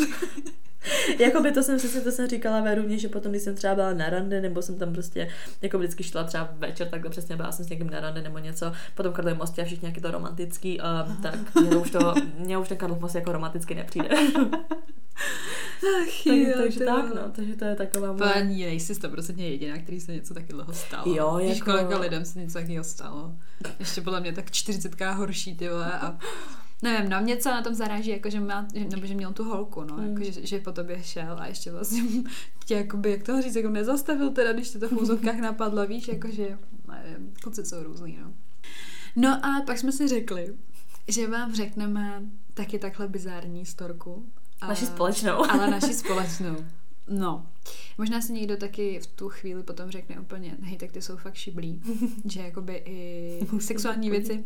Jakoby 1.19 1.51
to 1.51 1.63
jsem 1.63 1.77
přesně 1.77 2.01
to 2.01 2.11
jsem 2.11 2.27
říkala 2.27 2.61
Veruvně, 2.61 2.97
že 2.97 3.09
potom, 3.09 3.31
když 3.31 3.43
jsem 3.43 3.55
třeba 3.55 3.75
byla 3.75 3.93
na 3.93 4.09
rande, 4.09 4.41
nebo 4.41 4.61
jsem 4.61 4.77
tam 4.77 4.93
prostě 4.93 5.29
jako 5.61 5.77
vždycky 5.79 6.03
šla 6.03 6.23
třeba 6.23 6.49
večer, 6.57 6.87
takhle 6.87 7.09
přesně 7.09 7.35
byla 7.35 7.51
jsem 7.51 7.65
s 7.65 7.69
někým 7.69 7.89
na 7.89 7.99
rande 7.99 8.21
nebo 8.21 8.37
něco, 8.37 8.71
potom 8.95 9.13
Karlovy 9.13 9.37
mostě 9.37 9.61
a 9.61 9.65
všichni 9.65 9.87
jak 9.87 9.95
je 9.95 10.01
to 10.01 10.11
romantický, 10.11 10.81
a 10.81 11.07
tak 11.21 11.55
mě 11.55 11.77
už 11.77 11.91
to, 11.91 12.13
mě 12.37 12.57
už 12.57 12.67
ten 12.67 12.77
Karlov 12.77 12.99
most 12.99 13.15
jako 13.15 13.31
romanticky 13.31 13.75
nepřijde. 13.75 14.09
Ach, 16.01 16.23
takže, 16.23 16.49
jo, 16.49 16.57
takže 16.57 16.79
tak, 16.85 17.15
no, 17.15 17.21
takže 17.31 17.55
to 17.55 17.65
je 17.65 17.75
taková 17.75 18.13
moje... 18.13 18.33
ani 18.33 18.65
nejsi 18.65 18.93
100% 18.93 19.37
jediná, 19.37 19.77
který 19.77 20.01
se 20.01 20.13
něco 20.13 20.33
takového 20.33 20.73
stalo. 20.73 21.15
Jo, 21.15 21.39
Víš, 21.41 21.57
jako- 21.57 21.71
kolika 21.71 21.97
lidem 21.97 22.25
se 22.25 22.39
něco 22.39 22.59
takového 22.59 22.83
stalo. 22.83 23.35
Ještě 23.79 24.01
podle 24.01 24.19
mě 24.21 24.33
tak 24.33 24.51
40 24.51 25.01
horší, 25.01 25.55
ty 25.55 25.69
vole, 25.69 25.91
a 25.91 26.17
Nevím, 26.81 27.09
no 27.09 27.21
mě 27.21 27.37
co 27.37 27.49
na 27.49 27.61
tom 27.61 27.73
zaráží, 27.73 28.09
jako 28.09 28.29
že 28.29 28.39
má, 28.39 28.67
že, 28.73 28.85
nebo 28.85 29.05
že 29.05 29.15
měl 29.15 29.33
tu 29.33 29.43
holku, 29.43 29.83
no, 29.83 29.95
Hmm. 29.95 30.09
jako, 30.17 30.31
že, 30.31 30.47
že, 30.47 30.59
po 30.59 30.71
tobě 30.71 31.03
šel 31.03 31.35
a 31.39 31.47
ještě 31.47 31.71
vlastně 31.71 32.01
tě, 32.65 32.73
jakoby, 32.75 33.11
jak 33.11 33.23
to 33.23 33.41
říct, 33.41 33.55
jako 33.55 33.69
nezastavil 33.69 34.29
teda, 34.29 34.53
když 34.53 34.69
tě 34.69 34.79
to 34.79 34.89
v 34.89 34.93
úzovkách 34.93 35.35
napadlo, 35.41 35.87
víš, 35.87 36.07
jakože, 36.07 36.57
nevím, 36.87 37.33
kluci 37.43 37.65
jsou 37.65 37.83
různý, 37.83 38.19
no. 38.21 38.33
No 39.15 39.45
a 39.45 39.61
pak 39.65 39.77
jsme 39.77 39.91
si 39.91 40.07
řekli, 40.07 40.53
že 41.07 41.27
vám 41.27 41.55
řekneme 41.55 42.21
taky 42.53 42.79
takhle 42.79 43.07
bizární 43.07 43.65
storku. 43.65 44.25
A- 44.61 44.67
Naši 44.67 44.85
společnou. 44.85 45.33
ale 45.51 45.71
naši 45.71 45.93
společnou. 45.93 46.55
No. 47.09 47.47
Možná 47.97 48.21
si 48.21 48.33
někdo 48.33 48.57
taky 48.57 48.99
v 48.99 49.07
tu 49.07 49.29
chvíli 49.29 49.63
potom 49.63 49.89
řekne 49.91 50.19
úplně, 50.19 50.57
hej, 50.61 50.77
tak 50.77 50.91
ty 50.91 51.01
jsou 51.01 51.17
fakt 51.17 51.35
šiblí. 51.35 51.81
že 52.25 52.41
jakoby 52.41 52.83
i 52.85 53.39
sexuální 53.59 54.09
věci, 54.09 54.43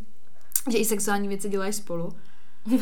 že 0.71 0.77
i 0.77 0.85
sexuální 0.85 1.27
věci 1.27 1.49
dělají 1.49 1.73
spolu. 1.73 2.13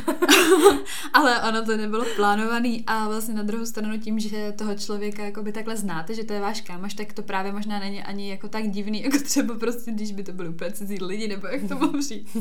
ale 1.13 1.41
ono 1.41 1.65
to 1.65 1.77
nebylo 1.77 2.05
plánovaný 2.15 2.83
a 2.87 3.07
vlastně 3.07 3.33
na 3.33 3.43
druhou 3.43 3.65
stranu 3.65 3.99
tím, 3.99 4.19
že 4.19 4.53
toho 4.57 4.75
člověka 4.75 5.25
jakoby 5.25 5.51
takhle 5.51 5.77
znáte, 5.77 6.13
že 6.13 6.23
to 6.23 6.33
je 6.33 6.39
váš 6.39 6.61
kámoš, 6.61 6.93
tak 6.93 7.13
to 7.13 7.21
právě 7.21 7.51
možná 7.51 7.79
není 7.79 8.03
ani 8.03 8.29
jako 8.29 8.47
tak 8.47 8.69
divný, 8.69 9.03
jako 9.03 9.17
třeba 9.23 9.55
prostě, 9.55 9.91
když 9.91 10.11
by 10.11 10.23
to 10.23 10.31
byly 10.31 10.49
úplně 10.49 10.71
cizí 10.71 11.03
lidi, 11.03 11.27
nebo 11.27 11.47
jak 11.47 11.61
to 11.67 11.75
mám 11.75 12.01
říct. 12.01 12.37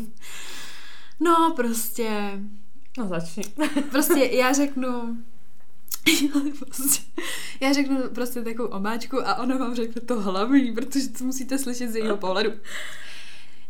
No, 1.20 1.52
prostě 1.56 2.38
No 2.98 3.08
začni. 3.08 3.42
Prostě 3.90 4.20
já 4.20 4.52
řeknu, 4.52 5.16
prostě, 6.58 7.02
já 7.60 7.72
řeknu 7.72 7.96
prostě 8.14 8.42
takovou 8.42 8.68
omáčku 8.68 9.28
a 9.28 9.34
ona 9.34 9.56
vám 9.56 9.74
řekne 9.74 10.02
to 10.02 10.20
hlavní, 10.20 10.72
protože 10.72 11.08
to 11.08 11.24
musíte 11.24 11.58
slyšet 11.58 11.90
z 11.90 11.96
jejího 11.96 12.16
pohledu. 12.16 12.52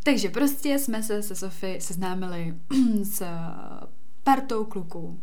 Takže 0.02 0.28
prostě 0.28 0.78
jsme 0.78 1.02
se 1.02 1.22
se 1.22 1.34
Sofy 1.34 1.76
seznámili 1.80 2.54
s 3.02 3.22
partou 4.24 4.64
kluků 4.64 5.20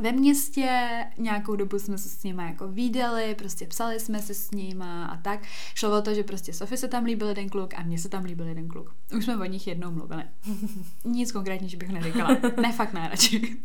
ve 0.00 0.12
městě, 0.12 0.88
nějakou 1.18 1.56
dobu 1.56 1.78
jsme 1.78 1.98
se 1.98 2.08
s 2.08 2.22
nimi 2.22 2.42
jako 2.42 2.68
výdali, 2.68 3.34
prostě 3.34 3.66
psali 3.66 4.00
jsme 4.00 4.22
se 4.22 4.34
s 4.34 4.50
nima 4.50 5.06
a 5.06 5.16
tak. 5.16 5.40
Šlo 5.74 5.98
o 5.98 6.02
to, 6.02 6.14
že 6.14 6.22
prostě 6.22 6.52
Sofie 6.52 6.78
se 6.78 6.88
tam 6.88 7.04
líbil 7.04 7.28
jeden 7.28 7.48
kluk 7.48 7.74
a 7.74 7.82
mně 7.82 7.98
se 7.98 8.08
tam 8.08 8.24
líbil 8.24 8.46
jeden 8.46 8.68
kluk. 8.68 8.94
Už 9.16 9.24
jsme 9.24 9.36
o 9.36 9.44
nich 9.44 9.66
jednou 9.66 9.90
mluvili. 9.90 10.24
Nic 11.04 11.32
konkrétnější 11.32 11.76
bych 11.76 11.88
neříkala. 11.88 12.36
Ne, 12.60 12.72
fakt 12.72 12.92
ne, 12.92 13.08
radši. 13.08 13.56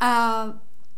A 0.00 0.44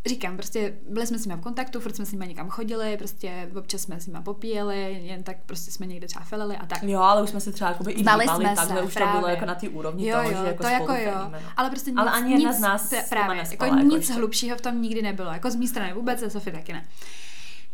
říkám, 0.07 0.37
prostě 0.37 0.75
byli 0.90 1.07
jsme 1.07 1.19
s 1.19 1.27
nimi 1.27 1.38
v 1.38 1.42
kontaktu, 1.42 1.81
furt 1.81 1.97
jsme 1.97 2.07
s 2.07 2.12
nimi 2.12 2.29
někam 2.29 2.49
chodili, 2.49 2.97
prostě 2.97 3.51
občas 3.59 3.81
jsme 3.83 4.01
s 4.01 4.07
nimi 4.07 4.19
popíjeli, 4.23 5.01
jen 5.03 5.23
tak 5.23 5.37
prostě 5.47 5.71
jsme 5.71 5.87
někde 5.87 6.07
třeba 6.07 6.25
felili 6.25 6.57
a 6.57 6.66
tak. 6.66 6.83
Jo, 6.83 7.01
ale 7.01 7.23
už 7.23 7.31
jsme 7.31 7.40
se 7.40 7.53
třeba 7.53 7.71
jakoby 7.71 7.92
i 7.92 8.03
Znali 8.03 8.25
jsme 8.25 8.55
takhle 8.55 8.77
se, 8.77 8.83
už 8.83 8.95
to 8.95 9.01
bylo 9.01 9.11
právě. 9.12 9.31
jako 9.35 9.47
na 9.47 9.55
té 9.55 9.69
úrovni 9.69 10.09
Jo, 10.09 10.16
toho, 10.16 10.31
jo, 10.31 10.38
že 10.42 10.47
jako 10.47 10.62
to 10.62 10.69
spolu 10.69 10.90
jako 10.99 11.11
jo. 11.19 11.31
no. 11.33 11.38
Ale 11.57 11.71
prostě 11.71 11.90
nic, 11.90 11.99
Ale 11.99 12.11
ani 12.11 12.33
jedna 12.33 12.51
nic, 12.51 12.59
z 12.59 12.62
nás 12.62 12.90
to- 12.90 12.97
právě, 13.09 13.37
nespala, 13.37 13.66
jako 13.69 13.77
jako 13.79 13.88
nic 13.88 13.99
ještě. 13.99 14.12
hlubšího 14.12 14.57
v 14.57 14.61
tom 14.61 14.83
nikdy 14.83 15.03
nebylo. 15.03 15.31
Jako 15.33 15.51
z 15.51 15.57
mé 15.57 15.66
strany 15.66 15.92
vůbec, 15.92 16.23
a 16.23 16.31
Sofie 16.31 16.53
taky 16.57 16.73
ne. 16.73 16.85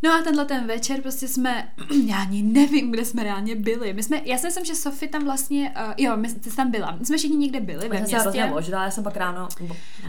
No 0.05 0.11
a 0.13 0.23
tenhle 0.23 0.45
ten 0.45 0.67
večer 0.67 1.01
prostě 1.01 1.29
jsme, 1.29 1.69
já 2.07 2.17
ani 2.23 2.43
nevím, 2.43 2.91
kde 2.91 3.05
jsme 3.05 3.25
reálně 3.25 3.57
byli. 3.57 3.93
My 3.93 4.03
jsme, 4.03 4.21
já 4.25 4.39
si 4.39 4.47
myslím, 4.47 4.65
že 4.65 4.75
Sofie 4.75 5.09
tam 5.09 5.25
vlastně, 5.25 5.75
uh, 5.87 5.93
jo, 5.97 6.17
my, 6.17 6.33
ty 6.35 6.51
jsi 6.51 6.57
tam 6.57 6.71
byla. 6.71 6.97
My 7.01 7.07
jsme 7.07 7.17
všichni 7.19 7.37
někde 7.37 7.61
byli 7.61 7.89
ve 7.89 7.97
Já 7.97 8.01
jsem 8.07 8.11
se 8.11 8.19
hrozně 8.19 8.53
já 8.73 8.91
jsem 8.91 9.05
pak 9.05 9.17
ráno... 9.17 9.49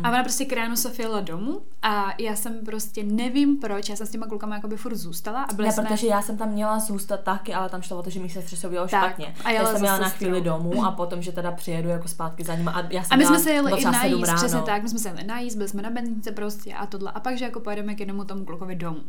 A 0.04 0.10
ona 0.10 0.24
prostě 0.24 0.46
k 0.46 0.54
ránu 0.54 0.76
Sofie 0.76 1.06
jela 1.08 1.22
domů 1.22 1.62
a 1.84 2.14
já 2.20 2.36
jsem 2.36 2.66
prostě 2.66 3.04
nevím 3.04 3.58
proč, 3.58 3.90
já 3.90 3.96
jsem 3.96 4.08
s 4.08 4.10
těma 4.10 4.28
klukama 4.28 4.56
jakoby 4.56 4.78
furt 4.78 4.96
zůstala 4.96 5.44
a 5.44 5.54
byli 5.54 5.68
Ne, 5.68 5.74
jsme... 5.74 5.84
protože 5.84 6.08
já 6.08 6.22
jsem 6.22 6.38
tam 6.38 6.50
měla 6.50 6.80
zůstat 6.80 7.20
taky, 7.20 7.54
ale 7.54 7.70
tam 7.70 7.82
šlo 7.82 7.98
o 7.98 8.04
to, 8.04 8.10
že 8.10 8.20
mi 8.20 8.30
sestře 8.30 8.56
se 8.56 8.68
udělalo 8.68 8.90
Tak, 8.90 9.04
špatně. 9.06 9.36
a 9.46 9.52
já 9.52 9.66
jsem 9.66 9.80
měla 9.82 9.98
na 9.98 10.10
chvíli 10.10 10.42
domů 10.42 10.86
a 10.86 10.92
potom, 10.92 11.22
že 11.22 11.32
teda 11.32 11.52
přijedu 11.52 11.90
jako 11.90 12.08
zpátky 12.08 12.44
za 12.44 12.56
nima 12.56 12.72
a 12.72 12.82
já 12.90 13.04
jsem 13.04 13.14
A 13.14 13.16
my 13.16 13.26
jsme 13.26 13.40
se 13.40 13.52
jeli 13.52 13.82
i 13.82 13.86
najíst, 13.86 14.34
přesně 14.36 14.62
tak, 14.62 14.84
my 14.84 14.90
jsme 14.90 15.00
se 15.00 15.10
jeli 15.10 15.24
najíst, 15.24 15.58
byli 15.58 15.70
jsme 15.70 15.82
na 15.82 15.90
benzínce 15.90 16.32
prostě 16.32 16.74
a 16.74 16.86
tohle. 16.86 17.12
A 17.12 17.20
pak, 17.20 17.38
že 17.38 17.46
jako 17.46 17.60
pojedeme 17.60 17.96
k 17.96 18.00
jednomu 18.00 18.24
tomu 18.26 18.46
klukovi 18.46 18.76
domů. 18.76 19.02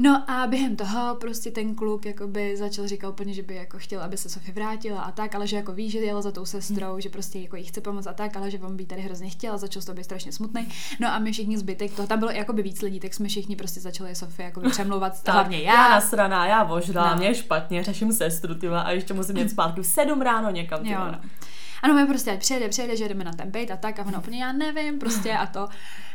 No 0.00 0.30
a 0.30 0.46
během 0.46 0.76
toho 0.76 1.14
prostě 1.14 1.50
ten 1.50 1.74
kluk 1.74 2.06
jakoby 2.06 2.56
začal 2.56 2.86
říkat 2.88 3.08
úplně, 3.08 3.34
že 3.34 3.42
by 3.42 3.54
jako 3.54 3.78
chtěl, 3.78 4.00
aby 4.02 4.16
se 4.16 4.28
Sofie 4.28 4.54
vrátila 4.54 5.00
a 5.00 5.10
tak, 5.12 5.34
ale 5.34 5.46
že 5.46 5.56
jako 5.56 5.72
ví, 5.72 5.90
že 5.90 5.98
jela 5.98 6.22
za 6.22 6.30
tou 6.32 6.44
sestrou, 6.44 6.90
Hmm. 6.92 7.00
že 7.00 7.08
prostě 7.08 7.38
jako 7.38 7.56
jí 7.56 7.64
chce 7.64 7.80
pomoct 7.80 8.06
a 8.06 8.12
tak, 8.12 8.36
ale 8.36 8.50
že 8.50 8.58
on 8.58 8.76
by 8.76 8.84
tady 8.86 9.00
hrozně 9.02 9.30
chtěl 9.30 9.54
a 9.54 9.56
začal 9.56 9.82
toho 9.82 9.96
být 9.96 10.04
strašně 10.04 10.32
smutný. 10.32 10.68
No 11.00 11.08
a 11.12 11.18
my 11.18 11.32
všichni 11.32 11.58
zbytek, 11.58 11.92
toho 11.94 12.08
tam 12.08 12.18
bylo 12.18 12.30
jakoby 12.30 12.62
víc 12.62 12.82
lidí, 12.82 13.00
tak 13.00 13.14
jsme 13.14 13.28
všichni 13.28 13.56
prostě 13.56 13.80
začali 13.80 14.14
Sofie 14.14 14.44
jako 14.44 14.60
přemlouvat, 14.70 15.28
hlavně 15.28 15.58
já 15.62 15.72
já. 15.74 15.88
nasraná, 15.90 16.46
já 16.46 16.64
vožrala, 16.64 17.10
No. 17.10 17.16
mě 17.16 17.34
špatně, 17.34 17.84
řeším 17.84 18.12
sestru, 18.12 18.54
tyva, 18.54 18.80
a 18.80 18.90
ještě 18.90 19.14
musím 19.14 19.36
jít 19.36 19.50
zpátky 19.50 19.80
v 19.80 19.86
sedm 19.86 20.20
ráno 20.20 20.50
někam, 20.50 20.86
Jo, 20.86 20.98
no. 21.12 21.18
Ano, 21.82 21.94
my 21.94 22.06
prostě 22.06 22.30
ať 22.30 22.38
přijede, 22.40 22.68
přijede, 22.68 22.96
že 22.96 23.08
jdeme 23.08 23.24
na 23.24 23.32
ten 23.32 23.50
byt 23.50 23.70
a 23.70 23.76
tak 23.76 23.98
a 23.98 24.04
ono 24.06 24.18
úplně 24.18 24.42
já 24.42 24.52
nevím 24.52 24.98
prostě 24.98 25.32
a 25.32 25.46
to. 25.46 25.68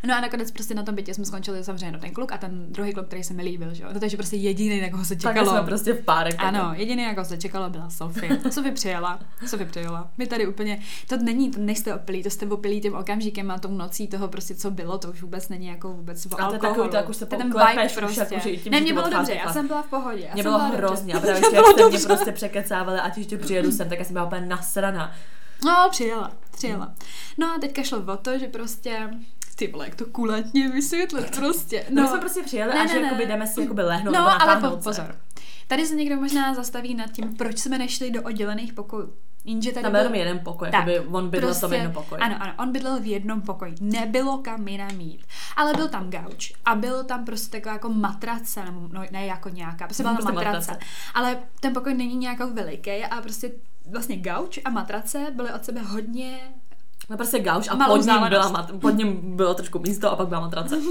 No 0.08 0.15
a 0.15 0.21
nakonec 0.21 0.52
prostě 0.52 0.73
na 0.73 0.84
tom 0.84 0.95
bytě 0.95 1.13
jsme 1.13 1.26
skončili 1.26 1.63
samozřejmě 1.63 1.91
no 1.91 1.99
ten 1.99 2.12
kluk 2.12 2.32
a 2.32 2.38
ten 2.38 2.65
druhý 2.73 2.93
kluk, 2.93 3.08
který 3.08 3.23
se 3.23 3.34
mi 3.34 3.43
líbil, 3.43 3.73
že 3.73 3.84
jo. 3.84 3.89
No, 3.93 3.99
takže 3.99 4.17
prostě 4.17 4.36
jediný, 4.36 4.82
na 4.82 4.89
koho 4.89 5.06
se 5.06 5.15
Tak 5.15 5.34
čekalo. 5.36 5.52
jsme 5.52 5.63
prostě 5.65 5.93
v 5.93 6.04
párek. 6.06 6.36
Ano, 6.38 6.71
jediný, 6.76 7.04
jako 7.04 7.26
se 7.26 7.38
čekalo, 7.38 7.69
byla 7.69 7.89
Sofie. 7.89 8.39
Sofie 8.52 8.73
přijela, 8.73 9.19
Sofie 9.47 9.67
přijela. 9.69 10.10
My 10.17 10.28
tady 10.28 10.47
úplně, 10.47 10.80
to 11.08 11.17
není, 11.17 11.52
to 11.52 11.60
nejste 11.60 11.93
opilí, 11.95 12.23
to 12.23 12.30
jste 12.30 12.45
opilí 12.45 12.82
tím 12.82 12.93
okamžikem 12.93 13.52
a 13.52 13.60
tou 13.60 13.71
nocí 13.71 14.08
toho 14.08 14.28
prostě, 14.28 14.56
co 14.56 14.71
bylo, 14.71 14.97
to 14.97 15.10
už 15.10 15.21
vůbec 15.21 15.49
není 15.49 15.67
jako 15.67 15.93
vůbec 15.93 16.26
o 16.26 16.30
A 16.30 16.30
to 16.30 16.41
je 16.41 16.43
alkoholu. 16.45 16.62
takový, 16.73 16.89
to 16.89 16.95
jak 16.95 17.10
už 17.10 17.15
se 17.17 17.26
ten 17.26 17.43
vibe 17.43 17.86
už, 17.86 17.93
prostě. 17.93 18.19
jako, 18.19 18.39
že 18.43 18.49
i 18.49 18.58
tím, 18.58 18.71
ne, 18.71 18.78
že 18.78 18.84
mě 18.84 18.93
bylo 18.93 19.10
dobře, 19.10 19.34
já 19.34 19.54
jsem 19.54 19.67
byla 19.67 19.82
v 19.82 19.88
pohodě. 19.89 20.30
Mě 20.34 20.43
jsem 20.43 20.52
bylo 20.52 20.63
hrozně 20.65 21.13
a 21.13 21.19
právě 21.19 21.43
jste 21.43 21.89
mě 21.89 21.99
prostě 22.08 22.32
překecávali, 22.32 22.99
ať 22.99 23.17
ještě 23.17 23.38
přijedu 23.38 23.71
sem, 23.71 23.89
tak 23.89 23.99
já 23.99 24.06
jsem 24.06 24.13
byla 24.13 24.26
úplně 24.26 24.41
nasrana. 24.45 25.12
No, 25.65 25.88
přijela, 25.91 26.32
přijela. 26.52 26.93
No 27.38 27.47
a 27.56 27.60
teďka 27.60 27.84
šlo 27.84 28.04
o 28.13 28.17
to, 28.17 28.38
že 28.39 28.47
prostě 28.47 29.10
ty 29.56 29.67
vole, 29.67 29.86
jak 29.86 29.95
to 29.95 30.06
kulantně 30.06 30.69
vysvětlit 30.69 31.36
prostě. 31.36 31.86
No, 31.89 31.95
No, 31.95 32.02
my 32.02 32.08
jsme 32.10 32.19
prostě 32.19 32.43
přijeli 32.43 32.73
Ne, 32.73 32.82
a 32.82 32.88
že 32.88 32.93
ne. 32.99 33.02
jakoby 33.02 33.26
jdeme 33.26 33.47
si 33.47 33.62
jakoby 33.62 33.82
lehnout 33.82 34.15
no 34.15 34.41
ale 34.41 34.62
po, 34.69 34.78
pozor. 34.78 35.15
Tady 35.67 35.86
se 35.86 35.95
někdo 35.95 36.15
možná 36.15 36.54
zastaví 36.54 36.95
nad 36.95 37.12
tím, 37.12 37.36
proč 37.36 37.58
jsme 37.60 37.78
nešli 37.78 38.12
do 38.12 38.21
oddělených 38.21 38.73
pokojů. 38.73 39.13
Jenže 39.45 39.71
tady 39.71 39.82
Tam 39.84 39.91
byl 39.91 39.99
jenom 40.02 40.15
jeden 40.15 40.39
pokoj, 40.39 40.71
Tak, 40.71 40.88
jakoby 40.88 41.08
on 41.17 41.30
bydlel 41.30 41.54
v 41.54 41.60
tom 41.62 41.73
jednom 41.73 41.93
pokoji. 41.93 42.21
Ano, 42.21 42.36
ano, 42.39 42.54
on 42.60 42.71
bydlel 42.71 42.99
v 42.99 43.06
jednom 43.06 43.41
pokoji. 43.41 43.76
Nebylo 43.82 44.38
kam 44.38 44.67
jinam 44.67 44.99
jít. 45.02 45.26
Ale 45.56 45.73
byl 45.73 45.88
tam 45.88 46.10
gauč. 46.10 46.54
A 46.65 46.76
byl 46.76 47.04
tam 47.04 47.26
prostě 47.26 47.58
taková 47.58 47.73
jako 47.73 47.89
matrace, 47.89 48.65
nebo 48.65 48.88
no, 48.91 49.02
ne 49.12 49.26
jako 49.26 49.49
nějaká, 49.49 49.86
prostě 49.88 50.04
byla 50.04 50.13
Prostě 50.15 50.32
prostě 50.32 50.45
matrace. 50.45 50.71
matrace. 50.71 50.91
Ale 51.13 51.38
ten 51.60 51.73
pokoj 51.73 51.93
není 51.93 52.15
nějak 52.15 52.39
veliký 52.39 52.91
a 53.06 53.21
prostě 53.21 53.52
vlastně 53.86 54.17
gauč 54.17 54.60
a 54.65 54.69
matrace 54.69 55.32
byly 55.36 55.54
od 55.54 55.65
sebe 55.65 55.82
hodně 55.82 56.39
No 57.10 57.18
prostě 57.18 57.39
gauč 57.39 57.68
a 57.70 57.76
Malou 57.76 57.98
pod 57.98 58.06
ním, 58.06 58.30
byla 58.30 58.50
mat, 58.50 58.72
pod 58.82 58.89
ním 58.89 59.36
bylo 59.36 59.54
trošku 59.54 59.80
místo 59.80 60.12
a 60.12 60.16
pak 60.16 60.28
byla 60.28 60.42
matrace. 60.42 60.76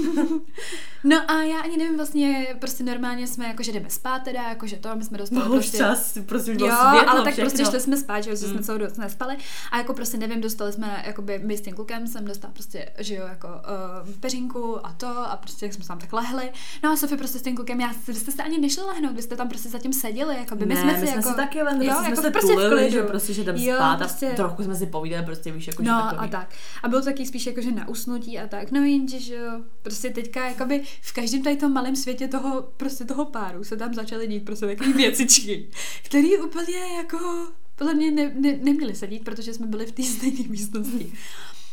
No 1.05 1.31
a 1.31 1.41
já 1.43 1.59
ani 1.59 1.77
nevím, 1.77 1.95
vlastně 1.97 2.47
prostě 2.59 2.83
normálně 2.83 3.27
jsme 3.27 3.47
jako, 3.47 3.63
že 3.63 3.71
jdeme 3.71 3.89
spát 3.89 4.19
teda, 4.23 4.41
jako, 4.49 4.67
že 4.67 4.75
to, 4.77 4.95
my 4.95 5.03
jsme 5.03 5.17
dostali 5.17 5.43
No, 5.45 5.51
prostě... 5.51 5.77
čas, 5.77 6.17
prostě 6.25 6.55
bylo 6.55 6.67
Jo, 6.69 6.75
světlo, 6.89 7.09
ale 7.11 7.23
tak 7.23 7.33
všechno. 7.33 7.49
prostě 7.49 7.65
šli 7.71 7.79
jsme 7.79 7.97
spát, 7.97 8.21
že 8.21 8.29
jo, 8.29 8.35
že 8.35 8.45
jsme 8.47 8.57
Mm. 8.57 8.63
celou 8.63 8.77
dobu 8.77 8.91
nespali 9.01 9.37
a 9.71 9.77
jako 9.77 9.93
prostě 9.93 10.17
nevím, 10.17 10.41
dostali 10.41 10.73
jsme, 10.73 11.03
jakoby 11.07 11.39
my 11.43 11.57
s 11.57 11.61
tím 11.61 11.75
klukem 11.75 12.07
jsem 12.07 12.25
dostala 12.25 12.53
prostě, 12.53 12.89
že 12.97 13.15
jo, 13.15 13.25
jako 13.29 13.47
uh, 13.47 14.09
peřinku 14.19 14.85
a 14.87 14.93
to 14.97 15.07
a 15.07 15.35
prostě 15.37 15.65
jak 15.65 15.73
jsme 15.73 15.85
tam 15.85 15.99
tak 15.99 16.13
lehli. 16.13 16.51
No 16.83 16.91
a 16.91 16.95
Sofie 16.95 17.17
prostě 17.17 17.39
s 17.39 17.41
tím 17.41 17.55
klukem, 17.55 17.81
já, 17.81 17.89
vy 18.07 18.13
jste 18.13 18.31
se 18.31 18.43
ani 18.43 18.57
nešli 18.57 18.83
lehnout, 18.83 19.15
vy 19.15 19.21
jste 19.21 19.35
tam 19.35 19.49
prostě 19.49 19.69
zatím 19.69 19.93
seděli, 19.93 20.35
jako 20.37 20.55
by 20.55 20.65
my 20.65 20.73
ne, 20.75 20.81
jsme 20.81 20.91
my 20.93 20.99
si 20.99 21.07
jsme 21.07 21.15
jako, 21.15 21.29
si 21.29 21.35
taky 21.35 21.61
lehli, 21.63 21.85
jo, 21.85 21.91
prostě 21.93 22.09
jako 22.09 22.21
jsme 22.21 22.27
se 22.27 22.31
prostě 22.31 22.53
tulili, 22.53 22.91
že 22.91 23.03
prostě, 23.03 23.33
že 23.33 23.41
jdem 23.41 23.55
Jo, 23.57 23.75
spát 23.75 23.97
prostě- 23.97 24.31
a 24.31 24.35
trochu 24.35 24.63
jsme 24.63 24.75
si 24.75 24.85
povídali, 24.85 25.25
prostě 25.25 25.51
víš, 25.51 25.67
jako, 25.67 25.83
No 25.83 26.02
a 26.05 26.27
tak. 26.27 26.55
A 26.83 26.87
bylo 26.87 27.01
to 27.01 27.05
taky 27.05 27.25
spíš 27.25 27.45
jakože 27.45 27.71
na 27.71 27.87
usnutí 27.87 28.39
a 28.39 28.47
tak. 28.47 28.71
No 28.71 28.83
jenže, 28.83 29.19
že 29.19 29.35
jo, 29.35 29.51
prostě 29.81 30.09
teďka 30.09 30.47
jakoby 30.47 30.81
v 31.01 31.13
každém 31.13 31.43
tady 31.43 31.55
tom 31.55 31.73
malém 31.73 31.95
světě 31.95 32.27
toho, 32.27 32.61
prostě 32.77 33.05
toho 33.05 33.25
páru 33.25 33.63
se 33.63 33.77
tam 33.77 33.93
začaly 33.93 34.27
dít 34.27 34.45
prostě 34.45 34.65
takové 34.65 34.93
věcičky, 34.97 35.69
které 36.03 36.27
úplně 36.45 36.77
jako 36.97 37.47
podle 37.75 37.93
mě 37.93 38.11
ne, 38.11 38.33
ne, 38.35 38.57
neměly 38.61 38.95
sedít, 38.95 39.23
protože 39.23 39.53
jsme 39.53 39.67
byli 39.67 39.85
v 39.85 39.91
té 39.91 40.03
stejné 40.03 40.49
místnosti. 40.49 41.13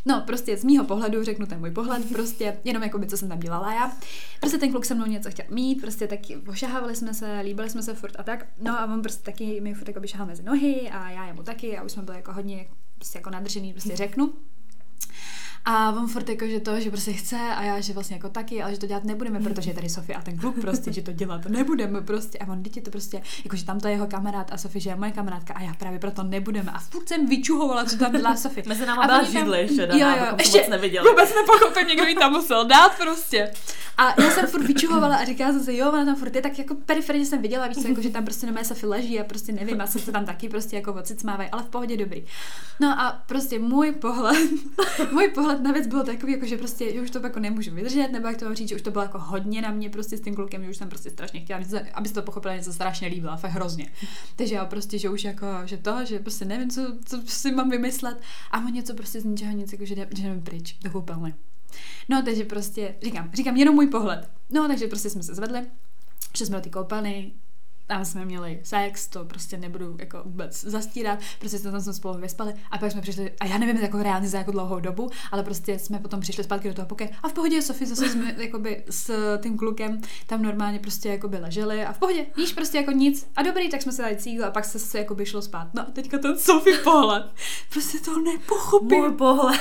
No, 0.06 0.22
prostě 0.26 0.56
z 0.56 0.64
mýho 0.64 0.84
pohledu, 0.84 1.24
řeknu 1.24 1.46
ten 1.46 1.58
můj 1.58 1.70
pohled, 1.70 2.08
prostě 2.12 2.56
jenom 2.64 2.82
jako 2.82 2.98
by, 2.98 3.06
co 3.06 3.16
jsem 3.16 3.28
tam 3.28 3.40
dělala 3.40 3.74
já. 3.74 3.92
Prostě 4.40 4.58
ten 4.58 4.70
kluk 4.70 4.84
se 4.84 4.94
mnou 4.94 5.06
něco 5.06 5.30
chtěl 5.30 5.46
mít, 5.50 5.80
prostě 5.80 6.06
taky 6.06 6.36
ošahávali 6.36 6.96
jsme 6.96 7.14
se, 7.14 7.40
líbili 7.40 7.70
jsme 7.70 7.82
se 7.82 7.94
furt 7.94 8.12
a 8.18 8.22
tak. 8.22 8.46
No 8.60 8.80
a 8.80 8.84
on 8.84 9.02
prostě 9.02 9.22
taky 9.22 9.60
mi 9.60 9.74
furt 9.74 9.88
jako 9.88 10.00
by 10.00 10.08
šahal 10.08 10.26
mezi 10.26 10.42
nohy 10.42 10.90
a 10.90 11.10
já 11.10 11.26
jemu 11.26 11.42
taky 11.42 11.78
a 11.78 11.82
už 11.82 11.92
jsme 11.92 12.02
byli 12.02 12.16
jako 12.16 12.32
hodně 12.32 12.66
prostě 13.00 13.18
jako 13.18 13.30
nadržený, 13.30 13.72
prostě 13.72 13.96
řeknu. 13.96 14.32
A 15.64 15.90
on 15.92 16.08
furt 16.08 16.28
jako, 16.28 16.46
že 16.46 16.60
to, 16.60 16.80
že 16.80 16.90
prostě 16.90 17.12
chce 17.12 17.36
a 17.36 17.62
já, 17.62 17.80
že 17.80 17.92
vlastně 17.92 18.16
jako 18.16 18.28
taky, 18.28 18.62
ale 18.62 18.72
že 18.72 18.78
to 18.78 18.86
dělat 18.86 19.04
nebudeme, 19.04 19.40
protože 19.40 19.70
je 19.70 19.74
tady 19.74 19.88
Sofie 19.88 20.16
a 20.16 20.22
ten 20.22 20.38
kluk 20.38 20.60
prostě, 20.60 20.92
že 20.92 21.02
to 21.02 21.12
dělat 21.12 21.46
nebudeme 21.46 22.00
prostě. 22.00 22.38
A 22.38 22.52
on, 22.52 22.62
dítě 22.62 22.80
to 22.80 22.90
prostě, 22.90 23.22
jako 23.44 23.56
že 23.56 23.64
tam 23.64 23.80
to 23.80 23.88
je 23.88 23.94
jeho 23.94 24.06
kamarád 24.06 24.52
a 24.52 24.56
Sofie, 24.56 24.82
že 24.82 24.90
je 24.90 24.96
moje 24.96 25.10
kamarádka 25.10 25.54
a 25.54 25.62
já 25.62 25.74
právě 25.74 25.98
proto 25.98 26.22
nebudeme. 26.22 26.70
A 26.70 26.78
furt 26.78 27.08
jsem 27.08 27.26
vyčuhovala, 27.26 27.84
co 27.84 27.96
tam 27.96 28.12
dělá 28.12 28.36
Sofie. 28.36 28.64
Mezi 28.68 28.86
náma 28.86 29.06
byla 29.06 29.22
židle 29.22 29.60
ještě, 29.60 29.88
jo, 29.92 30.08
jo, 30.08 30.36
ještě 30.38 30.66
neviděla. 30.70 31.10
Vůbec 31.10 31.34
nepochopím, 31.34 31.86
někdo 31.88 32.04
jí 32.04 32.14
tam 32.14 32.32
musel 32.32 32.64
dát 32.64 32.96
prostě. 32.98 33.52
A 33.98 34.22
já 34.22 34.30
jsem 34.30 34.46
furt 34.46 34.62
vyčuhovala 34.62 35.16
a 35.16 35.24
říkala 35.24 35.52
jsem 35.52 35.64
si, 35.64 35.76
jo, 35.76 35.88
ona 35.88 36.04
tam 36.04 36.16
furt 36.16 36.34
je, 36.36 36.42
tak 36.42 36.58
jako 36.58 36.74
periferně 36.74 37.26
jsem 37.26 37.42
viděla, 37.42 37.66
víš, 37.66 37.84
jako, 37.88 38.02
že 38.02 38.10
tam 38.10 38.24
prostě 38.24 38.46
nemá 38.46 38.64
Sofie 38.64 38.90
leží 38.90 39.20
a 39.20 39.24
prostě 39.24 39.52
nevím, 39.52 39.80
a 39.80 39.86
se 39.86 40.12
tam 40.12 40.24
taky 40.24 40.48
prostě 40.48 40.76
jako 40.76 40.92
ocicmávají, 40.92 41.50
ale 41.50 41.62
v 41.62 41.66
pohodě 41.66 41.96
dobrý. 41.96 42.24
No 42.80 43.00
a 43.00 43.22
prostě 43.26 43.58
můj 43.58 43.92
pohled, 43.92 44.48
můj 45.12 45.28
pohled 45.28 45.49
na 45.58 45.72
věc 45.72 45.86
byl 45.86 46.04
takový, 46.04 46.32
jako, 46.32 46.46
že 46.46 46.56
prostě 46.56 46.92
že 46.92 47.00
už 47.00 47.10
to 47.10 47.18
jako 47.22 47.40
nemůžu 47.40 47.74
vydržet, 47.74 48.08
nebo 48.12 48.28
jak 48.28 48.36
to 48.36 48.54
říct, 48.54 48.68
že 48.68 48.74
už 48.74 48.82
to 48.82 48.90
bylo 48.90 49.04
jako 49.04 49.18
hodně 49.18 49.62
na 49.62 49.70
mě 49.70 49.90
prostě 49.90 50.16
s 50.16 50.20
tím 50.20 50.34
klukem, 50.34 50.64
že 50.64 50.70
už 50.70 50.76
jsem 50.76 50.88
prostě 50.88 51.10
strašně 51.10 51.40
chtěla, 51.40 51.60
aby 51.94 52.08
se 52.08 52.14
to 52.14 52.22
pochopila, 52.22 52.56
něco 52.56 52.72
strašně 52.72 53.08
líbila, 53.08 53.36
fakt 53.36 53.50
hrozně. 53.50 53.92
Takže 54.36 54.54
já 54.54 54.64
prostě, 54.64 54.98
že 54.98 55.08
už 55.08 55.24
jako, 55.24 55.46
že 55.64 55.76
to, 55.76 56.04
že 56.04 56.18
prostě 56.18 56.44
nevím, 56.44 56.70
co, 56.70 56.96
co 57.04 57.22
si 57.26 57.52
mám 57.52 57.70
vymyslet 57.70 58.20
a 58.50 58.58
on 58.58 58.72
něco 58.72 58.94
prostě 58.94 59.20
z 59.20 59.24
ničeho 59.24 59.52
nic, 59.52 59.72
jako, 59.72 59.84
že, 59.84 59.94
že 59.94 60.22
nevím 60.22 60.42
pryč, 60.42 60.76
do 60.82 60.90
koupelny. 60.90 61.34
No, 62.08 62.22
takže 62.22 62.44
prostě, 62.44 62.94
říkám, 63.02 63.30
říkám 63.34 63.56
jenom 63.56 63.74
můj 63.74 63.86
pohled. 63.86 64.30
No, 64.50 64.68
takže 64.68 64.86
prostě 64.86 65.10
jsme 65.10 65.22
se 65.22 65.34
zvedli, 65.34 65.66
že 66.36 66.46
jsme 66.46 66.56
do 66.56 66.62
ty 66.62 66.70
koupelny, 66.70 67.32
tam 67.90 68.04
jsme 68.04 68.24
měli 68.24 68.60
sex, 68.62 69.08
to 69.08 69.24
prostě 69.24 69.56
nebudu 69.56 69.96
jako 69.98 70.22
vůbec 70.24 70.64
zastírat, 70.64 71.18
prostě 71.38 71.58
jsme 71.58 71.70
tam 71.70 71.80
jsme 71.80 71.92
spolu 71.92 72.18
vyspali 72.18 72.54
a 72.70 72.78
pak 72.78 72.92
jsme 72.92 73.00
přišli, 73.00 73.32
a 73.40 73.46
já 73.46 73.58
nevím 73.58 73.76
jako 73.76 74.02
reálně 74.02 74.28
za 74.28 74.38
jako 74.38 74.50
dlouhou 74.50 74.80
dobu, 74.80 75.10
ale 75.32 75.42
prostě 75.42 75.78
jsme 75.78 75.98
potom 75.98 76.20
přišli 76.20 76.44
zpátky 76.44 76.68
do 76.68 76.74
toho 76.74 76.86
pokoje 76.86 77.10
a 77.22 77.28
v 77.28 77.32
pohodě 77.32 77.62
Sofie 77.62 77.88
zase 77.88 78.08
jsme 78.08 78.34
jakoby 78.42 78.84
s 78.90 79.38
tím 79.42 79.58
klukem 79.58 80.00
tam 80.26 80.42
normálně 80.42 80.78
prostě 80.78 81.08
jakoby 81.08 81.36
leželi 81.36 81.84
a 81.84 81.92
v 81.92 81.98
pohodě, 81.98 82.26
víš, 82.36 82.52
prostě 82.52 82.78
jako 82.78 82.90
nic 82.90 83.30
a 83.36 83.42
dobrý, 83.42 83.68
tak 83.68 83.82
jsme 83.82 83.92
se 83.92 84.02
dali 84.02 84.16
cíl 84.16 84.44
a 84.44 84.50
pak 84.50 84.64
se, 84.64 84.78
se 84.78 84.98
jakoby 84.98 85.26
šlo 85.26 85.42
spát. 85.42 85.74
No 85.74 85.82
a 85.82 85.90
teďka 85.90 86.18
ten 86.18 86.38
Sofie 86.38 86.78
pohled, 86.78 87.24
prostě 87.72 87.98
to 87.98 88.20
nepochopím. 88.20 88.98
Můj 88.98 89.12
pohled. 89.12 89.60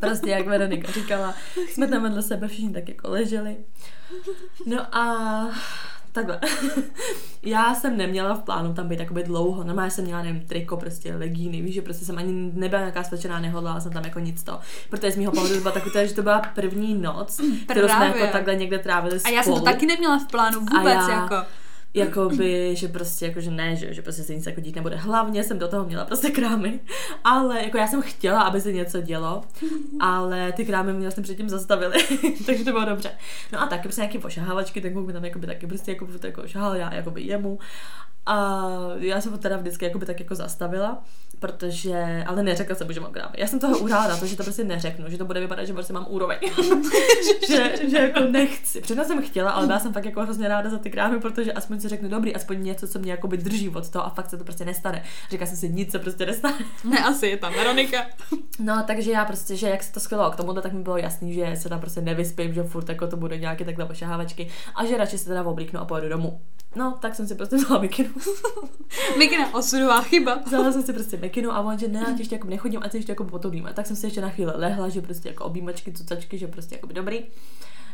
Prostě 0.00 0.30
jak 0.30 0.46
Veronika 0.46 0.92
říkala, 0.92 1.34
jsme 1.68 1.88
tam 1.88 2.02
vedle 2.02 2.22
sebe 2.22 2.48
všichni 2.48 2.72
tak 2.72 2.88
jako 2.88 3.10
leželi. 3.10 3.56
No 4.66 4.96
a 4.96 5.50
takhle. 6.24 6.40
já 7.42 7.74
jsem 7.74 7.96
neměla 7.96 8.34
v 8.34 8.42
plánu 8.42 8.74
tam 8.74 8.88
být 8.88 9.00
jakoby 9.00 9.22
dlouho. 9.22 9.64
Normálně 9.64 9.90
jsem 9.90 10.04
měla, 10.04 10.22
nevím, 10.22 10.40
triko, 10.40 10.76
prostě 10.76 11.14
legíny, 11.14 11.62
víš, 11.62 11.74
že 11.74 11.82
prostě 11.82 12.04
jsem 12.04 12.18
ani 12.18 12.50
nebyla 12.54 12.80
nějaká 12.80 13.04
svečená, 13.04 13.40
nehodlala 13.40 13.80
jsem 13.80 13.92
tam 13.92 14.04
jako 14.04 14.18
nic 14.18 14.42
to. 14.42 14.60
Protože 14.90 15.12
z 15.12 15.16
mého 15.16 15.32
pohledu 15.32 15.54
to 15.54 15.60
byla 15.60 15.74
takový, 15.74 16.08
že 16.08 16.14
to 16.14 16.22
byla 16.22 16.42
první 16.54 16.94
noc, 16.94 17.40
kterou 17.68 17.88
jsme 17.88 18.06
jako 18.06 18.32
takhle 18.32 18.56
někde 18.56 18.78
trávili 18.78 19.20
spolu. 19.20 19.34
A 19.34 19.36
já 19.36 19.42
jsem 19.42 19.54
to 19.54 19.60
taky 19.60 19.86
neměla 19.86 20.18
v 20.18 20.26
plánu 20.26 20.60
vůbec, 20.60 20.94
já, 21.08 21.10
jako 21.10 21.36
jakoby, 21.94 22.76
že 22.76 22.88
prostě 22.88 23.26
jako, 23.26 23.40
že 23.40 23.50
ne, 23.50 23.76
že, 23.76 23.94
že 23.94 24.02
prostě 24.02 24.22
se 24.22 24.34
nic 24.34 24.46
jako 24.46 24.60
dít 24.60 24.76
nebude. 24.76 24.96
Hlavně 24.96 25.44
jsem 25.44 25.58
do 25.58 25.68
toho 25.68 25.84
měla 25.84 26.04
prostě 26.04 26.30
krámy, 26.30 26.80
ale 27.24 27.62
jako 27.62 27.78
já 27.78 27.86
jsem 27.86 28.02
chtěla, 28.02 28.42
aby 28.42 28.60
se 28.60 28.72
něco 28.72 29.00
dělo, 29.00 29.42
ale 30.00 30.52
ty 30.52 30.64
krámy 30.64 30.92
mě 30.92 31.02
vlastně 31.02 31.22
předtím 31.22 31.48
zastavily, 31.48 31.96
takže 32.46 32.64
to 32.64 32.72
bylo 32.72 32.84
dobře. 32.84 33.10
No 33.52 33.62
a 33.62 33.66
taky 33.66 33.82
prostě 33.82 34.00
nějaký 34.00 34.18
pošahávačky, 34.18 34.80
ten 34.80 34.92
kluk 34.92 35.06
mi 35.06 35.12
tam 35.12 35.24
jakoby 35.24 35.46
taky 35.46 35.66
prostě 35.66 35.90
jako, 35.90 36.08
jako 36.24 36.48
šahal 36.48 36.76
já 36.76 36.94
jakoby 36.94 37.22
jemu 37.22 37.58
a 38.28 38.68
já 38.98 39.20
jsem 39.20 39.32
ho 39.32 39.38
teda 39.38 39.56
vždycky 39.56 39.84
jakoby 39.84 40.06
tak 40.06 40.20
jako 40.20 40.34
zastavila, 40.34 41.02
protože, 41.38 42.24
ale 42.26 42.42
neřekla 42.42 42.76
jsem, 42.76 42.92
že 42.92 43.00
mám 43.00 43.12
krámy. 43.12 43.32
Já 43.36 43.46
jsem 43.46 43.60
toho 43.60 43.78
uhrála 43.78 44.08
na 44.08 44.16
to, 44.16 44.26
že 44.26 44.36
to 44.36 44.42
prostě 44.42 44.64
neřeknu, 44.64 45.10
že 45.10 45.18
to 45.18 45.24
bude 45.24 45.40
vypadat, 45.40 45.64
že 45.64 45.72
prostě 45.72 45.92
mám 45.92 46.06
úroveň. 46.08 46.38
že, 47.48 47.88
že, 47.90 47.98
jako 47.98 48.20
nechci. 48.20 48.80
Předtím 48.80 49.04
jsem 49.04 49.22
chtěla, 49.22 49.50
ale 49.50 49.66
byla 49.66 49.78
jsem 49.80 49.92
fakt 49.92 50.04
jako 50.04 50.22
hrozně 50.22 50.48
ráda 50.48 50.70
za 50.70 50.78
ty 50.78 50.90
krámy, 50.90 51.20
protože 51.20 51.52
aspoň 51.52 51.80
si 51.80 51.88
řeknu, 51.88 52.08
dobrý, 52.08 52.34
aspoň 52.34 52.64
něco, 52.64 52.88
co 52.88 52.98
mě 52.98 53.10
jakoby 53.10 53.36
drží 53.36 53.68
od 53.68 53.90
toho 53.90 54.06
a 54.06 54.10
fakt 54.10 54.30
se 54.30 54.36
to 54.36 54.44
prostě 54.44 54.64
nestane. 54.64 55.02
Říká 55.30 55.46
jsem 55.46 55.56
si, 55.56 55.68
nic 55.68 55.90
se 55.90 55.98
prostě 55.98 56.26
nestane. 56.26 56.58
Ne, 56.84 56.98
asi 56.98 57.26
je 57.26 57.36
tam 57.36 57.52
Veronika. 57.54 58.06
No, 58.58 58.84
takže 58.86 59.10
já 59.10 59.24
prostě, 59.24 59.56
že 59.56 59.68
jak 59.68 59.82
se 59.82 59.92
to 59.92 60.00
skvělo 60.00 60.30
k 60.30 60.36
tomuhle, 60.36 60.62
tak 60.62 60.72
mi 60.72 60.82
bylo 60.82 60.96
jasný, 60.96 61.34
že 61.34 61.56
se 61.56 61.68
tam 61.68 61.80
prostě 61.80 62.00
nevyspím, 62.00 62.54
že 62.54 62.62
furt 62.62 62.88
jako 62.88 63.06
to 63.06 63.16
bude 63.16 63.38
nějaké 63.38 63.64
takhle 63.64 63.86
pošahávačky 63.86 64.48
a 64.74 64.84
že 64.84 64.96
radši 64.96 65.18
se 65.18 65.24
teda 65.24 65.42
oblíknu 65.42 65.80
a 65.80 65.84
pojedu 65.84 66.08
domů. 66.08 66.40
No, 66.76 66.98
tak 67.00 67.14
jsem 67.14 67.28
si 67.28 67.34
prostě 67.34 67.56
vzala 67.56 67.80
mikinu. 67.80 68.10
mikina, 69.18 69.54
osudová 69.54 70.02
chyba. 70.02 70.38
Vzala 70.46 70.72
jsem 70.72 70.82
si 70.82 70.92
prostě 70.92 71.16
mikinu 71.16 71.52
a 71.52 71.60
on, 71.60 71.78
že 71.78 71.88
ne, 71.88 72.16
ještě 72.18 72.34
jako 72.34 72.48
nechodím, 72.48 72.80
ať 72.82 72.90
se 72.90 72.98
ještě 72.98 73.12
jako 73.12 73.24
potulíme. 73.24 73.72
Tak 73.72 73.86
jsem 73.86 73.96
si 73.96 74.06
ještě 74.06 74.20
na 74.20 74.28
chvíli 74.28 74.52
lehla, 74.54 74.88
že 74.88 75.02
prostě 75.02 75.28
jako 75.28 75.44
objímačky, 75.44 75.92
cucačky, 75.92 76.38
že 76.38 76.48
prostě 76.48 76.74
jako 76.74 76.86
dobrý. 76.86 77.26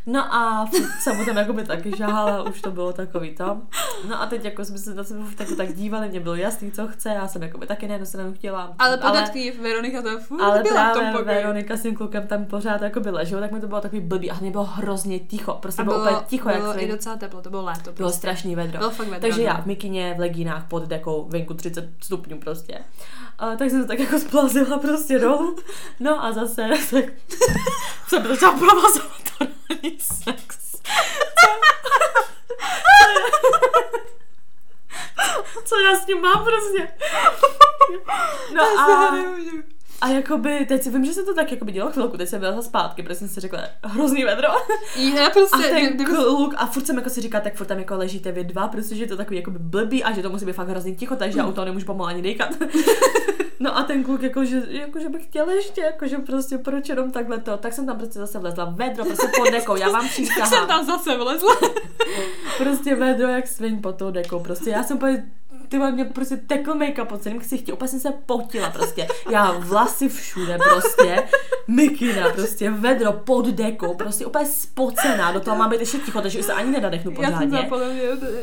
No 0.06 0.34
a 0.34 0.70
jsem 1.00 1.16
mu 1.16 1.24
tam 1.24 1.36
jakoby 1.36 1.64
taky 1.64 1.96
žáhala, 1.96 2.42
už 2.42 2.62
to 2.62 2.70
bylo 2.70 2.92
takový 2.92 3.34
to. 3.34 3.60
No 4.08 4.22
a 4.22 4.26
teď 4.26 4.44
jako 4.44 4.64
jsme 4.64 4.78
se 4.78 4.94
na 4.94 5.04
sebe 5.04 5.20
tak, 5.36 5.48
tak 5.56 5.72
dívali, 5.72 6.08
mě 6.08 6.20
bylo 6.20 6.34
jasný, 6.34 6.72
co 6.72 6.88
chce, 6.88 7.08
já 7.08 7.28
jsem 7.28 7.42
jakoby 7.42 7.66
taky 7.66 7.88
ne, 7.88 8.06
se 8.06 8.32
chtěla. 8.34 8.74
Ale 8.78 8.96
podatky, 8.96 9.52
Veronika 9.62 10.02
to 10.02 10.18
furt 10.18 10.42
ale 10.42 10.62
byla 10.62 10.74
právě 10.74 11.10
v 11.10 11.14
tom 11.14 11.24
Veronika 11.24 11.76
s 11.76 11.82
tím 11.82 11.94
klukem 11.94 12.26
tam 12.26 12.44
pořád 12.44 12.82
jako 12.82 13.00
by 13.00 13.10
ležel, 13.10 13.40
tak 13.40 13.52
mi 13.52 13.60
to 13.60 13.68
bylo 13.68 13.80
takový 13.80 14.00
blbý 14.00 14.30
a 14.30 14.34
bylo 14.34 14.64
hrozně 14.64 15.18
ticho, 15.18 15.58
prostě 15.62 15.82
a 15.82 15.84
bylo, 15.84 15.98
bylo 15.98 16.10
úplně 16.10 16.26
ticho. 16.28 16.48
Bylo 16.48 16.72
jak 16.72 16.82
i 16.82 16.88
docela 16.88 17.16
teplo, 17.16 17.42
to 17.42 17.50
bylo 17.50 17.62
léto. 17.62 17.80
Prostě. 17.80 17.96
Bylo 17.96 18.10
strašný 18.10 18.54
vedro. 18.54 18.78
Bylo 18.78 18.90
fakt 18.90 19.06
vedro 19.06 19.20
Takže 19.20 19.40
no. 19.40 19.46
já 19.46 19.60
v 19.60 19.66
mikině, 19.66 20.14
v 20.16 20.20
legínách, 20.20 20.68
pod 20.68 20.82
dekou, 20.82 21.28
venku 21.28 21.54
30 21.54 21.88
stupňů 22.02 22.38
prostě. 22.38 22.78
A 23.38 23.56
tak 23.56 23.70
jsem 23.70 23.82
se 23.82 23.88
tak 23.88 23.98
jako 23.98 24.18
splazila 24.18 24.78
prostě 24.78 25.18
dolů. 25.18 25.56
No 26.00 26.24
a 26.24 26.32
zase 26.32 26.68
tak 26.90 27.04
jsem 28.08 28.26
začala 28.26 28.58
provazovat 28.58 29.14
to 29.76 30.14
sex. 30.14 30.74
Co 35.64 35.80
já 35.80 35.96
s 35.96 36.06
ním 36.06 36.20
mám 36.20 36.44
prostě? 36.44 36.88
No 38.54 38.62
a, 38.62 39.14
a 40.00 40.08
jakoby, 40.08 40.66
teď 40.68 40.82
si 40.82 40.90
vím, 40.90 41.04
že 41.04 41.12
se 41.12 41.22
to 41.22 41.34
tak 41.34 41.52
jakoby 41.52 41.72
dělalo 41.72 41.92
chvilku, 41.92 42.16
teď 42.16 42.28
jsem 42.28 42.40
byla 42.40 42.62
zpátky, 42.62 43.02
protože 43.02 43.14
jsem 43.14 43.28
si 43.28 43.40
řekla, 43.40 43.60
hrozný 43.84 44.24
vedro. 44.24 44.48
Já 45.16 45.30
prostě, 45.30 45.56
a 45.56 45.68
ten 45.68 45.86
kdyby... 45.86 46.04
kluk, 46.04 46.54
a 46.56 46.66
furt 46.66 46.86
jsem 46.86 46.96
jako 46.96 47.10
si 47.10 47.20
říká, 47.20 47.40
tak 47.40 47.54
furt 47.54 47.66
tam 47.66 47.78
jako 47.78 47.96
ležíte 47.96 48.32
vy 48.32 48.44
dva, 48.44 48.68
protože 48.68 49.04
je 49.04 49.08
to 49.08 49.16
takový 49.16 49.36
jakoby 49.36 49.58
blbý 49.58 50.04
a 50.04 50.12
že 50.12 50.22
to 50.22 50.30
musí 50.30 50.46
být 50.46 50.52
fakt 50.52 50.68
hrozný 50.68 50.96
ticho, 50.96 51.16
takže 51.16 51.38
já 51.38 51.46
u 51.46 51.52
toho 51.52 51.64
nemůžu 51.64 51.86
pomalu 51.86 52.08
ani 52.08 52.22
dejkat. 52.22 52.50
No 53.60 53.78
a 53.78 53.82
ten 53.82 54.04
kluk, 54.04 54.22
jakože, 54.22 54.62
jakože 54.68 55.08
bych 55.08 55.24
chtěl 55.24 55.50
ještě, 55.50 55.80
jakože 55.80 56.18
prostě 56.18 56.58
proč 56.58 56.88
jenom 56.88 57.10
takhle 57.10 57.38
to, 57.38 57.56
tak 57.56 57.72
jsem 57.72 57.86
tam 57.86 57.98
prostě 57.98 58.18
zase 58.18 58.38
vlezla, 58.38 58.64
vedro, 58.64 59.04
prostě 59.04 59.28
pod 59.36 59.50
dekou, 59.50 59.76
já 59.76 59.88
vám 59.88 60.08
přísahám. 60.08 60.40
Tak 60.50 60.58
jsem 60.58 60.68
tam 60.68 60.86
zase 60.86 61.16
vlezla. 61.16 61.56
prostě 62.58 62.94
vedro 62.94 63.28
jak 63.28 63.46
svin 63.46 63.82
pod 63.82 63.96
tou 63.96 64.10
dekou, 64.10 64.40
prostě 64.40 64.70
já 64.70 64.82
jsem 64.82 64.96
úplně 64.96 65.30
ty 65.80 65.92
mě 65.92 66.04
prostě 66.04 66.36
tekl 66.36 66.74
make-up 66.74 67.04
po 67.04 67.18
celém 67.18 67.38
ksichtě, 67.38 67.72
úplně 67.72 67.88
jsem 67.88 68.00
se 68.00 68.12
potila 68.26 68.70
prostě. 68.70 69.08
Já 69.30 69.52
vlasy 69.58 70.08
všude 70.08 70.58
prostě, 70.72 71.22
mikina 71.68 72.28
prostě, 72.30 72.70
vedro 72.70 73.12
pod 73.12 73.46
dekou, 73.46 73.94
prostě 73.94 74.26
úplně 74.26 74.46
spocená, 74.46 75.32
do 75.32 75.40
toho 75.40 75.56
mám 75.56 75.70
být 75.70 75.80
ještě 75.80 75.98
ticho, 75.98 76.20
takže 76.20 76.42
se 76.42 76.52
ani 76.52 76.70
nedadechnu 76.70 77.14
pořádně. 77.14 77.56
Já 77.56 77.78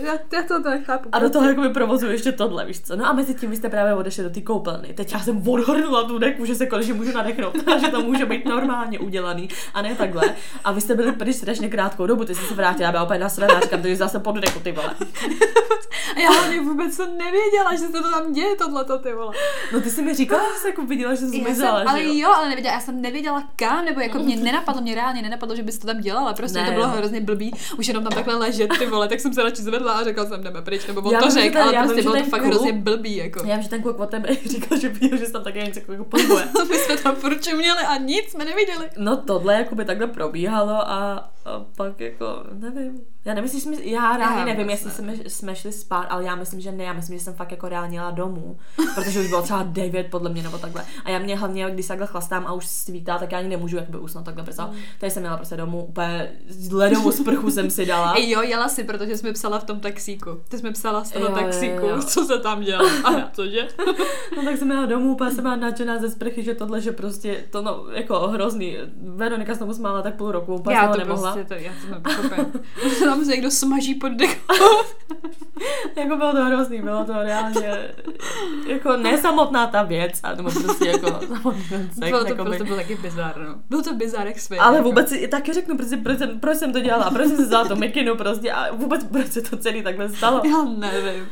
já, 0.04 0.14
já 0.34 0.44
to 0.48 0.60
nechápu. 0.60 1.10
A 1.12 1.20
do 1.20 1.30
toho 1.30 1.48
jako 1.48 1.70
provozuju 1.74 2.12
ještě 2.12 2.32
tohle, 2.32 2.66
víš 2.66 2.82
co. 2.82 2.96
No 2.96 3.06
a 3.06 3.14
mezi 3.14 3.36
tím 3.36 3.50
vy 3.50 3.56
jste 3.56 3.70
právě 3.70 3.94
odešli 3.94 4.24
do 4.24 4.30
té 4.30 4.42
koupelny. 4.42 4.94
Teď 4.94 5.14
já 5.14 5.20
jsem 5.20 5.48
odhrnula 5.48 6.04
tu 6.04 6.18
deku, 6.18 6.46
že 6.46 6.56
se 6.56 6.66
konečně 6.66 6.94
můžu 6.94 7.12
nadechnout, 7.12 7.56
že 7.82 7.88
to 7.88 8.02
může 8.02 8.26
být 8.26 8.46
normálně 8.46 9.00
udělaný 9.00 9.50
a 9.74 9.82
ne 9.82 9.96
takhle. 9.96 10.24
A 10.64 10.72
vy 10.72 10.82
jste 10.82 10.96
byli 10.96 11.12
pryč 11.12 11.36
strašně 11.36 11.70
krátkou 11.70 12.08
dobu, 12.08 12.26
ty 12.26 12.36
jsi 12.36 12.46
se 12.46 12.54
vrátila, 12.54 12.86
já 12.86 12.92
byla 12.92 13.04
úplně 13.04 13.20
nasraná, 13.20 13.60
říkám, 13.60 13.84
že 13.84 13.96
zase 13.96 14.20
pod 14.20 14.36
deku, 14.36 14.60
ty 14.60 14.72
vole. 14.72 14.96
A 16.16 16.20
já 16.20 16.32
hlavně 16.32 16.62
vůbec 16.62 16.94
jsem 16.94 17.18
nevěděla, 17.18 17.72
že 17.72 17.78
se 17.78 17.92
to 17.92 18.12
tam 18.12 18.34
děje, 18.34 18.56
tohleto, 18.56 18.98
ty 18.98 19.14
vole. 19.14 19.34
No 19.74 19.82
ty 19.82 19.90
jsi 19.90 20.02
mi 20.02 20.14
říkala, 20.14 20.44
že 20.54 20.60
jsi 20.60 20.68
jako 20.68 20.86
viděla, 20.86 21.16
že 21.16 21.18
jsi 21.22 21.30
zmizela, 21.30 21.84
ale 21.88 22.04
jo? 22.04 22.14
jo, 22.14 22.30
ale 22.36 22.50
nevěděla, 22.50 22.74
já 22.74 22.80
jsem 22.80 23.02
nevěděla 23.02 23.44
kam, 23.56 23.86
nebo 23.86 24.00
jako 24.00 24.20
mě 24.20 24.36
nenapadlo, 24.44 24.82
mě 24.82 24.96
reálně 24.96 25.22
nenapadlo, 25.22 25.56
že 25.56 25.64
bys 25.64 25.78
to 25.78 25.88
tam 25.88 26.02
dělala, 26.02 26.34
prostě 26.34 26.60
Ne, 26.60 26.66
to 26.66 26.72
bylo 26.72 26.86
jo. 26.86 26.92
hrozně 26.92 27.22
blbý, 27.22 27.52
už 27.78 27.88
jenom 27.88 28.04
tam 28.04 28.14
takhle 28.14 28.36
ležet, 28.36 28.70
ty 28.80 28.86
vole, 28.86 29.08
tak 29.08 29.20
jsem 29.20 29.34
se 29.34 29.44
radši 29.44 29.62
zvedla 29.62 29.94
a 29.94 30.04
řekla 30.04 30.26
jsem, 30.26 30.44
jdeme 30.44 30.62
pryč, 30.62 30.88
nebo 30.88 31.02
on 31.02 31.14
Já 31.14 31.20
to 31.20 31.30
řekl, 31.30 31.62
ale 31.62 31.76
já 31.76 31.84
prostě 31.84 32.02
bylo 32.02 32.16
to 32.16 32.24
fakt 32.24 32.44
hrozně 32.44 32.74
blbý, 32.74 33.16
jako. 33.16 33.46
Já 33.46 33.56
vím, 33.56 33.64
že 33.64 33.70
ten 33.70 33.82
kluk 33.82 34.00
o 34.00 34.06
tebe 34.06 34.30
říkal, 34.46 34.78
že 34.78 34.90
viděl, 34.90 35.18
že 35.18 35.32
tam 35.32 35.44
také 35.44 35.64
něco 35.64 35.80
jako 35.92 36.04
pohybuje. 36.04 36.48
My 36.70 36.78
jsme 36.78 36.98
tam 36.98 37.16
furt 37.16 37.44
čuměli 37.44 37.80
a 37.80 37.98
nic 37.98 38.32
jsme 38.32 38.46
neviděli. 38.46 38.90
No 38.98 39.18
tohle 39.18 39.54
jakoby 39.54 39.86
takhle 39.86 40.08
probíhalo 40.08 40.74
a, 40.74 41.30
a 41.46 41.66
pak 41.78 42.00
jako, 42.00 42.44
nevím. 42.54 43.02
Já 43.26 43.34
nevím, 43.34 43.44
jestli 43.44 43.62
jsme, 43.62 43.76
já 43.84 44.18
reálně 44.18 44.46
nevím, 44.46 44.62
vůbec 44.68 44.86
jestli 44.86 44.92
jsme, 44.92 45.16
jsme 45.28 45.56
šli 45.56 45.72
spát, 45.72 46.04
ale 46.04 46.24
já 46.24 46.36
myslím, 46.36 46.62
že 46.62 46.72
ne, 46.72 46.84
já 46.84 46.94
myslím, 46.94 47.18
že 47.18 47.24
jsem 47.24 47.34
fakt 47.34 47.52
jako 47.52 47.70
reálně 47.70 47.98
jela 47.98 48.12
domů, 48.12 48.58
protože 48.96 49.20
už 49.20 49.28
bylo 49.28 49.42
třeba 49.42 49.64
9 49.64 50.08
podle 50.12 50.30
mě 50.30 50.44
nebo 50.44 50.58
takhle. 50.58 50.86
A 51.06 51.10
já 51.10 51.20
mě 51.20 51.38
hlavně, 51.38 51.70
když 51.72 51.86
se 51.86 51.88
takhle 51.88 52.08
chlastám 52.08 52.48
a 52.48 52.54
už 52.54 52.68
svítá, 52.68 53.18
tak 53.18 53.32
já 53.32 53.40
ani 53.40 53.50
nemůžu 53.50 53.78
jakoby 53.78 53.98
usnout 53.98 54.26
takhle 54.26 54.44
brzo. 54.44 54.68
Mm. 54.72 54.78
Tady 55.00 55.12
jsem 55.12 55.24
jela 55.24 55.38
prostě 55.38 55.58
domů, 55.58 55.86
úplně 55.86 56.32
z 56.48 56.72
ledovou 56.72 57.12
sprchu 57.12 57.52
jsem 57.52 57.70
si 57.70 57.86
dala. 57.86 58.14
Ej, 58.14 58.30
jo, 58.32 58.42
jela 58.42 58.70
si, 58.70 58.84
protože 58.84 59.18
jsme 59.18 59.34
psala 59.34 59.60
v 59.60 59.64
tom 59.64 59.80
taxíku. 59.80 60.30
Ty 60.50 60.58
jsme 60.58 60.72
psala 60.72 61.04
z 61.04 61.12
toho 61.12 61.26
Jo, 61.26 61.32
jo, 61.32 61.38
taxíku, 61.38 61.86
jo. 61.86 62.02
co 62.04 62.26
se 62.26 62.40
tam 62.40 62.62
dělo. 62.62 62.86
A 63.04 63.30
cože? 63.34 63.68
No 64.38 64.44
tak 64.44 64.58
jsem 64.58 64.72
jela 64.72 64.86
domů, 64.86 65.14
úplně 65.14 65.32
jsem 65.32 65.44
byla 65.44 65.56
nadšená 65.56 65.98
ze 66.00 66.10
sprchy, 66.10 66.44
že 66.44 66.56
tohle, 66.56 66.82
že 66.82 66.92
prostě 66.92 67.44
to 67.50 67.62
no, 67.62 67.86
jako 67.94 68.20
hrozný. 68.28 68.78
Veronika 69.02 69.54
se 69.54 69.60
tomu 69.60 69.74
smála 69.74 70.02
tak 70.02 70.16
půl 70.16 70.32
roku, 70.32 70.56
úplně 70.56 70.76
já 70.76 70.88
to 70.88 70.98
nemohla. 70.98 71.22
prostě, 71.22 71.31
to, 71.48 71.54
já 71.54 71.72
to 71.88 71.94
nepochopím. 71.94 72.62
Že 73.00 73.06
tam 73.06 73.26
se 73.26 73.32
někdo 73.32 73.52
smaží 73.52 73.96
pod 73.96 74.10
dekou. 74.12 74.54
Jako 75.96 76.16
bylo 76.16 76.32
to 76.32 76.46
hrozný, 76.46 76.82
bylo 76.82 77.06
to 77.06 77.14
reálně 77.14 77.94
jako 78.68 78.98
nesamotná 78.98 79.68
ta 79.68 79.84
věc, 79.84 80.20
a 80.24 80.36
nebo 80.36 80.52
prostě 80.52 80.88
jako 80.88 81.08
samotný 81.28 81.64
ten 81.70 81.90
sex, 81.94 82.10
Bylo 82.10 82.22
to 82.24 82.28
jakoby. 82.30 82.44
prostě 82.50 82.64
bylo 82.64 82.76
taky 82.76 82.96
bizár, 82.96 83.38
no. 83.38 83.56
Byl 83.70 83.84
to 83.84 83.94
bizár 83.94 84.28
jak 84.28 84.40
svět. 84.40 84.60
ale 84.60 84.76
jako. 84.78 84.90
vůbec 84.90 85.10
si 85.10 85.28
taky 85.28 85.54
řeknu, 85.54 85.78
proč, 85.78 85.88
proč, 86.04 86.18
jsem, 86.18 86.40
proč 86.40 86.58
jsem 86.58 86.74
to 86.74 86.80
dělala, 86.80 87.12
proč 87.12 87.28
jsem 87.28 87.38
si 87.38 87.44
vzala 87.44 87.68
to 87.68 87.76
mikinu 87.76 88.16
prostě 88.16 88.52
a 88.52 88.76
vůbec 88.76 89.04
proč 89.04 89.28
se 89.28 89.42
to 89.42 89.58
celý 89.58 89.84
takhle 89.84 90.10
stalo. 90.10 90.42
Já 90.46 90.64
nevím. 90.64 91.30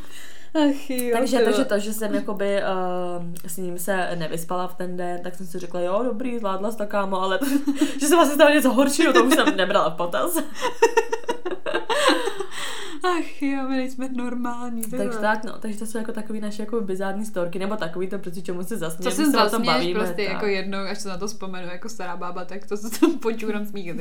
Ach 0.55 0.89
jo, 0.89 1.09
Takže, 1.17 1.39
takže 1.39 1.65
to, 1.65 1.79
že 1.79 1.93
jsem 1.93 2.15
jakoby 2.15 2.61
uh, 2.61 3.25
s 3.47 3.57
ním 3.57 3.79
se 3.79 4.15
nevyspala 4.15 4.67
v 4.67 4.75
ten 4.75 4.97
den, 4.97 5.19
tak 5.23 5.35
jsem 5.35 5.45
si 5.45 5.59
řekla, 5.59 5.79
jo, 5.81 6.01
dobrý, 6.03 6.39
zvládla 6.39 6.71
jsi 6.71 6.77
to, 6.77 6.87
kámo, 6.87 7.21
ale 7.21 7.37
to, 7.37 7.45
že 7.99 8.07
se 8.07 8.15
vlastně 8.15 8.35
stalo 8.35 8.53
něco 8.53 8.73
horšího, 8.73 9.13
to 9.13 9.23
už 9.23 9.33
jsem 9.33 9.57
nebrala 9.57 9.89
v 9.89 9.95
potaz. 9.95 10.37
Ach 13.03 13.41
jo, 13.41 13.63
my 13.69 13.77
nejsme 13.77 14.09
normální. 14.09 14.83
takže 14.83 15.17
tak, 15.17 15.43
no, 15.43 15.53
takže 15.59 15.79
to 15.79 15.85
jsou 15.85 15.97
jako 15.97 16.11
takový 16.11 16.39
naše 16.39 16.61
jako 16.63 16.81
bizární 16.81 17.25
storky, 17.25 17.59
nebo 17.59 17.75
takový 17.75 18.07
to, 18.07 18.19
proti 18.19 18.41
čemu 18.41 18.63
se 18.63 18.67
Co 18.67 18.75
zasmějeme, 18.77 19.25
se 19.25 19.31
zasměješ 19.31 19.65
bavíme. 19.67 19.99
prostě 19.99 20.23
tak. 20.23 20.33
jako 20.33 20.45
jednou, 20.45 20.79
až 20.79 20.99
se 20.99 21.09
na 21.09 21.17
to 21.17 21.27
vzpomenu 21.27 21.67
jako 21.67 21.89
stará 21.89 22.17
bába, 22.17 22.45
tak 22.45 22.65
to 22.65 22.77
se 22.77 22.99
tam 22.99 23.19
počůram 23.19 23.65
smíchat. 23.65 23.97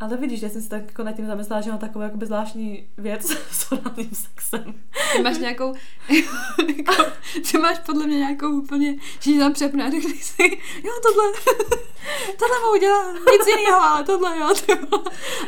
Ale 0.00 0.16
vidíš, 0.16 0.42
já 0.42 0.48
jsem 0.48 0.62
si 0.62 0.68
tak 0.68 0.82
jako 0.82 1.02
nad 1.02 1.12
tím 1.12 1.26
zamyslela, 1.26 1.60
že 1.60 1.70
mám 1.70 1.78
takovou 1.78 2.02
jakoby 2.02 2.26
zvláštní 2.26 2.88
věc 2.98 3.30
s 3.50 3.72
orálním 3.72 4.10
sexem. 4.12 4.74
Ty 5.16 5.22
máš 5.22 5.38
nějakou, 5.38 5.74
jako, 6.76 7.04
ty 7.50 7.58
máš 7.58 7.78
podle 7.78 8.06
mě 8.06 8.18
nějakou 8.18 8.48
úplně, 8.48 8.92
že 8.92 9.32
ti 9.32 9.38
tam 9.38 9.52
přepne 9.52 9.86
a 9.86 9.90
řekneš 9.90 10.24
si, 10.24 10.42
jo, 10.84 10.92
tohle, 11.02 11.32
tohle 12.38 12.60
mohu 12.64 12.76
dělat, 12.76 13.14
nic 13.32 13.46
jiného, 13.46 13.80
ale 13.82 14.04
tohle, 14.04 14.38
jo. 14.38 14.52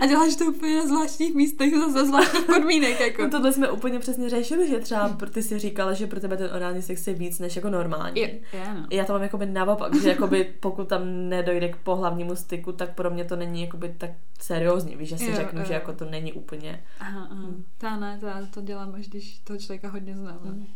A 0.01 0.07
děláš 0.07 0.37
to 0.37 0.45
úplně 0.45 0.77
na 0.77 0.87
zvláštních 0.87 1.35
místech, 1.35 1.75
za, 1.93 2.05
zvláštních 2.05 2.45
podmínek, 2.45 3.01
jako. 3.01 3.23
No 3.23 3.31
tohle 3.31 3.53
jsme 3.53 3.71
úplně 3.71 3.99
přesně 3.99 4.31
řešili, 4.31 4.69
že 4.69 4.79
třeba 4.79 5.09
pro- 5.09 5.31
ty 5.31 5.43
si 5.43 5.59
říkala, 5.59 5.93
že 5.93 6.07
pro 6.07 6.21
tebe 6.21 6.37
ten 6.37 6.51
orální 6.57 6.83
sex 6.83 7.07
je 7.07 7.15
víc 7.15 7.39
než 7.39 7.57
jako 7.57 7.71
normální. 7.71 8.21
Je, 8.21 8.29
je, 8.53 8.75
no. 8.75 8.87
Já 8.91 9.05
to 9.05 9.13
mám 9.13 9.23
jakoby 9.23 9.47
naopak, 9.47 9.95
že 10.03 10.09
jakoby 10.09 10.55
pokud 10.61 10.89
tam 10.89 11.29
nedojde 11.29 11.69
k 11.69 11.77
pohlavnímu 11.77 12.37
styku, 12.37 12.73
tak 12.73 12.95
pro 12.95 13.11
mě 13.11 13.25
to 13.25 13.37
není 13.37 13.63
jakoby 13.63 13.95
tak 13.99 14.11
seriózní, 14.43 14.97
víš, 14.97 15.09
že 15.09 15.19
si 15.19 15.31
Jo, 15.31 15.37
řeknu, 15.37 15.61
jo. 15.61 15.67
že 15.67 15.75
jako 15.75 15.93
to 15.93 16.05
není 16.05 16.33
úplně. 16.33 16.85
Aha, 17.01 17.29
aha. 17.31 17.49
Ta 17.79 17.97
ne, 17.97 18.19
ta, 18.21 18.47
to 18.55 18.61
dělám, 18.61 18.95
až 18.95 19.09
když 19.09 19.39
toho 19.39 19.59
člověka 19.59 19.89
hodně 19.89 20.17
znám. 20.17 20.39
no. 20.45 20.67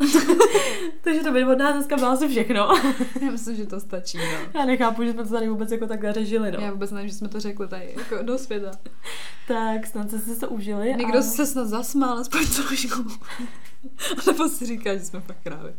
Takže 1.00 1.20
to 1.20 1.32
by 1.32 1.44
od 1.44 1.58
nás 1.58 1.74
dneska 1.74 1.96
bylo 1.96 2.08
asi 2.08 2.28
všechno. 2.28 2.68
Já 3.22 3.30
myslím, 3.30 3.56
že 3.56 3.66
to 3.66 3.80
stačí, 3.80 4.18
no. 4.18 4.60
Já 4.60 4.64
nechápu, 4.66 5.04
že 5.04 5.12
jsme 5.12 5.24
to 5.24 5.30
tady 5.30 5.48
vůbec 5.48 5.72
jako 5.72 5.86
takhle 5.86 6.12
řešili, 6.12 6.52
no. 6.52 6.58
Já 6.60 6.72
vůbec 6.72 6.90
nevím, 6.90 7.08
že 7.08 7.14
jsme 7.14 7.28
to 7.28 7.40
řekli 7.40 7.68
tady 7.68 7.94
jako 7.96 8.22
do 8.22 8.38
světa. 8.38 8.70
Tak 9.48 9.86
snad 9.86 10.08
jste 10.08 10.18
si 10.18 10.40
to 10.40 10.48
užili. 10.48 10.94
Někdo 10.94 11.18
a... 11.18 11.22
se 11.22 11.46
snad 11.46 11.68
zasmál, 11.68 12.18
aspoň 12.18 12.40
trošku. 12.46 13.04
Nebo 14.26 14.48
si 14.48 14.66
říká, 14.66 14.94
že 14.96 15.04
jsme 15.04 15.20
fakt 15.20 15.42
krávy. 15.42 15.74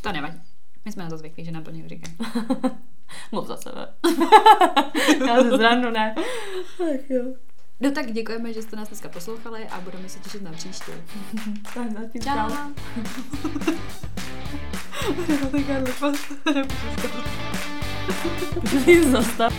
To 0.00 0.12
nevadí. 0.12 0.40
My 0.84 0.92
jsme 0.92 1.04
na 1.04 1.10
to 1.10 1.18
zvyklí, 1.18 1.44
že 1.44 1.50
nám 1.50 1.64
to 1.64 1.70
někdo 1.70 1.88
říká. 1.88 2.08
Mluv 3.32 3.46
za 3.46 3.56
sebe. 3.56 3.88
Já 5.26 5.42
se 5.42 5.50
zranu, 5.50 5.90
ne. 5.90 6.14
Ach 6.80 7.10
jo. 7.10 7.24
No 7.80 7.90
tak 7.90 8.12
děkujeme, 8.12 8.52
že 8.52 8.62
jste 8.62 8.76
nás 8.76 8.88
dneska 8.88 9.08
poslouchali 9.08 9.66
a 9.68 9.80
budeme 9.80 10.08
se 10.08 10.18
těšit 10.18 10.42
na 10.42 10.52
příště. 10.52 10.92
Tak 11.74 11.92
zatím 11.92 12.22
Čau. 12.22 12.30
čau. 12.30 12.64
Tak. 16.44 16.66
Zastav. 19.10 19.54